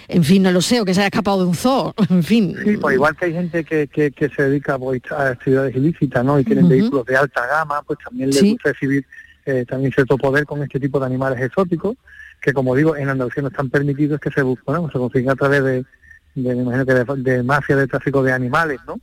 en 0.07 0.23
fin, 0.23 0.43
no 0.43 0.51
lo 0.51 0.61
sé, 0.61 0.81
o 0.81 0.85
que 0.85 0.93
se 0.93 0.99
haya 1.01 1.07
escapado 1.07 1.39
de 1.41 1.45
un 1.47 1.55
zoo, 1.55 1.93
en 2.09 2.23
fin. 2.23 2.55
Sí, 2.63 2.77
pues 2.77 2.95
igual 2.95 3.15
que 3.15 3.25
hay 3.25 3.33
gente 3.33 3.63
que, 3.63 3.87
que, 3.87 4.11
que 4.11 4.29
se 4.29 4.43
dedica 4.43 4.77
pues, 4.77 5.01
a 5.11 5.29
actividades 5.29 5.75
ilícitas, 5.75 6.23
¿no? 6.23 6.39
Y 6.39 6.43
tienen 6.43 6.65
Ujú. 6.65 6.73
vehículos 6.73 7.05
de 7.05 7.17
alta 7.17 7.45
gama, 7.47 7.81
pues 7.83 7.99
también 8.03 8.29
les 8.29 8.39
Sí. 8.39 8.51
gusta 8.51 8.71
recibir 8.71 9.05
eh, 9.45 9.65
también 9.67 9.91
cierto 9.91 10.17
poder 10.17 10.45
con 10.45 10.61
este 10.63 10.79
tipo 10.79 10.99
de 10.99 11.05
animales 11.05 11.39
exóticos, 11.41 11.95
que 12.41 12.51
como 12.53 12.75
digo, 12.75 12.95
en 12.95 13.09
Andalucía 13.09 13.41
no 13.43 13.49
están 13.49 13.69
permitidos 13.69 14.19
que 14.19 14.31
se 14.31 14.41
busquen, 14.41 14.73
¿no? 14.75 14.87
se 14.91 14.97
consiguen 14.97 15.29
a 15.29 15.35
través 15.35 15.63
de, 15.63 15.85
de, 16.35 16.55
me 16.55 16.61
imagino 16.63 16.85
que 16.85 16.93
de, 16.93 17.05
de 17.37 17.43
mafia 17.43 17.75
de 17.75 17.87
tráfico 17.87 18.21
de 18.23 18.31
animales, 18.31 18.79
¿no? 18.87 18.99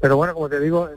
Pero 0.00 0.16
bueno, 0.16 0.34
como 0.34 0.48
te 0.48 0.60
digo, 0.60 0.90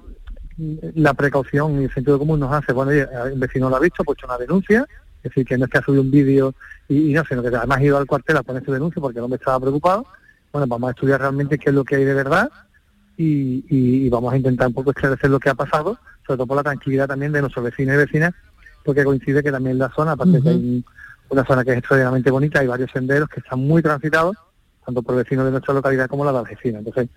la 0.96 1.14
precaución 1.14 1.82
y 1.82 1.86
el 1.86 1.94
sentido 1.94 2.20
común 2.20 2.40
nos 2.40 2.52
hace, 2.54 2.74
bueno, 2.74 2.92
el 2.92 3.40
vecino 3.40 3.70
lo 3.70 3.76
ha 3.78 3.80
visto, 3.80 4.04
pues 4.04 4.18
una 4.24 4.38
denuncia, 4.38 4.86
es 5.24 5.24
decir, 5.24 5.46
que 5.46 5.58
no 5.58 5.66
es 5.66 5.72
que 5.72 5.78
ha 5.78 5.82
subido 5.84 6.02
un 6.02 6.12
vídeo 6.12 6.54
y, 6.88 7.12
y 7.12 7.14
no, 7.14 7.24
sino 7.26 7.42
que 7.42 7.50
además 7.50 7.78
ha 7.80 7.84
ido 7.84 7.98
al 7.98 8.06
cuartel 8.08 8.38
a 8.38 8.44
poner 8.44 8.64
su 8.66 8.72
denuncia 8.72 9.02
porque 9.02 9.20
el 9.20 9.24
hombre 9.26 9.38
estaba 9.38 9.60
preocupado. 9.60 10.06
Bueno, 10.52 10.68
vamos 10.68 10.88
a 10.90 10.92
estudiar 10.92 11.20
realmente 11.22 11.58
qué 11.58 11.70
es 11.70 11.76
lo 11.76 11.84
que 11.84 11.96
hay 11.96 12.04
de 12.06 12.14
verdad 12.14 12.50
y, 13.18 13.64
y- 13.70 14.06
y 14.06 14.10
vamos 14.10 14.34
a 14.34 14.38
intentar 14.38 14.68
un 14.68 14.74
poco 14.74 14.92
esclarecer 14.92 15.30
lo 15.30 15.40
que 15.40 15.50
ha 15.50 15.54
pasado, 15.56 15.98
sobre 16.26 16.38
todo 16.38 16.48
por 16.48 16.58
la 16.58 16.64
tranquilidad 16.64 17.08
también 17.08 17.32
de 17.32 17.42
nuestros 17.42 17.64
vecinos 17.66 17.96
y 17.96 17.98
vecinas, 17.98 18.34
porque 18.84 19.04
coincide 19.04 19.44
que 19.44 19.52
también 19.52 19.78
la 19.78 19.90
zona, 19.90 20.14
aparte 20.14 20.34
de 20.34 20.42
que 20.42 20.50
hay 20.50 20.56
un- 20.56 20.86
una 21.30 21.46
zona 21.46 21.64
que 21.64 21.72
es 21.72 21.78
extraordinariamente 21.78 22.32
bonita, 22.32 22.60
hay 22.60 22.68
varios 22.68 22.92
senderos 22.92 23.30
que 23.30 23.40
están 23.40 23.60
muy 23.60 23.82
transitados, 23.82 24.36
tanto 24.86 25.02
por 25.04 25.16
vecinos 25.16 25.46
de 25.46 25.52
nuestra 25.52 25.74
localidad 25.74 26.08
como 26.10 26.26
la 26.26 26.32
de 26.34 26.40
Algeciras. 26.40 26.80
Entonces, 26.80 27.08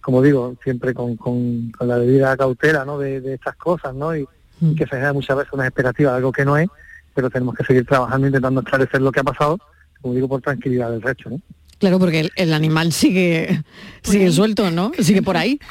como 0.00 0.20
digo, 0.20 0.56
siempre 0.64 0.92
con, 0.92 1.16
con- 1.16 1.70
con 1.70 1.88
la 1.88 1.96
debida 1.98 2.36
cautela 2.36 2.84
¿no? 2.84 2.98
de, 2.98 3.20
de 3.20 3.34
estas 3.34 3.54
cosas, 3.56 3.94
¿no? 3.94 4.14
Y, 4.16 4.26
y 4.60 4.74
que 4.74 4.84
se 4.84 4.90
genera 4.90 5.12
muchas 5.12 5.36
veces 5.36 5.52
una 5.52 5.66
expectativa 5.66 6.10
de 6.10 6.16
algo 6.18 6.32
que 6.32 6.44
no 6.44 6.56
es, 6.56 6.68
pero 7.14 7.30
tenemos 7.30 7.54
que 7.54 7.64
seguir 7.64 7.84
trabajando 7.86 8.26
intentando 8.26 8.60
esclarecer 8.60 9.00
lo 9.00 9.12
que 9.12 9.20
ha 9.20 9.24
pasado, 9.24 9.58
como 10.00 10.14
digo, 10.14 10.28
por 10.28 10.40
tranquilidad 10.40 10.90
del 10.90 11.02
resto, 11.02 11.30
¿no? 11.30 11.40
Claro, 11.78 11.98
porque 11.98 12.20
el, 12.20 12.30
el 12.36 12.52
animal 12.52 12.92
sigue, 12.92 13.62
sigue 14.02 14.30
suelto, 14.30 14.70
¿no? 14.70 14.92
Sigue 14.98 15.22
por 15.22 15.36
ahí. 15.36 15.58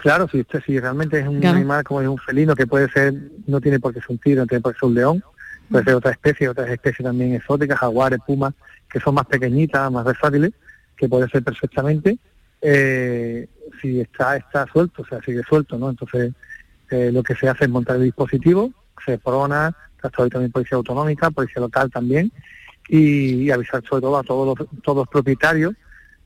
Claro, 0.00 0.26
si 0.28 0.40
usted 0.40 0.60
si 0.66 0.80
realmente 0.80 1.20
es 1.20 1.28
un 1.28 1.38
Claro. 1.38 1.58
animal 1.58 1.84
como 1.84 2.00
es 2.02 2.08
un 2.08 2.18
felino 2.18 2.56
que 2.56 2.66
puede 2.66 2.90
ser, 2.90 3.14
no 3.46 3.60
tiene 3.60 3.78
por 3.78 3.94
qué 3.94 4.00
ser 4.00 4.10
un 4.10 4.18
tigre, 4.18 4.40
no 4.40 4.46
tiene 4.48 4.60
por 4.60 4.72
qué 4.74 4.80
ser 4.80 4.88
un 4.88 4.94
león, 4.96 5.24
puede 5.70 5.84
ser 5.84 5.94
otra 5.94 6.10
especie, 6.10 6.48
otras 6.48 6.68
especies 6.70 7.04
también 7.06 7.34
exóticas, 7.34 7.78
jaguares, 7.78 8.18
pumas, 8.26 8.52
que 8.90 8.98
son 8.98 9.14
más 9.14 9.26
pequeñitas, 9.26 9.92
más 9.92 10.04
versátiles, 10.04 10.50
que 10.96 11.08
puede 11.08 11.28
ser 11.28 11.44
perfectamente, 11.44 12.18
eh, 12.60 13.46
si 13.80 14.00
está 14.00 14.36
está 14.36 14.66
suelto, 14.72 15.02
o 15.02 15.06
sea, 15.06 15.20
sigue 15.22 15.42
suelto, 15.48 15.78
¿no? 15.78 15.90
Entonces, 15.90 16.32
eh, 16.90 17.10
lo 17.12 17.22
que 17.22 17.36
se 17.36 17.48
hace 17.48 17.64
es 17.66 17.70
montar 17.70 17.94
el 17.94 18.02
dispositivo, 18.02 18.72
se 19.06 19.18
prona, 19.18 19.72
hasta 20.08 20.22
hoy 20.22 20.30
también 20.30 20.52
policía 20.52 20.76
autonómica, 20.76 21.30
policía 21.30 21.60
local 21.60 21.90
también, 21.90 22.32
y, 22.88 23.44
y 23.44 23.50
avisar 23.50 23.82
sobre 23.88 24.02
todo 24.02 24.18
a 24.18 24.22
todos 24.22 24.58
los, 24.58 24.68
todos 24.82 24.98
los 24.98 25.08
propietarios 25.08 25.74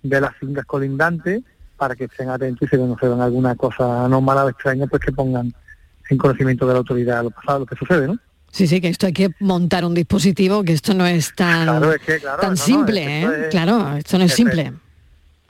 de 0.02 0.20
las 0.20 0.34
fincas 0.36 0.64
colindantes 0.66 1.42
para 1.76 1.94
que 1.94 2.04
estén 2.04 2.30
atentos 2.30 2.66
y 2.66 2.76
si 2.76 2.82
no 2.82 2.96
se 2.98 3.08
ven 3.08 3.20
alguna 3.20 3.54
cosa 3.54 4.04
anómala 4.06 4.44
o 4.44 4.48
extraña, 4.48 4.86
pues 4.86 5.02
que 5.02 5.12
pongan 5.12 5.52
en 6.08 6.18
conocimiento 6.18 6.66
de 6.66 6.72
la 6.72 6.78
autoridad 6.78 7.22
lo 7.24 7.30
pasado, 7.30 7.60
lo 7.60 7.66
que 7.66 7.76
sucede, 7.76 8.06
¿no? 8.06 8.16
Sí, 8.50 8.66
sí, 8.66 8.80
que 8.80 8.88
esto 8.88 9.06
hay 9.06 9.12
que 9.12 9.30
montar 9.40 9.84
un 9.84 9.92
dispositivo, 9.92 10.62
que 10.62 10.72
esto 10.72 10.94
no 10.94 11.04
es 11.06 11.34
tan, 11.34 11.66
Claro, 11.66 11.92
es 11.92 12.00
que, 12.00 12.18
claro, 12.18 12.40
tan 12.40 12.50
no, 12.50 12.56
no, 12.56 12.62
simple, 12.62 13.20
esto 13.22 13.32
¿eh? 13.32 13.40
es- 13.42 13.48
Claro, 13.48 13.96
esto 13.96 14.18
no 14.18 14.24
es 14.24 14.32
simple. 14.32 14.72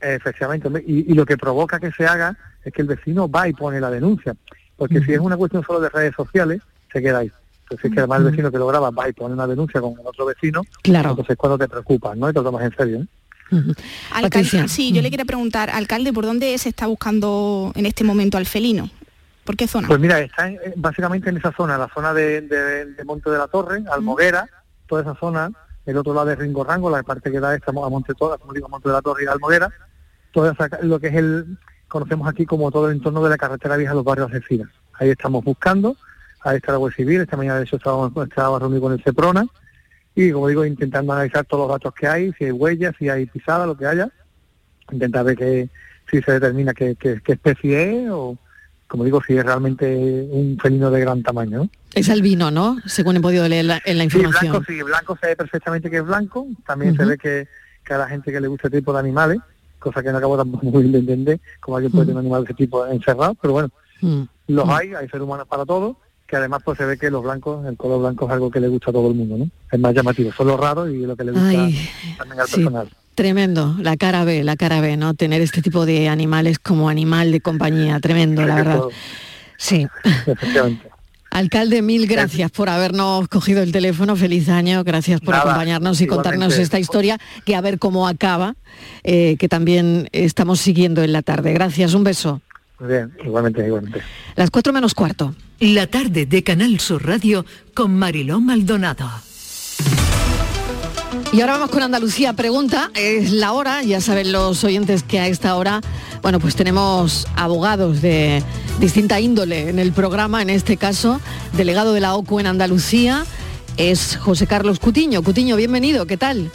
Efectivamente, 0.01 0.68
y 0.87 1.14
lo 1.14 1.24
que 1.24 1.37
provoca 1.39 1.79
que 1.81 1.91
se 1.93 2.05
haga 2.07 2.37
es 2.64 2.72
que 2.72 2.83
el 2.83 2.89
vecino 2.89 3.31
va 3.31 3.49
y 3.49 3.53
pone 3.53 3.81
la 3.81 3.91
denuncia, 3.91 4.35
porque 4.77 5.01
si 5.03 5.12
es 5.14 5.20
una 5.20 5.37
cuestión 5.37 5.62
solo 5.64 5.81
de 5.81 5.89
redes 5.89 6.14
sociales, 6.14 6.61
se 6.93 7.01
queda 7.01 7.18
ahí. 7.18 7.33
Entonces 7.67 7.87
es 7.87 7.93
que 7.95 7.99
además 7.99 8.21
el 8.21 8.25
vecino 8.31 8.51
que 8.53 8.59
lo 8.59 8.67
graba 8.69 8.91
va 8.91 9.09
y 9.09 9.12
pone 9.12 9.35
una 9.35 9.47
denuncia 9.47 9.81
con 9.81 9.93
el 9.99 10.07
otro 10.07 10.25
vecino, 10.27 10.62
Claro. 10.83 11.11
entonces 11.11 11.37
cuando 11.37 11.59
te 11.59 11.67
preocupas, 11.69 12.17
¿no? 12.17 12.31
Y 12.31 12.33
te 12.33 12.39
lo 12.39 12.45
tomas 12.45 12.62
en 12.64 12.77
serio, 12.77 12.99
¿eh? 13.01 13.07
Alcalde, 13.51 13.75
Patricia. 14.23 14.69
sí, 14.69 14.93
yo 14.93 15.03
le 15.03 15.11
quería 15.11 15.25
preguntar, 15.25 15.71
alcalde, 15.71 16.12
¿por 16.12 16.25
dónde 16.27 16.57
se 16.59 16.69
está 16.69 16.87
buscando 16.87 17.73
en 17.75 17.87
este 17.87 18.05
momento 18.05 18.39
al 18.39 18.47
felino? 18.47 18.89
¿Por 19.45 19.57
qué 19.57 19.67
zona? 19.67 19.89
Pues 19.89 19.99
mira, 20.01 20.21
está 20.21 20.49
en- 20.49 20.55
eh, 20.57 20.75
básicamente 20.77 21.29
en 21.31 21.37
esa 21.39 21.53
zona, 21.57 21.77
la 21.79 21.89
zona 21.93 22.12
de, 22.14 22.41
de- 22.43 22.87
de 22.87 23.05
Monte 23.05 23.31
de 23.31 23.39
la 23.39 23.49
Torre, 23.49 23.83
Almoguera, 23.91 24.49
toda 24.89 25.03
esa 25.03 25.14
zona, 25.17 25.51
el 25.87 25.97
otro 25.97 26.14
lado 26.14 26.27
de 26.27 26.37
Ringorrango, 26.37 26.89
la 26.91 27.03
parte 27.03 27.31
que 27.33 27.41
da 27.41 27.55
esta 27.55 27.71
a 27.71 27.75
Monte 27.75 28.14
Toda, 28.14 28.39
como 28.39 28.53
digo, 28.53 28.69
Monte 28.69 28.89
de 28.89 28.95
la 28.95 29.03
Torre 29.03 29.25
y 29.25 29.27
Almoguera, 29.27 29.69
toda 30.33 30.53
esa, 30.53 30.69
ca- 30.69 30.79
lo 30.83 30.99
que 31.01 31.09
es 31.09 31.14
el, 31.14 31.59
conocemos 31.89 32.29
aquí 32.29 32.45
como 32.47 32.71
todo 32.71 32.89
el 32.91 32.97
entorno 32.97 33.23
de 33.25 33.31
la 33.31 33.37
carretera 33.39 33.77
vieja 33.77 33.93
de 33.93 33.97
los 33.97 34.05
barrios 34.05 34.31
de 34.31 34.37
Algeciras. 34.37 34.69
Ahí 34.95 35.11
estamos 35.11 35.45
buscando, 35.45 35.97
ahí 36.47 36.57
está 36.57 36.72
la 36.72 36.78
Guardia 36.78 36.97
Civil, 36.97 37.20
esta 37.20 37.36
mañana 37.36 37.59
de 37.59 37.64
hecho 37.64 37.76
estábamos, 37.76 38.12
estábamos 38.28 38.61
reunidos 38.61 38.82
con 38.82 38.92
el 38.92 39.03
CEPRONA, 39.03 39.47
y 40.14 40.30
como 40.30 40.49
digo, 40.49 40.64
intentando 40.64 41.12
analizar 41.12 41.44
todos 41.44 41.68
los 41.68 41.74
datos 41.76 41.92
que 41.94 42.07
hay, 42.07 42.32
si 42.34 42.44
hay 42.44 42.53
huellas, 42.53 42.94
si 42.99 43.09
hay 43.09 43.26
pisadas, 43.26 43.66
lo 43.66 43.76
que 43.76 43.86
haya, 43.86 44.09
intentar 44.90 45.24
ver 45.24 45.36
que 45.36 45.68
si 46.11 46.22
se 46.22 46.32
determina 46.32 46.72
qué, 46.72 46.94
qué 46.97 47.20
especie 47.26 48.05
es 48.05 48.11
o, 48.11 48.38
como 48.86 49.05
digo, 49.05 49.20
si 49.26 49.36
es 49.36 49.44
realmente 49.44 49.86
un 50.30 50.57
felino 50.62 50.90
de 50.90 51.01
gran 51.01 51.22
tamaño. 51.22 51.59
¿no? 51.64 51.70
Es 51.92 52.09
albino, 52.09 52.51
¿no? 52.53 52.76
Según 52.86 53.16
he 53.16 53.20
podido 53.20 53.49
leer 53.49 53.64
la- 53.64 53.82
en 53.84 53.99
la 53.99 54.05
información. 54.05 54.40
Sí, 54.40 54.49
blanco, 54.49 54.64
sí, 54.68 54.82
blanco 54.82 55.18
se 55.20 55.26
ve 55.26 55.36
perfectamente 55.36 55.90
que 55.90 55.97
es 55.97 56.05
blanco, 56.05 56.47
también 56.64 56.97
se 56.97 57.05
ve 57.05 57.18
que, 57.18 57.49
que 57.84 57.94
a 57.94 57.99
la 57.99 58.07
gente 58.09 58.30
que 58.30 58.40
le 58.40 58.47
gusta 58.47 58.68
este 58.68 58.78
tipo 58.78 58.92
de 58.92 59.01
animales, 59.01 59.38
cosa 59.80 60.03
que 60.03 60.12
no 60.12 60.18
acabo 60.18 60.36
tampoco 60.36 60.64
muy 60.66 60.88
de 60.88 60.99
entender, 61.01 61.40
como 61.61 61.76
alguien 61.76 61.90
puede 61.92 62.07
tener 62.07 62.16
un 62.16 62.20
animal 62.20 62.42
de 62.44 62.53
ese 62.53 62.55
tipo 62.55 62.86
encerrado, 62.86 63.34
pero 63.34 63.53
bueno, 63.53 63.68
Mm. 64.03 64.22
los 64.49 64.68
hay, 64.68 64.92
hay 64.94 65.09
seres 65.09 65.22
humanos 65.22 65.49
para 65.49 65.64
todos, 65.64 65.97
que 66.27 66.37
además 66.37 66.62
pues 66.64 66.79
se 66.79 66.85
ve 66.85 66.99
que 66.99 67.11
los 67.11 67.22
blancos, 67.22 67.64
el 67.66 67.77
color 67.77 68.01
blanco 68.01 68.27
es 68.27 68.33
algo 68.33 68.51
que 68.51 68.61
le 68.61 68.68
gusta 68.68 68.91
a 68.91 68.95
todo 68.95 69.09
el 69.09 69.14
mundo, 69.14 69.37
¿no? 69.39 69.49
Es 69.70 69.79
más 69.79 69.95
llamativo, 69.95 70.33
son 70.33 70.49
los 70.49 70.59
raros 70.59 70.91
y 70.91 70.99
lo 70.99 71.16
que 71.16 71.24
le 71.24 71.33
gusta 71.33 71.49
Ay, 71.49 71.89
también 72.18 72.41
al 72.41 72.47
sí. 72.47 72.57
personal. 72.57 72.89
Tremendo, 73.14 73.74
la 73.81 73.97
cara 73.97 74.24
B, 74.24 74.45
la 74.45 74.57
cara 74.57 74.81
B, 74.81 74.97
¿no? 74.97 75.14
Tener 75.14 75.41
este 75.41 75.62
tipo 75.62 75.87
de 75.87 76.09
animales 76.09 76.59
como 76.59 76.89
animal 76.89 77.33
de 77.33 77.41
compañía, 77.41 77.99
tremendo, 78.01 78.45
la 78.45 78.57
verdad. 78.57 78.81
Sí. 79.57 79.87
Efectivamente. 80.27 80.91
Alcalde, 81.31 81.83
mil 81.83 82.07
gracias 82.07 82.51
por 82.51 82.70
habernos 82.70 83.29
cogido 83.29 83.62
el 83.62 83.70
teléfono. 83.70 84.16
Feliz 84.16 84.49
año, 84.49 84.85
gracias 84.85 85.20
por 85.20 85.35
Nada, 85.35 85.45
acompañarnos 85.45 86.01
y 86.01 86.07
contarnos 86.07 86.59
esta 86.59 86.79
historia 86.79 87.18
que 87.45 87.55
a 87.55 87.61
ver 87.61 87.79
cómo 87.79 88.09
acaba, 88.09 88.57
eh, 89.05 89.37
que 89.39 89.49
también 89.49 90.09
estamos 90.12 90.61
siguiendo 90.61 91.03
en 91.03 91.12
la 91.12 91.20
tarde. 91.22 91.53
Gracias, 91.53 91.93
un 91.93 92.05
beso. 92.05 92.41
Muy 92.79 92.89
bien, 92.89 93.16
igualmente, 93.24 93.66
igualmente. 93.66 94.03
Las 94.35 94.51
cuatro 94.51 94.72
menos 94.72 94.95
cuarto. 94.95 95.35
La 95.61 95.87
tarde 95.87 96.27
de 96.27 96.43
Canal 96.45 96.79
Sur 96.79 97.07
Radio 97.07 97.47
con 97.74 97.97
Mariló 97.97 98.41
Maldonado. 98.41 99.09
Y 101.33 101.41
ahora 101.41 101.55
vamos 101.55 101.70
con 101.70 101.83
Andalucía 101.83 102.35
Pregunta. 102.35 102.91
Es 102.95 103.33
la 103.33 103.53
hora, 103.53 103.83
ya 103.83 104.01
saben 104.01 104.31
los 104.31 104.62
oyentes 104.62 105.03
que 105.03 105.18
a 105.18 105.27
esta 105.27 105.57
hora, 105.57 105.81
bueno, 106.22 106.39
pues 106.39 106.55
tenemos 106.55 107.27
abogados 107.35 108.03
de 108.03 108.43
distinta 108.79 109.20
índole 109.20 109.70
en 109.70 109.79
el 109.79 109.93
programa. 109.93 110.43
En 110.43 110.51
este 110.51 110.77
caso, 110.77 111.20
delegado 111.55 111.95
de 111.95 112.01
la 112.01 112.14
OCU 112.14 112.41
en 112.41 112.47
Andalucía 112.47 113.24
es 113.79 114.16
José 114.16 114.47
Carlos 114.47 114.79
Cutiño. 114.81 115.22
Cutiño, 115.22 115.57
bienvenido, 115.57 116.07
¿qué 116.07 116.16
tal? 116.18 116.51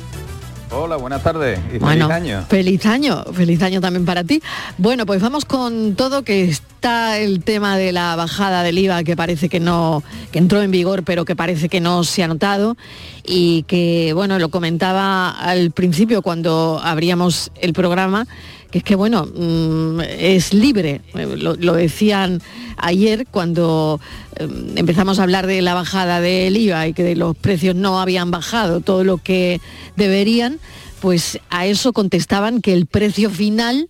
Hola, 0.74 0.95
buenas 0.95 1.22
tardes 1.22 1.59
y 1.59 1.63
feliz 1.63 1.82
Bueno, 1.82 2.07
año. 2.07 2.45
Feliz 2.47 2.86
año, 2.86 3.26
feliz 3.34 3.61
año 3.61 3.82
también 3.82 4.05
para 4.05 4.24
ti. 4.24 4.41
Bueno, 4.78 5.05
pues 5.05 5.22
vamos 5.22 5.43
con 5.43 5.95
todo 5.95 6.24
que 6.24 6.45
está 6.45 7.17
el 7.17 7.43
tema 7.43 7.78
de 7.78 7.91
la 7.91 8.15
bajada 8.15 8.63
del 8.63 8.78
IVA 8.78 9.03
que 9.03 9.17
parece 9.17 9.49
que 9.49 9.59
no, 9.59 10.01
que 10.32 10.39
entró 10.39 10.61
en 10.61 10.72
vigor, 10.72 11.03
pero 11.03 11.26
que 11.26 11.36
parece 11.36 11.67
que 11.67 11.82
no 11.82 12.05
se 12.05 12.24
ha 12.24 12.30
notado 12.30 12.78
y 13.26 13.63
que, 13.63 14.13
bueno, 14.15 14.39
lo 14.39 14.47
comentaba 14.47 15.30
al 15.32 15.72
principio 15.72 16.22
cuando 16.22 16.80
abríamos 16.82 17.51
el 17.59 17.74
programa, 17.74 18.26
que 18.72 18.80
es 18.80 18.84
que, 18.84 18.95
bueno, 18.95 19.26
mm, 19.26 20.01
es 20.01 20.53
libre. 20.53 21.01
Eh, 21.13 21.36
Lo, 21.38 21.55
lo 21.55 21.74
decían 21.74 22.41
ayer 22.78 23.28
cuando 23.30 23.99
eh, 24.38 24.47
empezamos 24.76 25.19
a 25.19 25.24
hablar 25.24 25.45
de 25.45 25.61
la 25.61 25.74
bajada 25.74 26.22
del 26.22 26.57
IVA 26.57 26.88
y 26.88 26.93
que 26.93 27.03
de 27.03 27.15
los 27.15 27.36
precios 27.36 27.76
no 27.76 27.99
habían 27.99 28.32
bajado 28.32 28.82
todo 28.82 29.03
lo 29.03 29.17
que 29.17 29.59
deberían, 29.97 30.59
pues 31.01 31.39
a 31.49 31.65
eso 31.65 31.93
contestaban 31.93 32.61
que 32.61 32.74
el 32.74 32.86
precio 32.86 33.30
final 33.30 33.89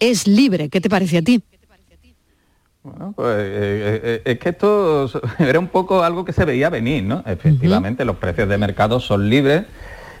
es 0.00 0.26
libre. 0.26 0.68
¿Qué 0.68 0.80
te 0.80 0.88
parece 0.88 1.18
a 1.18 1.22
ti? 1.22 1.42
Bueno, 2.82 3.12
pues 3.14 3.36
eh, 3.38 4.00
eh, 4.02 4.22
es 4.24 4.38
que 4.40 4.48
esto 4.48 5.08
era 5.38 5.58
un 5.58 5.68
poco 5.68 6.02
algo 6.02 6.24
que 6.24 6.32
se 6.32 6.44
veía 6.44 6.68
venir, 6.68 7.04
¿no? 7.04 7.22
Efectivamente, 7.26 8.04
los 8.04 8.16
precios 8.16 8.48
de 8.48 8.58
mercado 8.58 8.98
son 8.98 9.30
libres, 9.30 9.64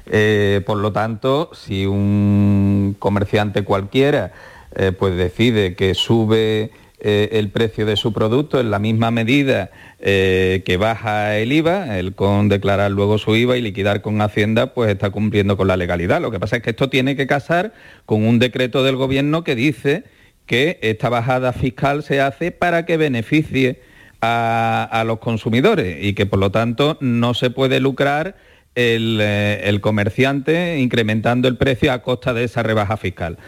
eh, 0.06 0.62
por 0.66 0.78
lo 0.78 0.92
tanto, 0.92 1.50
si 1.54 1.86
un 1.86 2.96
comerciante 2.98 3.62
cualquiera 3.62 4.32
eh, 4.74 4.92
pues 4.92 5.16
decide 5.16 5.74
que 5.74 5.94
sube 5.94 6.70
eh, 6.98 7.28
el 7.32 7.50
precio 7.50 7.86
de 7.86 7.96
su 7.96 8.12
producto 8.12 8.58
en 8.60 8.70
la 8.70 8.78
misma 8.78 9.10
medida 9.10 9.70
que 10.04 10.76
baja 10.80 11.38
el 11.38 11.52
IVA, 11.52 11.96
el 11.96 12.16
con 12.16 12.48
declarar 12.48 12.90
luego 12.90 13.18
su 13.18 13.36
IVA 13.36 13.56
y 13.56 13.62
liquidar 13.62 14.02
con 14.02 14.20
Hacienda, 14.20 14.74
pues 14.74 14.90
está 14.90 15.10
cumpliendo 15.10 15.56
con 15.56 15.68
la 15.68 15.76
legalidad. 15.76 16.20
Lo 16.20 16.32
que 16.32 16.40
pasa 16.40 16.56
es 16.56 16.62
que 16.62 16.70
esto 16.70 16.88
tiene 16.90 17.14
que 17.14 17.28
casar 17.28 17.72
con 18.04 18.26
un 18.26 18.40
decreto 18.40 18.82
del 18.82 18.96
gobierno 18.96 19.44
que 19.44 19.54
dice 19.54 20.02
que 20.44 20.80
esta 20.82 21.08
bajada 21.08 21.52
fiscal 21.52 22.02
se 22.02 22.20
hace 22.20 22.50
para 22.50 22.84
que 22.84 22.96
beneficie 22.96 23.80
a 24.20 25.04
los 25.06 25.20
consumidores 25.20 26.04
y 26.04 26.14
que 26.14 26.26
por 26.26 26.40
lo 26.40 26.50
tanto 26.50 26.96
no 27.00 27.34
se 27.34 27.50
puede 27.50 27.78
lucrar 27.78 28.34
el, 28.74 29.18
eh, 29.20 29.60
el 29.64 29.80
comerciante 29.80 30.78
incrementando 30.78 31.48
el 31.48 31.56
precio 31.56 31.92
a 31.92 32.02
costa 32.02 32.32
de 32.32 32.44
esa 32.44 32.62
rebaja 32.62 32.96
fiscal. 32.96 33.38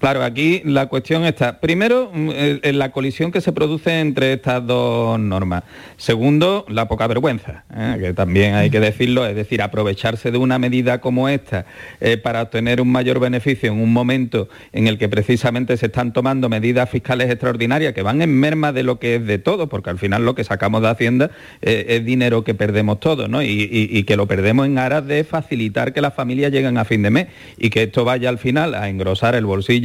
Claro, 0.00 0.22
aquí 0.22 0.62
la 0.64 0.86
cuestión 0.86 1.24
está, 1.24 1.60
primero, 1.60 2.10
mm, 2.12 2.30
la 2.72 2.90
colisión 2.92 3.32
que 3.32 3.40
se 3.40 3.52
produce 3.52 4.00
entre 4.00 4.32
estas 4.34 4.66
dos 4.66 5.18
normas. 5.18 5.64
Segundo, 5.96 6.64
la 6.68 6.88
poca 6.88 7.06
vergüenza, 7.06 7.64
¿eh? 7.74 7.96
que 8.00 8.12
también 8.14 8.54
hay 8.54 8.70
que 8.70 8.80
decirlo, 8.80 9.26
es 9.26 9.34
decir, 9.34 9.62
aprovecharse 9.62 10.30
de 10.30 10.38
una 10.38 10.58
medida 10.58 11.00
como 11.00 11.28
esta 11.28 11.66
eh, 12.00 12.16
para 12.16 12.42
obtener 12.42 12.80
un 12.80 12.90
mayor 12.92 13.18
beneficio 13.20 13.72
en 13.72 13.80
un 13.80 13.92
momento 13.92 14.48
en 14.72 14.86
el 14.86 14.98
que 14.98 15.08
precisamente 15.08 15.76
se 15.76 15.86
están 15.86 16.12
tomando 16.12 16.48
medidas 16.48 16.88
fiscales 16.90 17.30
extraordinarias 17.30 17.94
que 17.94 18.02
van 18.02 18.22
en 18.22 18.32
merma 18.38 18.72
de 18.72 18.82
lo 18.82 18.98
que 18.98 19.16
es 19.16 19.26
de 19.26 19.38
todo, 19.38 19.68
porque 19.68 19.90
al 19.90 19.98
final 19.98 20.24
lo 20.24 20.34
que 20.34 20.44
sacamos 20.44 20.82
de 20.82 20.88
Hacienda 20.88 21.30
eh, 21.62 21.86
es 21.88 22.04
dinero 22.04 22.44
que 22.44 22.54
perdemos 22.54 23.00
todos, 23.00 23.28
¿no? 23.28 23.42
Y- 23.42 23.68
y 23.90 24.02
que 24.04 24.16
lo 24.16 24.26
perdemos 24.26 24.66
en 24.66 24.78
aras 24.78 25.06
de 25.06 25.24
facilitar 25.24 25.92
que 25.92 26.00
las 26.00 26.14
familias 26.14 26.52
lleguen 26.52 26.76
a 26.78 26.84
fin 26.84 27.02
de 27.02 27.10
mes 27.10 27.26
y 27.56 27.70
que 27.70 27.84
esto 27.84 28.04
vaya 28.04 28.28
al 28.28 28.38
final 28.38 28.74
a 28.74 28.88
engrosar 28.88 29.34
el 29.34 29.46
bolsillo 29.46 29.77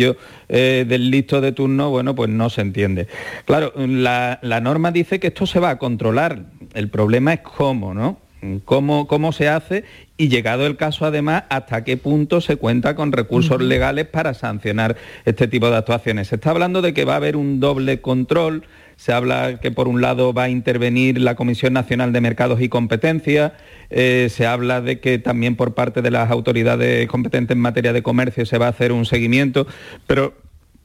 eh, 0.49 0.85
del 0.87 1.09
listo 1.09 1.41
de 1.41 1.51
turno, 1.51 1.89
bueno, 1.89 2.15
pues 2.15 2.29
no 2.29 2.49
se 2.49 2.61
entiende. 2.61 3.07
Claro, 3.45 3.73
la, 3.75 4.39
la 4.41 4.61
norma 4.61 4.91
dice 4.91 5.19
que 5.19 5.27
esto 5.27 5.45
se 5.45 5.59
va 5.59 5.71
a 5.71 5.77
controlar. 5.77 6.43
El 6.73 6.89
problema 6.89 7.33
es 7.33 7.41
cómo, 7.41 7.93
¿no? 7.93 8.19
Cómo, 8.65 9.07
cómo 9.07 9.31
se 9.31 9.47
hace 9.47 9.85
y 10.17 10.27
llegado 10.27 10.65
el 10.65 10.75
caso 10.75 11.05
además 11.05 11.43
hasta 11.49 11.85
qué 11.85 11.95
punto 11.95 12.41
se 12.41 12.57
cuenta 12.57 12.93
con 12.93 13.13
recursos 13.13 13.61
legales 13.61 14.05
para 14.05 14.33
sancionar 14.33 14.97
este 15.23 15.47
tipo 15.47 15.69
de 15.69 15.77
actuaciones. 15.77 16.27
Se 16.27 16.35
está 16.35 16.49
hablando 16.49 16.81
de 16.81 16.93
que 16.93 17.05
va 17.05 17.13
a 17.13 17.17
haber 17.17 17.37
un 17.37 17.61
doble 17.61 18.01
control, 18.01 18.63
se 19.04 19.12
habla 19.12 19.60
que 19.60 19.70
por 19.70 19.89
un 19.89 19.99
lado 19.99 20.32
va 20.32 20.43
a 20.43 20.49
intervenir 20.49 21.20
la 21.20 21.36
Comisión 21.36 21.74
Nacional 21.74 22.14
de 22.14 22.22
Mercados 22.22 22.62
y 22.62 22.70
Competencia, 22.70 23.54
eh, 23.89 24.30
se 24.30 24.45
habla 24.45 24.80
de 24.80 25.01
que 25.01 25.20
también 25.20 25.58
por 25.58 25.74
parte 25.74 26.01
de 26.01 26.10
las 26.10 26.32
autoridades 26.32 27.06
competentes 27.10 27.54
en 27.54 27.60
materia 27.60 27.91
de 27.91 28.01
comercio 28.01 28.45
se 28.45 28.58
va 28.58 28.68
a 28.68 28.70
hacer 28.70 28.93
un 28.93 29.06
seguimiento, 29.06 29.68
pero 30.08 30.36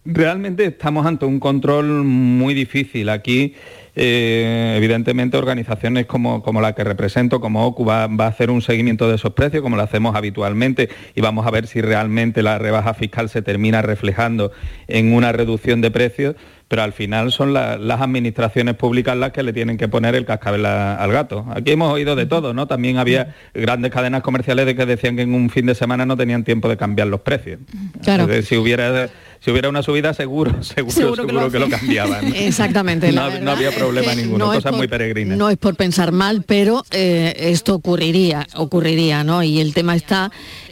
realmente 0.05 0.65
estamos 0.65 1.07
ante 1.07 1.27
un 1.27 1.39
control 1.39 2.03
muy 2.03 2.55
difícil. 2.55 3.09
Aquí, 3.09 3.55
eh, 4.01 4.75
evidentemente, 4.77 5.37
organizaciones 5.37 6.07
como, 6.07 6.43
como 6.43 6.61
la 6.61 6.73
que 6.75 6.85
represento, 6.85 7.41
como 7.41 7.67
OCU, 7.67 7.85
va, 7.85 8.07
va 8.07 8.27
a 8.27 8.29
hacer 8.29 8.51
un 8.51 8.63
seguimiento 8.63 9.09
de 9.09 9.17
esos 9.17 9.33
precios, 9.33 9.61
como 9.63 9.77
lo 9.77 9.83
hacemos 9.83 10.15
habitualmente, 10.15 10.89
y 11.17 11.21
vamos 11.21 11.47
a 11.47 11.51
ver 11.51 11.67
si 11.67 11.81
realmente 11.81 12.43
la 12.43 12.59
rebaja 12.59 12.95
fiscal 12.95 13.29
se 13.29 13.43
termina 13.43 13.83
reflejando 13.83 14.53
en 14.87 15.13
una 15.13 15.33
reducción 15.33 15.81
de 15.81 15.91
precios 15.91 16.37
pero 16.71 16.83
al 16.83 16.93
final 16.93 17.33
son 17.33 17.55
la- 17.55 17.79
las 17.79 18.03
administraciones 18.03 18.75
públicas 18.75 19.17
las 19.17 19.31
que 19.33 19.43
le 19.43 19.55
tienen 19.55 19.79
que 19.79 19.89
poner 19.89 20.15
el 20.15 20.27
cascabel 20.27 20.67
a- 20.67 20.97
al 20.97 21.11
gato. 21.11 21.47
Aquí 21.57 21.71
hemos 21.71 21.91
oído 21.91 22.15
de 22.15 22.27
todo, 22.27 22.53
¿no? 22.53 22.67
También 22.67 22.99
había 22.99 23.35
grandes 23.55 23.91
cadenas 23.91 24.21
comerciales 24.21 24.67
de 24.67 24.77
que 24.77 24.85
decían 24.85 25.17
que 25.17 25.23
en 25.23 25.33
un 25.33 25.49
fin 25.49 25.65
de 25.65 25.75
semana 25.75 26.05
no 26.05 26.15
tenían 26.15 26.45
tiempo 26.45 26.69
de 26.69 26.77
cambiar 26.77 27.09
los 27.09 27.21
precios. 27.23 27.59
Claro. 28.03 28.25
Es 28.25 28.29
decir, 28.29 28.45
si 28.45 28.57
hubiera 28.59 29.09
si 29.41 29.51
hubiera 29.51 29.69
una 29.69 29.83
subida 29.83 30.15
seguro, 30.15 30.63
seguro, 30.63 31.15
seguro, 31.17 31.51
que, 31.51 31.59
lo, 31.59 31.69
cambiaban. 31.69 32.27
Exactamente. 32.35 33.13
No, 33.13 33.23
había 33.23 33.71
es 33.71 33.75
problema 33.75 34.11
que 34.11 34.23
ninguno, 34.23 34.47
no 34.47 34.53
cosas 34.53 34.71
por- 34.71 34.79
muy 34.79 34.89
peregrinas. 34.89 35.39
No 35.39 35.51
es 35.51 35.57
por 35.57 35.77
pensar 35.77 36.13
mal, 36.13 36.43
pero 36.47 36.85
eh, 36.91 37.35
esto 37.39 37.75
ocurriría, 37.75 38.47
ocurriría, 38.55 39.25
¿no? 39.25 39.43
Y 39.43 39.61
el 39.61 39.75
tema 39.75 39.95
está 39.95 40.31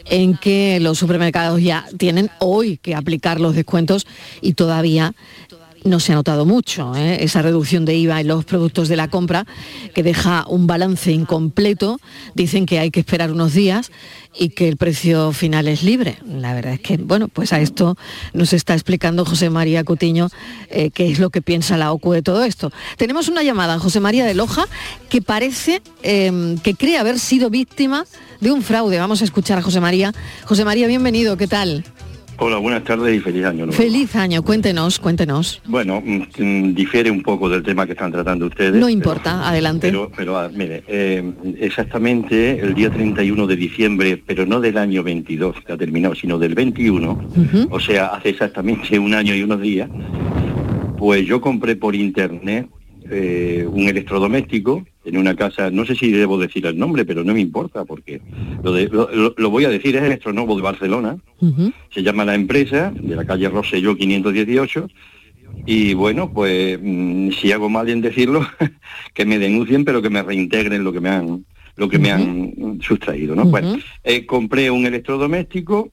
en 0.09 0.37
que 0.37 0.79
los 0.79 0.97
supermercados 0.97 1.61
ya 1.61 1.85
tienen 1.97 2.29
hoy 2.39 2.77
que 2.77 2.95
aplicar 2.95 3.39
los 3.39 3.55
descuentos 3.55 4.07
y 4.41 4.53
todavía 4.53 5.13
no 5.87 5.99
se 5.99 6.11
ha 6.11 6.15
notado 6.15 6.45
mucho 6.45 6.95
¿eh? 6.95 7.23
esa 7.23 7.41
reducción 7.41 7.85
de 7.85 7.95
IVA 7.95 8.21
en 8.21 8.27
los 8.27 8.45
productos 8.45 8.89
de 8.89 8.95
la 8.95 9.07
compra 9.07 9.45
que 9.93 10.03
deja 10.03 10.45
un 10.47 10.67
balance 10.67 11.11
incompleto. 11.11 11.99
Dicen 12.35 12.65
que 12.65 12.79
hay 12.79 12.91
que 12.91 12.99
esperar 12.99 13.31
unos 13.31 13.53
días 13.53 13.91
y 14.37 14.49
que 14.49 14.67
el 14.67 14.77
precio 14.77 15.31
final 15.31 15.67
es 15.67 15.83
libre. 15.83 16.17
La 16.25 16.53
verdad 16.53 16.73
es 16.73 16.79
que, 16.81 16.97
bueno, 16.97 17.27
pues 17.27 17.53
a 17.53 17.59
esto 17.59 17.97
nos 18.33 18.53
está 18.53 18.73
explicando 18.73 19.25
José 19.25 19.49
María 19.49 19.83
Cutiño 19.83 20.29
eh, 20.69 20.91
qué 20.91 21.09
es 21.11 21.19
lo 21.19 21.29
que 21.29 21.41
piensa 21.41 21.77
la 21.77 21.91
OCU 21.91 22.11
de 22.11 22.21
todo 22.21 22.43
esto. 22.43 22.71
Tenemos 22.97 23.27
una 23.27 23.43
llamada, 23.43 23.79
José 23.79 23.99
María 23.99 24.25
de 24.25 24.35
Loja, 24.35 24.65
que 25.09 25.21
parece 25.21 25.81
eh, 26.03 26.57
que 26.63 26.75
cree 26.75 26.97
haber 26.97 27.19
sido 27.19 27.49
víctima 27.49 28.05
de 28.41 28.51
un 28.51 28.61
fraude. 28.61 28.99
Vamos 28.99 29.21
a 29.21 29.25
escuchar 29.25 29.57
a 29.57 29.61
José 29.61 29.79
María. 29.79 30.13
José 30.45 30.65
María, 30.65 30.87
bienvenido, 30.87 31.37
¿qué 31.37 31.47
tal? 31.47 31.83
Hola, 32.39 32.57
buenas 32.57 32.83
tardes 32.83 33.17
y 33.17 33.19
feliz 33.19 33.45
año 33.45 33.65
nuevo. 33.65 33.71
Feliz 33.71 34.15
año, 34.15 34.43
cuéntenos, 34.43 34.99
cuéntenos. 34.99 35.59
Bueno, 35.65 36.03
mm, 36.05 36.73
difiere 36.75 37.09
un 37.09 37.23
poco 37.23 37.49
del 37.49 37.63
tema 37.63 37.87
que 37.87 37.93
están 37.93 38.11
tratando 38.11 38.45
ustedes. 38.45 38.73
No 38.73 38.81
pero- 38.81 38.89
importa, 38.89 39.47
adelante. 39.49 39.87
Pero, 39.87 40.11
pero 40.15 40.37
ah, 40.37 40.49
mire, 40.53 40.83
eh, 40.87 41.23
exactamente 41.59 42.59
el 42.59 42.75
día 42.75 42.91
31 42.91 43.47
de 43.47 43.55
diciembre, 43.55 44.21
pero 44.23 44.45
no 44.45 44.59
del 44.61 44.77
año 44.77 45.01
22 45.01 45.55
que 45.65 45.73
ha 45.73 45.77
terminado, 45.77 46.13
sino 46.13 46.37
del 46.37 46.53
21, 46.53 47.19
o 47.71 47.79
sea, 47.79 48.07
hace 48.07 48.29
exactamente 48.29 48.99
un 48.99 49.15
año 49.15 49.33
y 49.33 49.41
unos 49.41 49.59
días, 49.61 49.89
Pues 50.97 51.25
yo 51.27 51.39
compré 51.41 51.75
por 51.75 51.93
internet 51.95 52.67
eh, 53.09 53.65
un 53.69 53.87
electrodoméstico 53.87 54.85
en 55.05 55.17
una 55.17 55.35
casa, 55.35 55.69
no 55.71 55.85
sé 55.85 55.95
si 55.95 56.11
debo 56.11 56.37
decir 56.37 56.65
el 56.65 56.77
nombre, 56.77 57.05
pero 57.05 57.23
no 57.23 57.33
me 57.33 57.39
importa 57.41 57.85
porque 57.85 58.21
lo, 58.63 58.73
de- 58.73 58.87
lo- 58.89 59.49
voy 59.49 59.65
a 59.65 59.69
decir, 59.69 59.95
es 59.95 60.03
Electronovo 60.03 60.55
de 60.55 60.61
Barcelona, 60.61 61.17
se 61.89 62.03
llama 62.03 62.25
la 62.25 62.35
empresa, 62.35 62.91
de 62.93 63.15
la 63.15 63.25
calle 63.25 63.47
Rosselló 63.49 63.95
518, 63.95 64.87
y 65.65 65.93
bueno, 65.93 66.31
pues 66.33 66.79
mm, 66.81 67.31
si 67.31 67.51
hago 67.51 67.69
mal 67.69 67.89
en 67.89 68.01
decirlo, 68.01 68.45
que 69.13 69.25
me 69.25 69.39
denuncien, 69.39 69.85
pero 69.85 70.01
que 70.01 70.09
me 70.09 70.21
reintegren 70.23 70.83
lo 70.83 70.91
que 70.93 70.99
me 71.01 71.09
han 71.09 71.45
lo 71.77 71.87
que 71.89 71.99
me 71.99 72.11
han 72.11 72.79
sustraído, 72.81 73.35
¿no? 73.35 73.45
Bueno, 73.51 73.75
eh, 74.03 74.25
compré 74.25 74.71
un 74.71 74.87
electrodoméstico, 74.87 75.91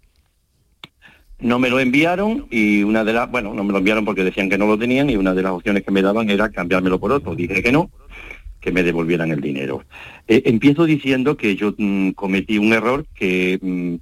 no 1.39 1.59
me 1.59 1.70
lo 1.70 1.80
enviaron 1.80 2.47
y 2.51 2.82
una 2.82 3.05
de 3.05 3.12
las, 3.12 3.30
bueno, 3.30 3.55
no 3.55 3.64
me 3.64 3.72
lo 3.72 3.78
enviaron 3.78 4.05
porque 4.05 4.24
decían 4.24 4.49
que 4.49 4.59
no 4.59 4.66
lo 4.66 4.78
tenían 4.78 5.11
y 5.11 5.16
una 5.16 5.35
de 5.35 5.43
las 5.43 5.53
opciones 5.53 5.82
que 5.82 5.91
me 5.91 6.03
daban 6.03 6.30
era 6.30 6.51
cambiármelo 6.51 6.99
por 6.99 7.12
otro. 7.12 7.35
Dije 7.35 7.62
que 7.62 7.72
no, 7.72 7.91
que 8.61 8.72
me 8.72 8.82
devolvieran 8.82 9.30
el 9.30 9.41
dinero. 9.41 9.85
Eh, 10.26 10.43
empiezo 10.47 10.87
diciendo 10.87 11.37
que 11.37 11.57
yo 11.57 11.74
mm, 11.76 12.11
cometí 12.11 12.59
un 12.59 12.72
error 12.72 13.05
que, 13.14 13.59
mm, 13.61 13.95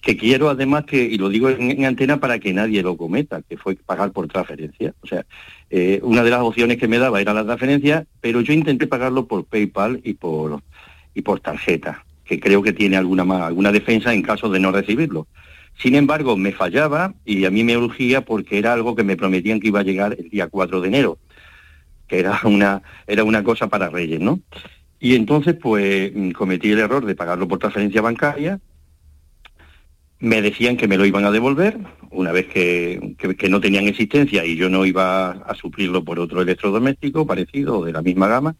que 0.00 0.16
quiero 0.16 0.48
además 0.48 0.84
que, 0.84 1.02
y 1.02 1.18
lo 1.18 1.28
digo 1.28 1.50
en, 1.50 1.70
en 1.70 1.84
antena 1.84 2.18
para 2.18 2.38
que 2.38 2.52
nadie 2.52 2.82
lo 2.82 2.96
cometa, 2.96 3.42
que 3.48 3.56
fue 3.56 3.76
pagar 3.76 4.10
por 4.12 4.26
transferencia. 4.26 4.94
O 5.02 5.06
sea, 5.06 5.24
eh, 5.68 6.00
una 6.02 6.24
de 6.24 6.30
las 6.30 6.40
opciones 6.40 6.78
que 6.78 6.88
me 6.88 6.98
daba 6.98 7.20
era 7.20 7.34
la 7.34 7.44
transferencia, 7.44 8.06
pero 8.20 8.40
yo 8.40 8.52
intenté 8.52 8.86
pagarlo 8.86 9.26
por 9.26 9.44
PayPal 9.44 10.00
y 10.02 10.14
por, 10.14 10.62
y 11.14 11.22
por 11.22 11.40
tarjeta, 11.40 12.04
que 12.24 12.40
creo 12.40 12.62
que 12.62 12.72
tiene 12.72 12.96
alguna, 12.96 13.46
alguna 13.46 13.70
defensa 13.70 14.12
en 14.12 14.22
caso 14.22 14.48
de 14.48 14.58
no 14.58 14.72
recibirlo. 14.72 15.28
Sin 15.80 15.94
embargo, 15.94 16.36
me 16.36 16.52
fallaba 16.52 17.14
y 17.24 17.44
a 17.46 17.50
mí 17.50 17.64
me 17.64 17.76
urgía 17.76 18.22
porque 18.24 18.58
era 18.58 18.72
algo 18.72 18.94
que 18.94 19.02
me 19.04 19.16
prometían 19.16 19.60
que 19.60 19.68
iba 19.68 19.80
a 19.80 19.84
llegar 19.84 20.14
el 20.18 20.28
día 20.28 20.48
4 20.48 20.80
de 20.80 20.88
enero, 20.88 21.18
que 22.06 22.18
era 22.20 22.38
una, 22.44 22.82
era 23.06 23.24
una 23.24 23.42
cosa 23.42 23.68
para 23.68 23.88
Reyes, 23.88 24.20
¿no? 24.20 24.40
Y 24.98 25.14
entonces, 25.14 25.54
pues, 25.54 26.12
cometí 26.34 26.70
el 26.72 26.80
error 26.80 27.06
de 27.06 27.14
pagarlo 27.14 27.48
por 27.48 27.58
transferencia 27.58 28.02
bancaria. 28.02 28.60
Me 30.18 30.42
decían 30.42 30.76
que 30.76 30.86
me 30.86 30.98
lo 30.98 31.06
iban 31.06 31.24
a 31.24 31.30
devolver 31.30 31.78
una 32.10 32.30
vez 32.32 32.46
que, 32.48 33.14
que- 33.16 33.34
que 33.36 33.48
no 33.48 33.60
tenían 33.62 33.88
existencia 33.88 34.44
y 34.44 34.56
yo 34.56 34.68
no 34.68 34.84
iba 34.84 35.30
a 35.30 35.54
suplirlo 35.54 36.04
por 36.04 36.18
otro 36.20 36.42
electrodoméstico 36.42 37.26
parecido 37.26 37.82
de 37.84 37.92
la 37.92 38.02
misma 38.02 38.28
gama. 38.28 38.54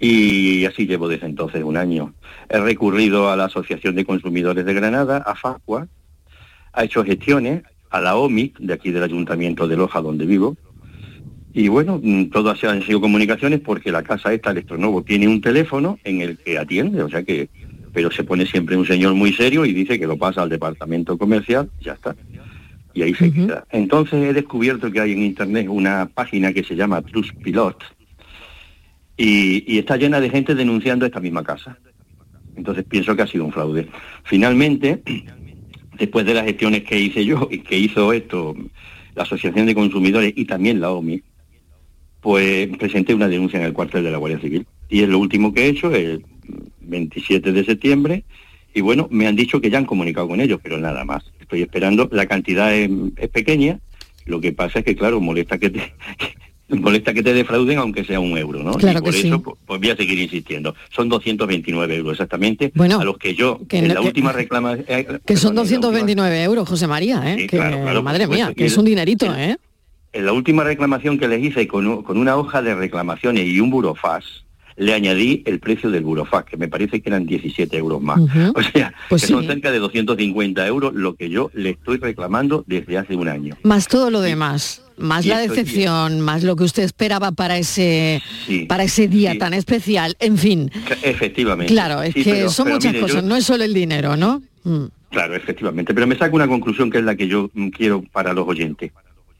Y 0.00 0.64
así 0.64 0.86
llevo 0.88 1.06
desde 1.06 1.26
entonces 1.26 1.62
un 1.62 1.76
año. 1.76 2.14
He 2.48 2.58
recurrido 2.58 3.30
a 3.30 3.36
la 3.36 3.44
Asociación 3.44 3.94
de 3.94 4.04
Consumidores 4.04 4.64
de 4.64 4.74
Granada, 4.74 5.18
a 5.18 5.36
FACUA, 5.36 5.86
ha 6.72 6.84
hecho 6.84 7.04
gestiones 7.04 7.62
a 7.90 8.00
la 8.00 8.16
OMIC, 8.16 8.58
de 8.58 8.72
aquí 8.72 8.90
del 8.90 9.02
Ayuntamiento 9.02 9.68
de 9.68 9.76
Loja, 9.76 10.00
donde 10.00 10.26
vivo. 10.26 10.56
Y 11.52 11.68
bueno, 11.68 12.00
mm, 12.02 12.30
todas 12.30 12.62
han 12.64 12.82
sido 12.82 13.00
comunicaciones 13.00 13.60
porque 13.60 13.92
la 13.92 14.02
casa 14.02 14.32
esta, 14.32 14.50
Electronovo, 14.50 15.02
tiene 15.02 15.28
un 15.28 15.40
teléfono 15.40 15.98
en 16.02 16.22
el 16.22 16.38
que 16.38 16.58
atiende, 16.58 17.02
o 17.02 17.10
sea 17.10 17.22
que, 17.22 17.50
pero 17.92 18.10
se 18.10 18.24
pone 18.24 18.46
siempre 18.46 18.76
un 18.76 18.86
señor 18.86 19.14
muy 19.14 19.34
serio 19.34 19.66
y 19.66 19.74
dice 19.74 19.98
que 19.98 20.06
lo 20.06 20.16
pasa 20.16 20.42
al 20.42 20.48
departamento 20.48 21.18
comercial, 21.18 21.70
ya 21.80 21.92
está. 21.92 22.16
Y 22.94 23.02
ahí 23.02 23.14
se 23.14 23.30
queda. 23.32 23.66
Entonces 23.70 24.24
he 24.24 24.32
descubierto 24.32 24.90
que 24.90 25.00
hay 25.00 25.12
en 25.12 25.22
internet 25.22 25.66
una 25.68 26.06
página 26.06 26.52
que 26.52 26.64
se 26.64 26.76
llama 26.76 27.02
Trustpilot 27.02 27.82
y, 29.16 29.64
y 29.66 29.78
está 29.78 29.96
llena 29.96 30.20
de 30.20 30.30
gente 30.30 30.54
denunciando 30.54 31.04
esta 31.04 31.20
misma 31.20 31.42
casa. 31.42 31.78
Entonces 32.56 32.84
pienso 32.84 33.14
que 33.16 33.22
ha 33.22 33.26
sido 33.26 33.44
un 33.44 33.52
fraude. 33.52 33.88
Finalmente, 34.24 35.02
después 35.98 36.26
de 36.26 36.34
las 36.34 36.44
gestiones 36.44 36.84
que 36.84 36.98
hice 36.98 37.24
yo 37.24 37.48
y 37.50 37.58
que 37.58 37.78
hizo 37.78 38.12
esto 38.12 38.54
la 39.14 39.24
Asociación 39.24 39.66
de 39.66 39.74
Consumidores 39.74 40.32
y 40.36 40.44
también 40.44 40.80
la 40.80 40.90
OMI, 40.90 41.22
pues 42.20 42.68
presenté 42.78 43.14
una 43.14 43.28
denuncia 43.28 43.58
en 43.58 43.66
el 43.66 43.72
cuartel 43.72 44.04
de 44.04 44.10
la 44.10 44.18
Guardia 44.18 44.40
Civil. 44.40 44.66
Y 44.88 45.02
es 45.02 45.08
lo 45.08 45.18
último 45.18 45.52
que 45.52 45.64
he 45.64 45.68
hecho, 45.68 45.94
el 45.94 46.24
27 46.80 47.52
de 47.52 47.64
septiembre, 47.64 48.24
y 48.74 48.80
bueno, 48.80 49.08
me 49.10 49.26
han 49.26 49.36
dicho 49.36 49.60
que 49.60 49.70
ya 49.70 49.78
han 49.78 49.84
comunicado 49.84 50.28
con 50.28 50.40
ellos, 50.40 50.60
pero 50.62 50.78
nada 50.78 51.04
más. 51.04 51.24
Estoy 51.40 51.62
esperando, 51.62 52.08
la 52.10 52.26
cantidad 52.26 52.74
es, 52.74 52.90
es 53.16 53.28
pequeña, 53.28 53.80
lo 54.24 54.40
que 54.40 54.52
pasa 54.52 54.78
es 54.78 54.84
que, 54.84 54.96
claro, 54.96 55.20
molesta 55.20 55.58
que 55.58 55.70
te... 55.70 55.92
molesta 56.80 57.12
que 57.12 57.22
te 57.22 57.32
defrauden 57.34 57.78
aunque 57.78 58.04
sea 58.04 58.20
un 58.20 58.36
euro, 58.38 58.62
¿no? 58.62 58.72
Claro 58.74 58.98
y 59.00 59.02
por 59.02 59.10
que 59.12 59.20
sí. 59.20 59.28
eso 59.28 59.42
pues, 59.42 59.56
pues 59.66 59.80
voy 59.80 59.90
a 59.90 59.96
seguir 59.96 60.18
insistiendo. 60.18 60.74
Son 60.90 61.08
229 61.08 61.96
euros 61.96 62.12
exactamente, 62.12 62.72
Bueno, 62.74 63.00
a 63.00 63.04
los 63.04 63.18
que 63.18 63.34
yo 63.34 63.60
que 63.68 63.78
en 63.78 63.88
la 63.88 63.94
que- 64.00 64.06
última 64.06 64.32
reclamación... 64.32 65.20
Que 65.26 65.36
son 65.36 65.54
229 65.54 66.42
euros, 66.44 66.68
José 66.68 66.86
María, 66.86 67.22
¿eh? 67.32 67.36
Sí, 67.40 67.46
que, 67.46 67.56
claro, 67.56 67.76
claro, 67.82 67.94
por 67.98 68.04
madre 68.04 68.24
supuesto. 68.24 68.46
mía, 68.46 68.54
que 68.54 68.64
es 68.66 68.76
un 68.76 68.84
dinerito, 68.84 69.26
¿eh? 69.34 69.56
En 70.14 70.26
la 70.26 70.32
última 70.32 70.62
reclamación 70.62 71.18
que 71.18 71.26
les 71.26 71.42
hice 71.42 71.66
con, 71.66 72.02
con 72.02 72.18
una 72.18 72.36
hoja 72.36 72.60
de 72.60 72.74
reclamaciones 72.74 73.46
y 73.46 73.60
un 73.60 73.70
burofax, 73.70 74.44
le 74.82 74.94
añadí 74.94 75.42
el 75.46 75.60
precio 75.60 75.90
del 75.90 76.02
burofax, 76.02 76.50
que 76.50 76.56
me 76.56 76.68
parece 76.68 77.00
que 77.00 77.08
eran 77.08 77.24
17 77.26 77.76
euros 77.76 78.00
más. 78.02 78.20
O 78.54 78.62
sea, 78.62 78.92
Pues 79.08 79.22
que 79.22 79.28
sí. 79.28 79.32
son 79.32 79.46
cerca 79.46 79.70
de 79.70 79.78
250 79.78 80.66
euros 80.66 80.92
lo 80.94 81.14
que 81.14 81.28
yo 81.30 81.50
le 81.54 81.70
estoy 81.70 81.98
reclamando 81.98 82.64
desde 82.66 82.98
hace 82.98 83.14
un 83.16 83.28
año. 83.28 83.56
Más 83.62 83.86
todo 83.88 84.10
lo 84.10 84.20
demás, 84.20 84.82
más 84.96 85.24
Y 85.24 85.28
la 85.28 85.38
decepción, 85.38 86.20
más 86.20 86.42
lo 86.42 86.56
que 86.56 86.64
usted 86.64 86.82
esperaba 86.82 87.32
para 87.32 87.56
ese 87.58 88.20
Sí, 88.46 88.64
para 88.66 88.84
ese 88.84 89.08
día 89.08 89.36
tan 89.38 89.54
especial, 89.54 90.16
en 90.20 90.36
fin. 90.38 90.70
Efectivamente. 91.02 91.72
Claro, 91.72 92.02
es 92.02 92.14
que 92.14 92.24
pero- 92.24 92.50
son 92.50 92.64
pero 92.64 92.76
muchas 92.76 92.92
mire, 92.92 93.00
yo- 93.00 93.06
cosas, 93.08 93.24
no 93.24 93.36
es 93.36 93.44
solo 93.44 93.64
el 93.64 93.74
dinero, 93.74 94.16
¿no? 94.16 94.42
Mm. 94.64 94.84
Claro, 95.10 95.34
efectivamente. 95.36 95.92
Pero 95.92 96.06
me 96.06 96.16
saco 96.16 96.36
una 96.36 96.48
conclusión 96.48 96.90
que 96.90 96.98
es 96.98 97.04
la 97.04 97.14
que 97.16 97.28
yo 97.28 97.50
mm, 97.52 97.68
quiero 97.68 98.02
para 98.12 98.32
los 98.32 98.48
oyentes. 98.48 98.90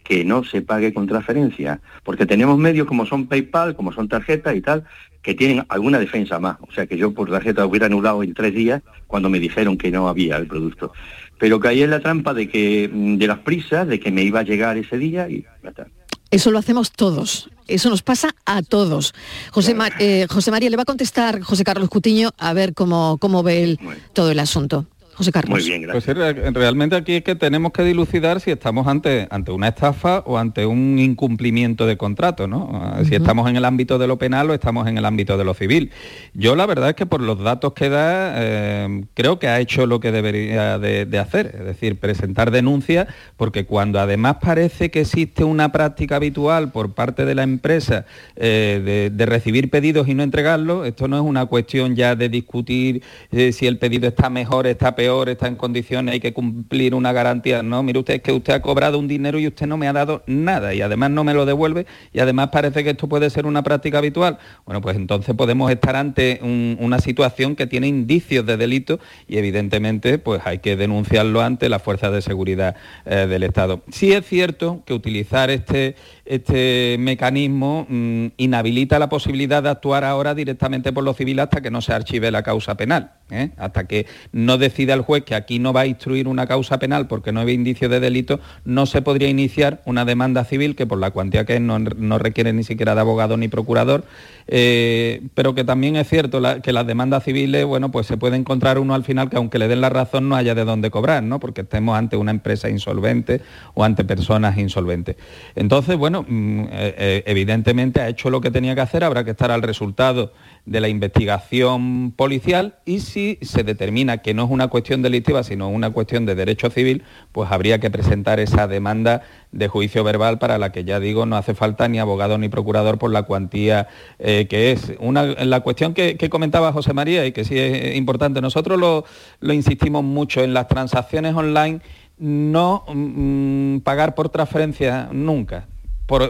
Que 0.02 0.24
no 0.24 0.44
se 0.44 0.62
pague 0.62 0.92
con 0.92 1.06
transferencia. 1.06 1.80
Porque 2.04 2.26
tenemos 2.26 2.58
medios 2.58 2.86
como 2.86 3.06
son 3.06 3.26
PayPal, 3.26 3.74
como 3.76 3.92
son 3.92 4.08
tarjetas 4.08 4.54
y 4.56 4.60
tal, 4.60 4.84
que 5.22 5.34
tienen 5.34 5.64
alguna 5.68 5.98
defensa 5.98 6.38
más. 6.40 6.56
O 6.60 6.72
sea 6.72 6.86
que 6.86 6.96
yo 6.96 7.12
por 7.14 7.30
tarjeta 7.30 7.64
hubiera 7.64 7.86
anulado 7.86 8.22
en 8.22 8.34
tres 8.34 8.52
días 8.54 8.82
cuando 9.06 9.28
me 9.30 9.38
dijeron 9.38 9.78
que 9.78 9.90
no 9.90 10.08
había 10.08 10.36
el 10.36 10.46
producto. 10.46 10.92
Pero 11.38 11.60
caí 11.60 11.82
en 11.82 11.90
la 11.90 12.00
trampa 12.00 12.34
de 12.34 12.48
que 12.48 12.90
mm, 12.92 13.16
de 13.16 13.26
las 13.26 13.38
prisas, 13.40 13.86
de 13.86 14.00
que 14.00 14.10
me 14.10 14.22
iba 14.22 14.40
a 14.40 14.44
llegar 14.44 14.76
ese 14.76 14.98
día 14.98 15.28
y 15.28 15.42
ya 15.62 15.68
está. 15.68 15.86
Eso 16.30 16.50
lo 16.50 16.58
hacemos 16.58 16.90
todos. 16.92 17.50
Eso 17.68 17.90
nos 17.90 18.02
pasa 18.02 18.34
a 18.46 18.62
todos. 18.62 19.14
José, 19.50 19.74
Ma- 19.74 19.90
eh, 19.98 20.26
José 20.30 20.50
María, 20.50 20.70
le 20.70 20.76
va 20.76 20.82
a 20.82 20.86
contestar 20.86 21.40
José 21.42 21.62
Carlos 21.62 21.88
Cutiño 21.90 22.30
a 22.38 22.52
ver 22.54 22.74
cómo, 22.74 23.18
cómo 23.20 23.42
ve 23.42 23.62
él 23.64 23.78
todo 24.14 24.30
el 24.30 24.38
asunto. 24.38 24.86
José 25.14 25.30
Carlos. 25.30 25.58
Pues 25.92 26.04
sí, 26.04 26.12
re- 26.12 26.50
realmente 26.52 26.96
aquí 26.96 27.14
es 27.14 27.22
que 27.22 27.34
tenemos 27.34 27.72
que 27.72 27.82
dilucidar 27.84 28.40
si 28.40 28.50
estamos 28.50 28.86
ante, 28.86 29.26
ante 29.30 29.52
una 29.52 29.68
estafa 29.68 30.20
o 30.26 30.38
ante 30.38 30.64
un 30.64 30.98
incumplimiento 30.98 31.86
de 31.86 31.96
contrato, 31.96 32.48
¿no? 32.48 32.70
Ah, 32.72 33.02
Si 33.04 33.14
estamos 33.14 33.48
en 33.50 33.56
el 33.56 33.64
ámbito 33.64 33.98
de 33.98 34.06
lo 34.06 34.16
penal 34.16 34.48
o 34.50 34.54
estamos 34.54 34.88
en 34.88 34.96
el 34.96 35.04
ámbito 35.04 35.36
de 35.36 35.44
lo 35.44 35.54
civil. 35.54 35.90
Yo 36.34 36.56
la 36.56 36.64
verdad 36.66 36.88
es 36.90 36.94
que 36.96 37.04
por 37.06 37.20
los 37.20 37.38
datos 37.38 37.74
que 37.74 37.88
da, 37.90 38.32
eh, 38.36 39.04
creo 39.14 39.38
que 39.38 39.48
ha 39.48 39.60
hecho 39.60 39.86
lo 39.86 40.00
que 40.00 40.12
debería 40.12 40.78
de, 40.78 41.04
de 41.04 41.18
hacer, 41.18 41.54
es 41.58 41.64
decir, 41.66 41.96
presentar 41.98 42.50
denuncias, 42.50 43.06
porque 43.36 43.66
cuando 43.66 44.00
además 44.00 44.36
parece 44.40 44.90
que 44.90 45.00
existe 45.02 45.44
una 45.44 45.72
práctica 45.72 46.16
habitual 46.16 46.72
por 46.72 46.94
parte 46.94 47.24
de 47.26 47.34
la 47.34 47.42
empresa 47.42 48.06
eh, 48.36 48.80
de, 48.82 49.10
de 49.10 49.26
recibir 49.26 49.68
pedidos 49.68 50.08
y 50.08 50.14
no 50.14 50.22
entregarlos, 50.22 50.86
esto 50.86 51.06
no 51.06 51.16
es 51.16 51.22
una 51.22 51.44
cuestión 51.46 51.96
ya 51.96 52.16
de 52.16 52.28
discutir 52.30 53.02
eh, 53.30 53.52
si 53.52 53.66
el 53.66 53.76
pedido 53.78 54.08
está 54.08 54.30
mejor, 54.30 54.66
está 54.66 54.94
peor, 54.94 55.01
está 55.28 55.48
en 55.48 55.56
condiciones, 55.56 56.12
hay 56.14 56.20
que 56.20 56.32
cumplir 56.32 56.94
una 56.94 57.12
garantía. 57.12 57.62
No, 57.62 57.82
mire 57.82 57.98
usted, 57.98 58.14
es 58.14 58.22
que 58.22 58.32
usted 58.32 58.52
ha 58.54 58.62
cobrado 58.62 58.98
un 58.98 59.08
dinero 59.08 59.38
y 59.38 59.46
usted 59.46 59.66
no 59.66 59.76
me 59.76 59.88
ha 59.88 59.92
dado 59.92 60.22
nada 60.26 60.74
y 60.74 60.80
además 60.82 61.10
no 61.10 61.24
me 61.24 61.34
lo 61.34 61.44
devuelve 61.46 61.86
y 62.12 62.20
además 62.20 62.48
parece 62.52 62.84
que 62.84 62.90
esto 62.90 63.08
puede 63.08 63.30
ser 63.30 63.46
una 63.46 63.62
práctica 63.62 63.98
habitual. 63.98 64.38
Bueno, 64.64 64.80
pues 64.80 64.96
entonces 64.96 65.34
podemos 65.34 65.70
estar 65.70 65.96
ante 65.96 66.38
un- 66.42 66.76
una 66.80 66.98
situación 66.98 67.56
que 67.56 67.66
tiene 67.66 67.86
indicios 67.88 68.46
de 68.46 68.56
delito 68.56 69.00
y 69.28 69.38
evidentemente 69.38 70.18
pues 70.18 70.40
hay 70.44 70.58
que 70.58 70.76
denunciarlo 70.76 71.40
ante 71.40 71.68
las 71.68 71.82
fuerzas 71.82 72.12
de 72.12 72.22
seguridad 72.22 72.76
eh, 73.06 73.26
del 73.28 73.42
Estado. 73.42 73.82
Sí 73.90 74.12
es 74.12 74.26
cierto 74.26 74.82
que 74.86 74.94
utilizar 74.94 75.50
este, 75.50 75.96
este 76.24 76.96
mecanismo 76.98 77.86
mm, 77.88 78.26
inhabilita 78.36 78.98
la 78.98 79.08
posibilidad 79.08 79.62
de 79.62 79.70
actuar 79.70 80.04
ahora 80.04 80.34
directamente 80.34 80.92
por 80.92 81.04
lo 81.04 81.14
civil 81.14 81.40
hasta 81.40 81.60
que 81.60 81.70
no 81.70 81.80
se 81.80 81.92
archive 81.92 82.30
la 82.30 82.42
causa 82.42 82.76
penal, 82.76 83.12
¿eh? 83.30 83.50
hasta 83.56 83.84
que 83.88 84.06
no 84.30 84.58
decida 84.58 84.94
el 84.94 85.00
juez 85.00 85.24
que 85.24 85.34
aquí 85.34 85.58
no 85.58 85.72
va 85.72 85.82
a 85.82 85.86
instruir 85.86 86.28
una 86.28 86.46
causa 86.46 86.78
penal 86.78 87.08
porque 87.08 87.32
no 87.32 87.40
hay 87.40 87.50
indicios 87.50 87.90
de 87.90 87.98
delito, 87.98 88.40
no 88.64 88.86
se 88.86 89.02
podría 89.02 89.28
iniciar 89.28 89.82
una 89.84 90.04
demanda 90.04 90.44
civil 90.44 90.76
que 90.76 90.86
por 90.86 90.98
la 90.98 91.10
cuantía 91.10 91.44
que 91.44 91.56
es 91.56 91.60
no, 91.60 92.18
requiere 92.18 92.52
ni 92.52 92.62
siquiera 92.62 92.94
de 92.94 93.00
abogado 93.00 93.36
ni 93.36 93.48
procurador, 93.48 94.04
eh, 94.46 95.22
pero 95.34 95.54
que 95.54 95.64
también 95.64 95.96
es 95.96 96.08
cierto 96.08 96.40
que 96.62 96.72
las 96.72 96.86
demandas 96.86 97.24
civiles, 97.24 97.64
bueno, 97.64 97.90
pues 97.90 98.06
se 98.06 98.16
puede 98.16 98.36
encontrar 98.36 98.78
uno 98.78 98.94
al 98.94 99.04
final 99.04 99.28
que 99.28 99.36
aunque 99.36 99.58
le 99.58 99.68
den 99.68 99.80
la 99.80 99.88
razón 99.88 100.28
no 100.28 100.36
haya 100.36 100.54
de 100.54 100.64
dónde 100.64 100.90
cobrar, 100.90 101.22
¿no? 101.22 101.40
Porque 101.40 101.62
estemos 101.62 101.96
ante 101.96 102.16
una 102.16 102.30
empresa 102.30 102.68
insolvente 102.68 103.40
o 103.74 103.84
ante 103.84 104.04
personas 104.04 104.58
insolventes. 104.58 105.16
Entonces, 105.54 105.96
bueno, 105.96 106.21
mm, 106.28 106.60
eh, 106.64 106.68
eh, 106.72 107.22
evidentemente 107.26 108.00
ha 108.00 108.08
hecho 108.08 108.30
lo 108.30 108.40
que 108.40 108.50
tenía 108.50 108.74
que 108.74 108.80
hacer, 108.80 109.04
habrá 109.04 109.24
que 109.24 109.32
estar 109.32 109.50
al 109.50 109.62
resultado 109.62 110.32
de 110.64 110.80
la 110.80 110.88
investigación 110.88 112.12
policial 112.16 112.76
y 112.84 113.00
si 113.00 113.38
se 113.42 113.64
determina 113.64 114.18
que 114.18 114.34
no 114.34 114.44
es 114.44 114.50
una 114.50 114.68
cuestión 114.68 115.02
delictiva, 115.02 115.42
sino 115.42 115.68
una 115.68 115.90
cuestión 115.90 116.24
de 116.24 116.34
derecho 116.34 116.70
civil, 116.70 117.02
pues 117.32 117.50
habría 117.50 117.80
que 117.80 117.90
presentar 117.90 118.40
esa 118.40 118.68
demanda 118.68 119.22
de 119.50 119.68
juicio 119.68 120.04
verbal 120.04 120.38
para 120.38 120.58
la 120.58 120.70
que 120.72 120.84
ya 120.84 121.00
digo 121.00 121.26
no 121.26 121.36
hace 121.36 121.54
falta 121.54 121.88
ni 121.88 121.98
abogado 121.98 122.38
ni 122.38 122.48
procurador 122.48 122.98
por 122.98 123.10
la 123.10 123.24
cuantía 123.24 123.88
eh, 124.18 124.46
que 124.48 124.72
es. 124.72 124.92
Una, 125.00 125.24
la 125.24 125.60
cuestión 125.60 125.94
que, 125.94 126.16
comentaba 126.30 126.72
José 126.72 126.94
María 126.94 127.26
y 127.26 127.32
que 127.32 127.44
sí 127.44 127.58
es 127.58 127.96
importante, 127.96 128.40
nosotros 128.40 128.78
lo, 128.78 129.04
lo 129.40 129.52
insistimos 129.52 130.04
mucho 130.04 130.42
en 130.42 130.54
las 130.54 130.68
transacciones 130.68 131.34
online 131.34 131.80
no 132.18 132.84
mm, 132.86 133.78
pagar 133.80 134.14
por 134.14 134.28
transferencia 134.28 135.08
nunca. 135.12 135.66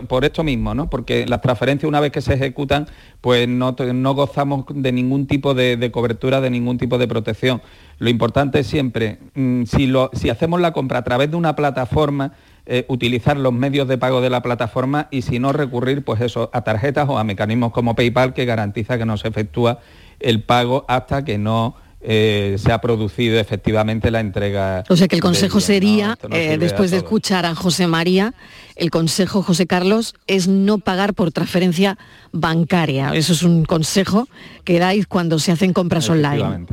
Por, 0.06 0.24
esto 0.24 0.44
mismo, 0.44 0.76
¿no? 0.76 0.88
Porque 0.88 1.26
las 1.26 1.40
transferencias 1.40 1.88
una 1.88 1.98
vez 1.98 2.12
que 2.12 2.20
se 2.20 2.34
ejecutan, 2.34 2.86
pues 3.20 3.48
no, 3.48 3.74
gozamos 4.14 4.64
de 4.68 4.92
ningún 4.92 5.26
tipo 5.26 5.54
de, 5.54 5.90
cobertura, 5.90 6.40
de 6.40 6.50
ningún 6.50 6.78
tipo 6.78 6.98
de 6.98 7.08
protección. 7.08 7.60
Lo 7.98 8.08
importante 8.08 8.60
es 8.60 8.68
siempre, 8.68 9.18
mm, 9.34 9.64
si, 9.64 9.88
lo, 9.88 10.10
si 10.12 10.30
hacemos 10.30 10.60
la 10.60 10.72
compra 10.72 10.98
a 10.98 11.02
través 11.02 11.32
de 11.32 11.36
una 11.36 11.56
plataforma, 11.56 12.34
eh, 12.64 12.84
utilizar 12.86 13.36
los 13.36 13.52
medios 13.52 13.88
de 13.88 13.98
pago 13.98 14.20
de 14.20 14.30
la 14.30 14.40
plataforma 14.40 15.08
y 15.10 15.22
si 15.22 15.40
no 15.40 15.52
recurrir 15.52 16.04
pues 16.04 16.20
eso 16.20 16.48
a 16.52 16.62
tarjetas 16.62 17.08
o 17.08 17.18
a 17.18 17.24
mecanismos 17.24 17.72
como 17.72 17.96
PayPal 17.96 18.34
que 18.34 18.44
garantiza 18.44 18.98
que 18.98 19.04
no 19.04 19.16
se 19.16 19.26
efectúa 19.26 19.80
el 20.20 20.44
pago 20.44 20.84
hasta 20.86 21.24
que 21.24 21.38
no 21.38 21.74
eh, 22.04 22.56
se 22.58 22.72
ha 22.72 22.80
producido 22.80 23.38
efectivamente 23.38 24.10
la 24.10 24.18
entrega. 24.18 24.82
O 24.88 24.96
sea 24.96 25.06
que 25.06 25.14
el 25.14 25.22
consejo 25.22 25.60
sería, 25.60 26.18
eh, 26.32 26.56
después 26.58 26.90
de 26.90 26.96
escuchar 26.96 27.46
a 27.46 27.54
José 27.54 27.86
María, 27.86 28.34
el 28.82 28.90
consejo, 28.90 29.44
José 29.44 29.68
Carlos, 29.68 30.16
es 30.26 30.48
no 30.48 30.78
pagar 30.78 31.14
por 31.14 31.30
transferencia 31.30 31.98
bancaria. 32.32 33.14
Eso 33.14 33.32
es 33.32 33.44
un 33.44 33.64
consejo 33.64 34.26
que 34.64 34.80
dais 34.80 35.06
cuando 35.06 35.38
se 35.38 35.52
hacen 35.52 35.72
compras 35.72 36.10
online. 36.10 36.66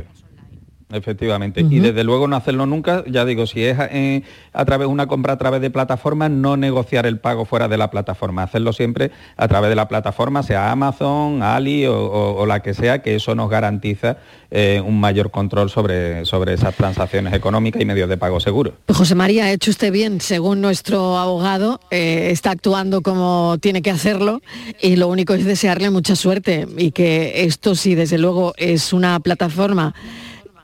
Efectivamente. 0.92 1.64
Y 1.68 1.78
desde 1.78 2.04
luego 2.04 2.26
no 2.26 2.36
hacerlo 2.36 2.66
nunca, 2.66 3.04
ya 3.06 3.24
digo, 3.24 3.46
si 3.46 3.64
es 3.64 3.76
eh, 3.78 4.22
a 4.52 4.64
través 4.64 4.86
de 4.88 4.92
una 4.92 5.06
compra 5.06 5.34
a 5.34 5.38
través 5.38 5.60
de 5.60 5.70
plataformas, 5.70 6.30
no 6.30 6.56
negociar 6.56 7.06
el 7.06 7.18
pago 7.18 7.44
fuera 7.44 7.68
de 7.68 7.76
la 7.76 7.90
plataforma, 7.90 8.42
hacerlo 8.42 8.72
siempre 8.72 9.10
a 9.36 9.46
través 9.48 9.70
de 9.70 9.76
la 9.76 9.88
plataforma, 9.88 10.42
sea 10.42 10.70
Amazon, 10.70 11.42
Ali 11.42 11.86
o, 11.86 12.44
la 12.46 12.60
que 12.60 12.74
sea, 12.74 13.02
que 13.02 13.14
eso 13.14 13.34
nos 13.34 13.48
garantiza 13.48 14.18
eh, 14.50 14.82
un 14.84 14.98
mayor 14.98 15.30
control 15.30 15.70
sobre, 15.70 16.24
sobre 16.24 16.54
esas 16.54 16.74
transacciones 16.74 17.32
económicas 17.34 17.80
y 17.80 17.84
medios 17.84 18.08
de 18.08 18.16
pago 18.16 18.40
seguros. 18.40 18.74
Pues 18.86 18.98
José 18.98 19.14
María, 19.14 19.44
ha 19.44 19.52
hecho 19.52 19.70
usted 19.70 19.92
bien, 19.92 20.20
según 20.20 20.60
nuestro 20.60 21.18
abogado, 21.18 21.80
eh, 21.90 22.28
está 22.30 22.50
actuando 22.50 23.00
como 23.02 23.58
tiene 23.60 23.82
que 23.82 23.90
hacerlo 23.90 24.42
y 24.80 24.96
lo 24.96 25.08
único 25.08 25.34
es 25.34 25.44
desearle 25.44 25.90
mucha 25.90 26.16
suerte 26.16 26.66
y 26.76 26.90
que 26.90 27.44
esto 27.44 27.74
sí, 27.74 27.94
desde 27.94 28.18
luego, 28.18 28.54
es 28.56 28.92
una 28.92 29.20
plataforma 29.20 29.94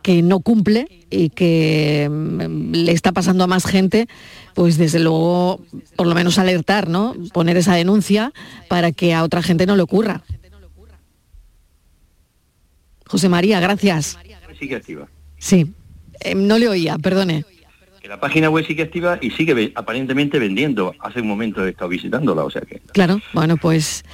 que 0.06 0.22
no 0.22 0.38
cumple 0.38 0.86
y 1.10 1.30
que 1.30 2.08
mm, 2.08 2.76
le 2.76 2.92
está 2.92 3.10
pasando 3.10 3.42
a 3.42 3.48
más 3.48 3.66
gente, 3.66 4.06
pues 4.54 4.78
desde 4.78 5.00
luego, 5.00 5.60
por 5.96 6.06
lo 6.06 6.14
menos 6.14 6.38
alertar, 6.38 6.88
¿no? 6.88 7.16
Poner 7.32 7.56
esa 7.56 7.74
denuncia 7.74 8.32
para 8.68 8.92
que 8.92 9.14
a 9.14 9.24
otra 9.24 9.42
gente 9.42 9.66
no 9.66 9.74
le 9.74 9.82
ocurra. 9.82 10.22
José 13.04 13.28
María, 13.28 13.58
gracias. 13.58 14.16
Sigue 14.60 14.76
activa. 14.76 15.08
Sí, 15.38 15.72
eh, 16.20 16.36
no 16.36 16.56
le 16.58 16.68
oía, 16.68 16.98
perdone. 16.98 17.44
Que 18.00 18.06
la 18.06 18.20
página 18.20 18.48
web 18.48 18.64
sigue 18.64 18.84
activa 18.84 19.18
y 19.20 19.32
sigue 19.32 19.72
aparentemente 19.74 20.38
vendiendo. 20.38 20.94
Hace 21.00 21.20
un 21.20 21.26
momento 21.26 21.66
he 21.66 21.70
estado 21.70 21.88
visitándola, 21.88 22.44
o 22.44 22.50
sea 22.50 22.62
que... 22.62 22.78
Claro, 22.92 23.20
bueno, 23.32 23.56
pues 23.56 24.04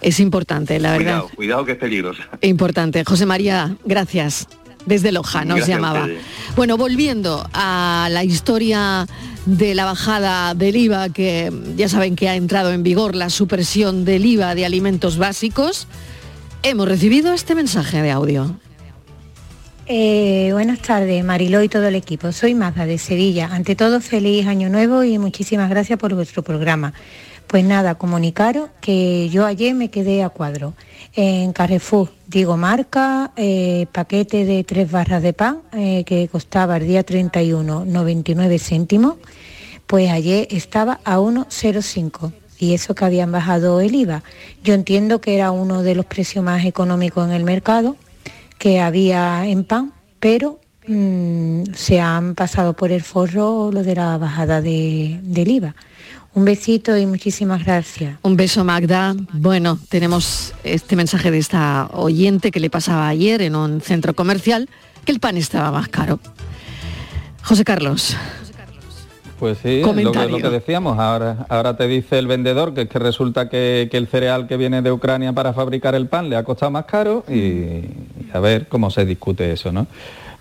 es 0.00 0.18
importante, 0.18 0.80
la 0.80 0.92
verdad. 0.92 1.04
Cuidado, 1.04 1.30
cuidado 1.36 1.64
que 1.66 1.72
es 1.72 1.78
peligrosa. 1.78 2.26
Importante. 2.40 3.04
José 3.04 3.26
María, 3.26 3.76
gracias 3.84 4.48
desde 4.86 5.12
Loja 5.12 5.44
nos 5.44 5.66
llamaba. 5.66 6.08
Bueno, 6.56 6.76
volviendo 6.76 7.48
a 7.52 8.08
la 8.10 8.24
historia 8.24 9.06
de 9.46 9.74
la 9.74 9.84
bajada 9.84 10.54
del 10.54 10.76
IVA, 10.76 11.08
que 11.08 11.52
ya 11.76 11.88
saben 11.88 12.16
que 12.16 12.28
ha 12.28 12.36
entrado 12.36 12.72
en 12.72 12.82
vigor 12.82 13.14
la 13.14 13.30
supresión 13.30 14.04
del 14.04 14.24
IVA 14.26 14.54
de 14.54 14.64
alimentos 14.64 15.18
básicos, 15.18 15.88
hemos 16.62 16.88
recibido 16.88 17.32
este 17.32 17.54
mensaje 17.54 18.02
de 18.02 18.10
audio. 18.10 18.56
Eh, 19.86 20.50
buenas 20.52 20.78
tardes, 20.78 21.24
Mariló 21.24 21.62
y 21.62 21.68
todo 21.68 21.88
el 21.88 21.96
equipo. 21.96 22.30
Soy 22.30 22.54
Mazda 22.54 22.86
de 22.86 22.98
Sevilla. 22.98 23.48
Ante 23.50 23.74
todo, 23.74 24.00
feliz 24.00 24.46
año 24.46 24.68
nuevo 24.68 25.02
y 25.02 25.18
muchísimas 25.18 25.68
gracias 25.70 25.98
por 25.98 26.14
vuestro 26.14 26.42
programa. 26.42 26.94
Pues 27.48 27.64
nada, 27.64 27.96
comunicaros 27.96 28.70
que 28.80 29.28
yo 29.28 29.44
ayer 29.44 29.74
me 29.74 29.90
quedé 29.90 30.22
a 30.22 30.28
cuadro. 30.28 30.74
En 31.14 31.52
Carrefour, 31.52 32.08
digo 32.26 32.56
marca, 32.56 33.32
eh, 33.36 33.86
paquete 33.92 34.46
de 34.46 34.64
tres 34.64 34.90
barras 34.90 35.22
de 35.22 35.34
pan 35.34 35.60
eh, 35.72 36.04
que 36.04 36.26
costaba 36.28 36.78
el 36.78 36.86
día 36.86 37.02
31 37.02 37.84
99 37.84 38.58
céntimos, 38.58 39.16
pues 39.86 40.10
ayer 40.10 40.48
estaba 40.50 41.00
a 41.04 41.18
1,05 41.18 42.32
y 42.58 42.72
eso 42.72 42.94
que 42.94 43.04
habían 43.04 43.30
bajado 43.30 43.82
el 43.82 43.94
IVA. 43.94 44.22
Yo 44.64 44.72
entiendo 44.72 45.20
que 45.20 45.34
era 45.34 45.50
uno 45.50 45.82
de 45.82 45.94
los 45.94 46.06
precios 46.06 46.42
más 46.42 46.64
económicos 46.64 47.26
en 47.26 47.34
el 47.34 47.44
mercado 47.44 47.96
que 48.56 48.80
había 48.80 49.44
en 49.46 49.64
pan, 49.64 49.92
pero 50.18 50.60
mm, 50.86 51.74
se 51.74 52.00
han 52.00 52.34
pasado 52.34 52.72
por 52.72 52.90
el 52.90 53.02
forro 53.02 53.70
lo 53.70 53.82
de 53.82 53.96
la 53.96 54.16
bajada 54.16 54.62
del 54.62 55.20
IVA. 55.50 55.74
Un 56.34 56.46
besito 56.46 56.96
y 56.96 57.04
muchísimas 57.04 57.64
gracias. 57.64 58.16
Un 58.22 58.36
beso 58.36 58.64
Magda. 58.64 59.14
Bueno, 59.34 59.78
tenemos 59.90 60.54
este 60.64 60.96
mensaje 60.96 61.30
de 61.30 61.38
esta 61.38 61.90
oyente 61.92 62.50
que 62.50 62.58
le 62.58 62.70
pasaba 62.70 63.08
ayer 63.08 63.42
en 63.42 63.54
un 63.54 63.82
centro 63.82 64.14
comercial 64.14 64.68
que 65.04 65.12
el 65.12 65.20
pan 65.20 65.36
estaba 65.36 65.70
más 65.70 65.88
caro. 65.88 66.20
José 67.42 67.64
Carlos. 67.64 68.16
Pues 69.38 69.58
sí, 69.58 69.82
lo 69.82 70.12
que, 70.12 70.28
lo 70.28 70.38
que, 70.38 70.50
decíamos, 70.50 71.00
ahora, 71.00 71.46
ahora 71.48 71.76
te 71.76 71.88
dice 71.88 72.16
el 72.16 72.28
vendedor 72.28 72.74
que 72.74 72.82
es 72.82 72.88
que 72.88 73.00
resulta 73.00 73.48
que, 73.48 73.90
el 73.92 74.06
cereal 74.06 74.46
que 74.46 74.56
viene 74.56 74.82
de 74.82 74.92
Ucrania 74.92 75.32
para 75.32 75.52
fabricar 75.52 75.96
el 75.96 76.06
pan 76.06 76.30
le 76.30 76.36
ha 76.36 76.44
costado 76.44 76.70
más 76.70 76.84
caro 76.84 77.24
y, 77.28 77.32
y 77.32 78.30
a 78.32 78.38
ver 78.38 78.68
cómo 78.68 78.88
se 78.90 79.04
discute 79.04 79.52
eso, 79.52 79.72
¿no? 79.72 79.88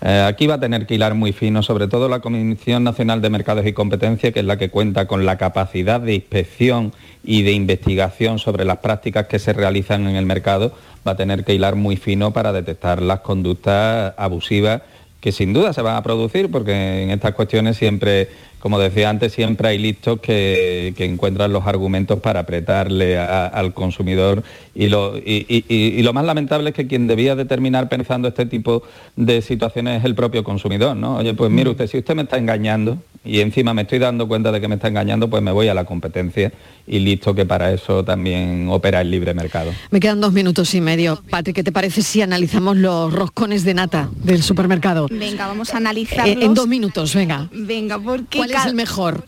Eh, 0.04 0.26
aquí 0.28 0.48
va 0.48 0.56
a 0.56 0.60
tener 0.60 0.88
que 0.88 0.96
hilar 0.96 1.14
muy 1.14 1.32
fino, 1.32 1.62
sobre 1.62 1.88
todo 1.88 2.10
la 2.10 2.22
Comisión 2.22 2.84
Nacional 2.84 3.22
de 3.22 3.30
Mercados 3.30 3.66
y 3.68 3.74
Competencia, 3.74 4.32
que 4.32 4.40
es 4.40 4.46
la 4.46 4.58
que 4.58 4.70
cuenta 4.70 5.06
con 5.06 5.26
la 5.26 5.38
capacidad 5.38 6.02
de 6.02 6.16
inspección 6.16 6.92
y 7.24 7.44
de 7.44 7.52
investigación 7.52 8.40
sobre 8.40 8.66
las 8.66 8.78
prácticas 8.78 9.28
que 9.28 9.38
se 9.38 9.54
realizan 9.54 10.08
en 10.08 10.16
el 10.16 10.26
mercado, 10.26 10.74
va 11.08 11.12
a 11.12 11.18
tener 11.18 11.44
que 11.44 11.54
hilar 11.54 11.76
muy 11.76 11.98
fino 11.98 12.32
para 12.32 12.52
detectar 12.52 13.00
las 13.00 13.20
conductas 13.20 14.16
abusivas 14.18 14.82
que 15.20 15.32
sin 15.32 15.54
duda 15.54 15.72
se 15.72 15.84
van 15.84 15.96
a 15.96 16.02
producir, 16.02 16.50
porque 16.50 17.04
en 17.04 17.12
estas 17.12 17.36
cuestiones 17.36 17.78
siempre 17.78 18.28
como 18.62 18.80
decía 18.80 19.10
antes, 19.10 19.34
siempre 19.34 19.70
hay 19.70 19.80
listos 19.80 20.20
que, 20.20 20.94
encuentran 21.00 21.52
los 21.52 21.66
argumentos 21.66 22.20
para 22.20 22.42
apretarle 22.42 23.18
al 23.18 23.74
consumidor 23.74 24.44
y 24.76 24.88
lo, 24.88 25.18
y, 25.18 26.02
lo 26.04 26.14
más 26.14 26.26
lamentable 26.26 26.70
es 26.70 26.76
que 26.76 26.86
quien 26.88 27.08
debía 27.08 27.36
determinar 27.36 27.90
pensando 27.90 28.28
este 28.28 28.46
tipo 28.46 28.84
de 29.16 29.42
situaciones 29.42 30.00
es 30.00 30.06
el 30.06 30.14
propio 30.14 30.44
consumidor, 30.44 30.96
¿no? 30.96 31.18
Oye, 31.18 31.34
pues 31.34 31.50
mire 31.50 31.72
usted, 31.72 31.88
si 31.88 31.98
usted 31.98 32.16
me 32.16 32.22
está 32.22 32.38
engañando 32.38 33.00
y 33.26 33.40
encima 33.40 33.74
me 33.74 33.82
estoy 33.84 34.00
dando 34.00 34.28
cuenta 34.28 34.52
de 34.52 34.62
que 34.62 34.68
me 34.68 34.76
está 34.76 34.88
engañando, 34.88 35.30
pues 35.30 35.42
me 35.42 35.52
voy 35.52 35.68
a 35.68 35.74
la 35.74 35.86
competencia 35.86 36.52
y 36.88 37.00
listo 37.00 37.34
que 37.36 37.46
para 37.46 37.72
eso 37.72 38.04
también 38.04 38.68
opera 38.70 39.02
el 39.02 39.12
libre 39.12 39.34
mercado. 39.34 39.72
Me 39.92 40.00
quedan 40.00 40.22
dos 40.22 40.34
minutos 40.34 40.74
y 40.74 40.82
medio. 40.82 41.22
Patrick, 41.30 41.56
¿qué 41.58 41.64
te 41.64 41.72
parece 41.72 42.02
si 42.02 42.22
analizamos 42.22 42.78
los 42.78 43.14
roscones 43.14 43.64
de 43.64 43.74
nata 43.74 44.10
del 44.24 44.42
supermercado? 44.42 45.08
Venga, 45.10 45.48
vamos 45.48 45.74
a 45.74 45.78
analizarlos. 45.78 46.36
Eh, 46.36 46.46
en 46.46 46.54
dos 46.54 46.68
minutos, 46.68 47.14
venga. 47.14 47.48
Venga, 47.52 48.00
porque... 48.00 48.40
¿Cuál 48.52 48.64
es 48.64 48.66
el 48.68 48.76
mejor? 48.76 49.26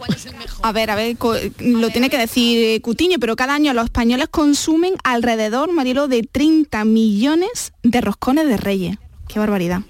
A 0.62 0.72
ver, 0.72 0.92
a 0.92 0.96
ver, 0.96 1.18
lo 1.60 1.90
tiene 1.90 2.10
que 2.10 2.18
decir 2.18 2.82
Cutiño, 2.82 3.18
pero 3.20 3.36
cada 3.36 3.56
año 3.56 3.74
los 3.74 3.86
españoles 3.86 4.28
consumen 4.30 4.94
alrededor, 5.04 5.72
Marielo, 5.72 6.08
de 6.08 6.24
30 6.24 6.86
millones 6.86 7.74
de 7.84 8.02
roscones 8.02 8.48
de 8.48 8.58
reyes. 8.58 8.98
Qué 9.28 9.40
barbaridad. 9.40 9.82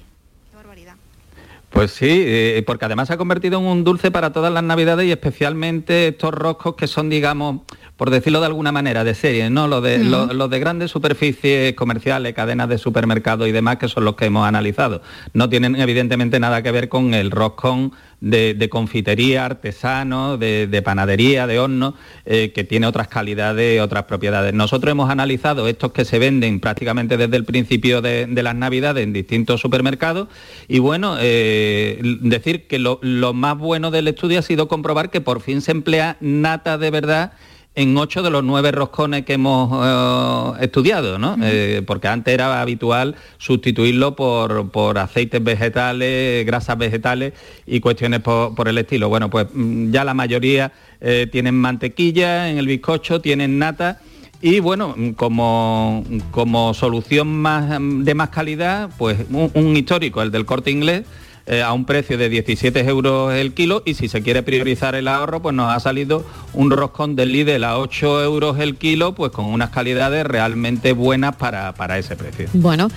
Pues 1.73 1.89
sí, 1.89 2.05
eh, 2.07 2.63
porque 2.67 2.85
además 2.85 3.07
se 3.07 3.15
ha 3.15 3.17
convertido 3.17 3.59
en 3.59 3.65
un 3.65 3.83
dulce 3.83 4.11
para 4.11 4.31
todas 4.31 4.53
las 4.53 4.61
navidades 4.61 5.07
y 5.07 5.11
especialmente 5.11 6.09
estos 6.09 6.31
roscos 6.31 6.75
que 6.75 6.85
son, 6.85 7.09
digamos, 7.09 7.61
por 7.97 8.09
decirlo 8.09 8.39
de 8.39 8.47
alguna 8.47 8.71
manera, 8.71 9.03
de 9.03 9.13
serie, 9.13 9.49
¿no? 9.49 9.67
Los 9.67 9.83
de, 9.83 9.99
los, 9.99 10.49
de 10.49 10.59
grandes 10.59 10.89
superficies 10.89 11.73
comerciales, 11.73 12.33
cadenas 12.33 12.67
de 12.67 12.77
supermercados 12.77 13.47
y 13.47 13.51
demás, 13.51 13.77
que 13.77 13.87
son 13.87 14.03
los 14.03 14.15
que 14.15 14.25
hemos 14.25 14.47
analizado. 14.47 15.01
No 15.33 15.47
tienen 15.47 15.75
evidentemente 15.75 16.39
nada 16.39 16.63
que 16.63 16.71
ver 16.71 16.89
con 16.89 17.13
el 17.13 17.29
roscón 17.29 17.93
de, 18.19 18.67
confitería, 18.71 19.45
artesano, 19.45 20.37
de, 20.37 20.81
panadería, 20.83 21.45
de 21.45 21.59
horno, 21.59 21.93
eh, 22.25 22.51
que 22.55 22.63
tiene 22.63 22.87
otras 22.87 23.09
calidades, 23.09 23.81
otras 23.81 24.03
propiedades. 24.05 24.53
Nosotros 24.53 24.91
hemos 24.91 25.09
analizado 25.09 25.67
estos 25.67 25.91
que 25.91 26.05
se 26.05 26.19
venden 26.19 26.59
prácticamente 26.59 27.17
desde 27.17 27.35
el 27.35 27.45
principio 27.45 28.01
de, 28.01 28.27
las 28.43 28.55
Navidades 28.55 29.03
en 29.03 29.13
distintos 29.13 29.61
supermercados 29.61 30.27
y 30.67 30.79
bueno, 30.79 31.15
eh, 31.19 31.99
decir 32.21 32.67
que 32.67 32.79
lo, 32.79 32.99
lo 33.01 33.33
más 33.33 33.57
bueno 33.57 33.91
del 33.91 34.07
estudio 34.07 34.39
ha 34.39 34.41
sido 34.41 34.67
comprobar 34.67 35.09
que 35.09 35.21
por 35.21 35.41
fin 35.41 35.61
se 35.61 35.71
emplea 35.71 36.17
nata 36.19 36.77
de 36.77 36.91
verdad 36.91 37.33
en 37.75 37.97
ocho 37.97 38.21
de 38.21 38.29
los 38.29 38.43
nueve 38.43 38.71
roscones 38.71 39.25
que 39.25 39.33
hemos 39.33 39.71
eh, 39.83 40.63
estudiado, 40.63 41.17
¿no? 41.17 41.35
Eh, 41.41 41.81
porque 41.85 42.07
antes 42.07 42.33
era 42.33 42.61
habitual 42.61 43.15
sustituirlo 43.37 44.15
por, 44.15 44.69
por, 44.69 44.99
aceites 44.99 45.43
vegetales, 45.43 46.45
grasas 46.45 46.77
vegetales 46.77 47.33
y 47.65 47.79
cuestiones 47.79 48.19
por, 48.19 48.67
el 48.67 48.77
estilo. 48.77 49.09
Bueno, 49.09 49.29
pues 49.29 49.47
mm, 49.51 49.91
ya 49.91 50.03
la 50.03 50.13
mayoría 50.13 50.71
eh, 51.01 51.27
tienen 51.31 51.55
mantequilla 51.55 52.49
en 52.49 52.57
el 52.59 52.67
bizcocho, 52.67 53.21
tienen 53.21 53.57
nata. 53.57 53.99
Y 54.39 54.59
bueno, 54.59 54.93
como, 55.15 56.03
como 56.31 56.73
solución 56.73 57.27
más, 57.27 57.79
de 57.79 58.13
más 58.13 58.29
calidad, 58.29 58.89
pues 58.97 59.17
un 59.29 59.77
histórico, 59.77 60.21
el 60.21 60.31
del 60.31 60.45
corte 60.45 60.69
inglés, 60.69 61.05
eh, 61.45 61.61
a 61.61 61.73
un 61.73 61.83
precio 61.83 62.17
de 62.17 62.29
17 62.29 62.79
euros 62.87 63.33
el 63.33 63.53
kilo 63.53 63.83
y 63.85 63.95
si 63.95 64.07
se 64.07 64.21
quiere 64.21 64.43
priorizar 64.43 64.95
el 64.95 65.09
ahorro, 65.09 65.41
pues 65.41 65.53
nos 65.53 65.73
ha 65.73 65.79
salido 65.79 66.25
un 66.53 66.71
roscón 66.71 67.17
del 67.17 67.33
Lidl 67.33 67.63
a 67.65 67.77
8 67.79 68.23
euros 68.23 68.59
el 68.59 68.77
kilo, 68.77 69.13
pues 69.13 69.31
con 69.31 69.45
unas 69.45 69.69
calidades 69.69 70.25
realmente 70.25 70.93
buenas 70.93 71.35
para, 71.35 71.97
ese 71.97 72.15
precio. 72.15 72.47
Bueno. 72.53 72.89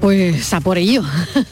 Pues 0.00 0.54
a 0.54 0.62
por 0.62 0.78
ello. 0.78 1.02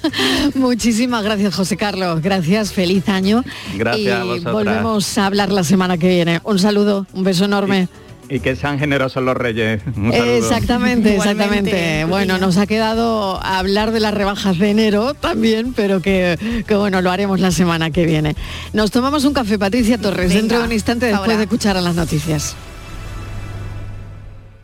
Muchísimas 0.54 1.22
gracias, 1.22 1.54
José 1.54 1.76
Carlos. 1.76 2.22
Gracias, 2.22 2.72
feliz 2.72 3.06
año. 3.10 3.44
Gracias. 3.76 4.24
Y 4.24 4.40
volvemos 4.40 5.18
a 5.18 5.26
hablar 5.26 5.52
la 5.52 5.64
semana 5.64 5.98
que 5.98 6.08
viene. 6.08 6.40
Un 6.44 6.58
saludo, 6.58 7.06
un 7.12 7.24
beso 7.24 7.44
enorme 7.44 7.88
y 8.28 8.40
que 8.40 8.56
sean 8.56 8.78
generosos 8.78 9.22
los 9.22 9.36
reyes. 9.36 9.82
Exactamente, 10.12 11.16
exactamente. 11.16 12.04
Bueno, 12.04 12.38
nos 12.38 12.56
ha 12.56 12.66
quedado 12.66 13.42
hablar 13.42 13.92
de 13.92 14.00
las 14.00 14.14
rebajas 14.14 14.58
de 14.58 14.70
enero 14.70 15.14
también, 15.14 15.72
pero 15.72 16.00
que, 16.00 16.38
bueno, 16.68 17.00
lo 17.00 17.10
haremos 17.10 17.40
la 17.40 17.50
semana 17.50 17.90
que 17.90 18.06
viene. 18.06 18.36
Nos 18.72 18.90
tomamos 18.90 19.24
un 19.24 19.32
café, 19.32 19.58
Patricia 19.58 19.98
Torres, 19.98 20.32
dentro 20.32 20.58
de 20.58 20.64
un 20.64 20.72
instante 20.72 21.06
después 21.06 21.36
de 21.36 21.44
escuchar 21.44 21.76
a 21.76 21.80
las 21.80 21.94
noticias. 21.94 22.56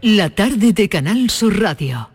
La 0.02 0.30
tarde 0.30 0.72
de 0.72 0.88
Canal 0.88 1.30
Sur 1.30 1.60
Radio. 1.60 2.13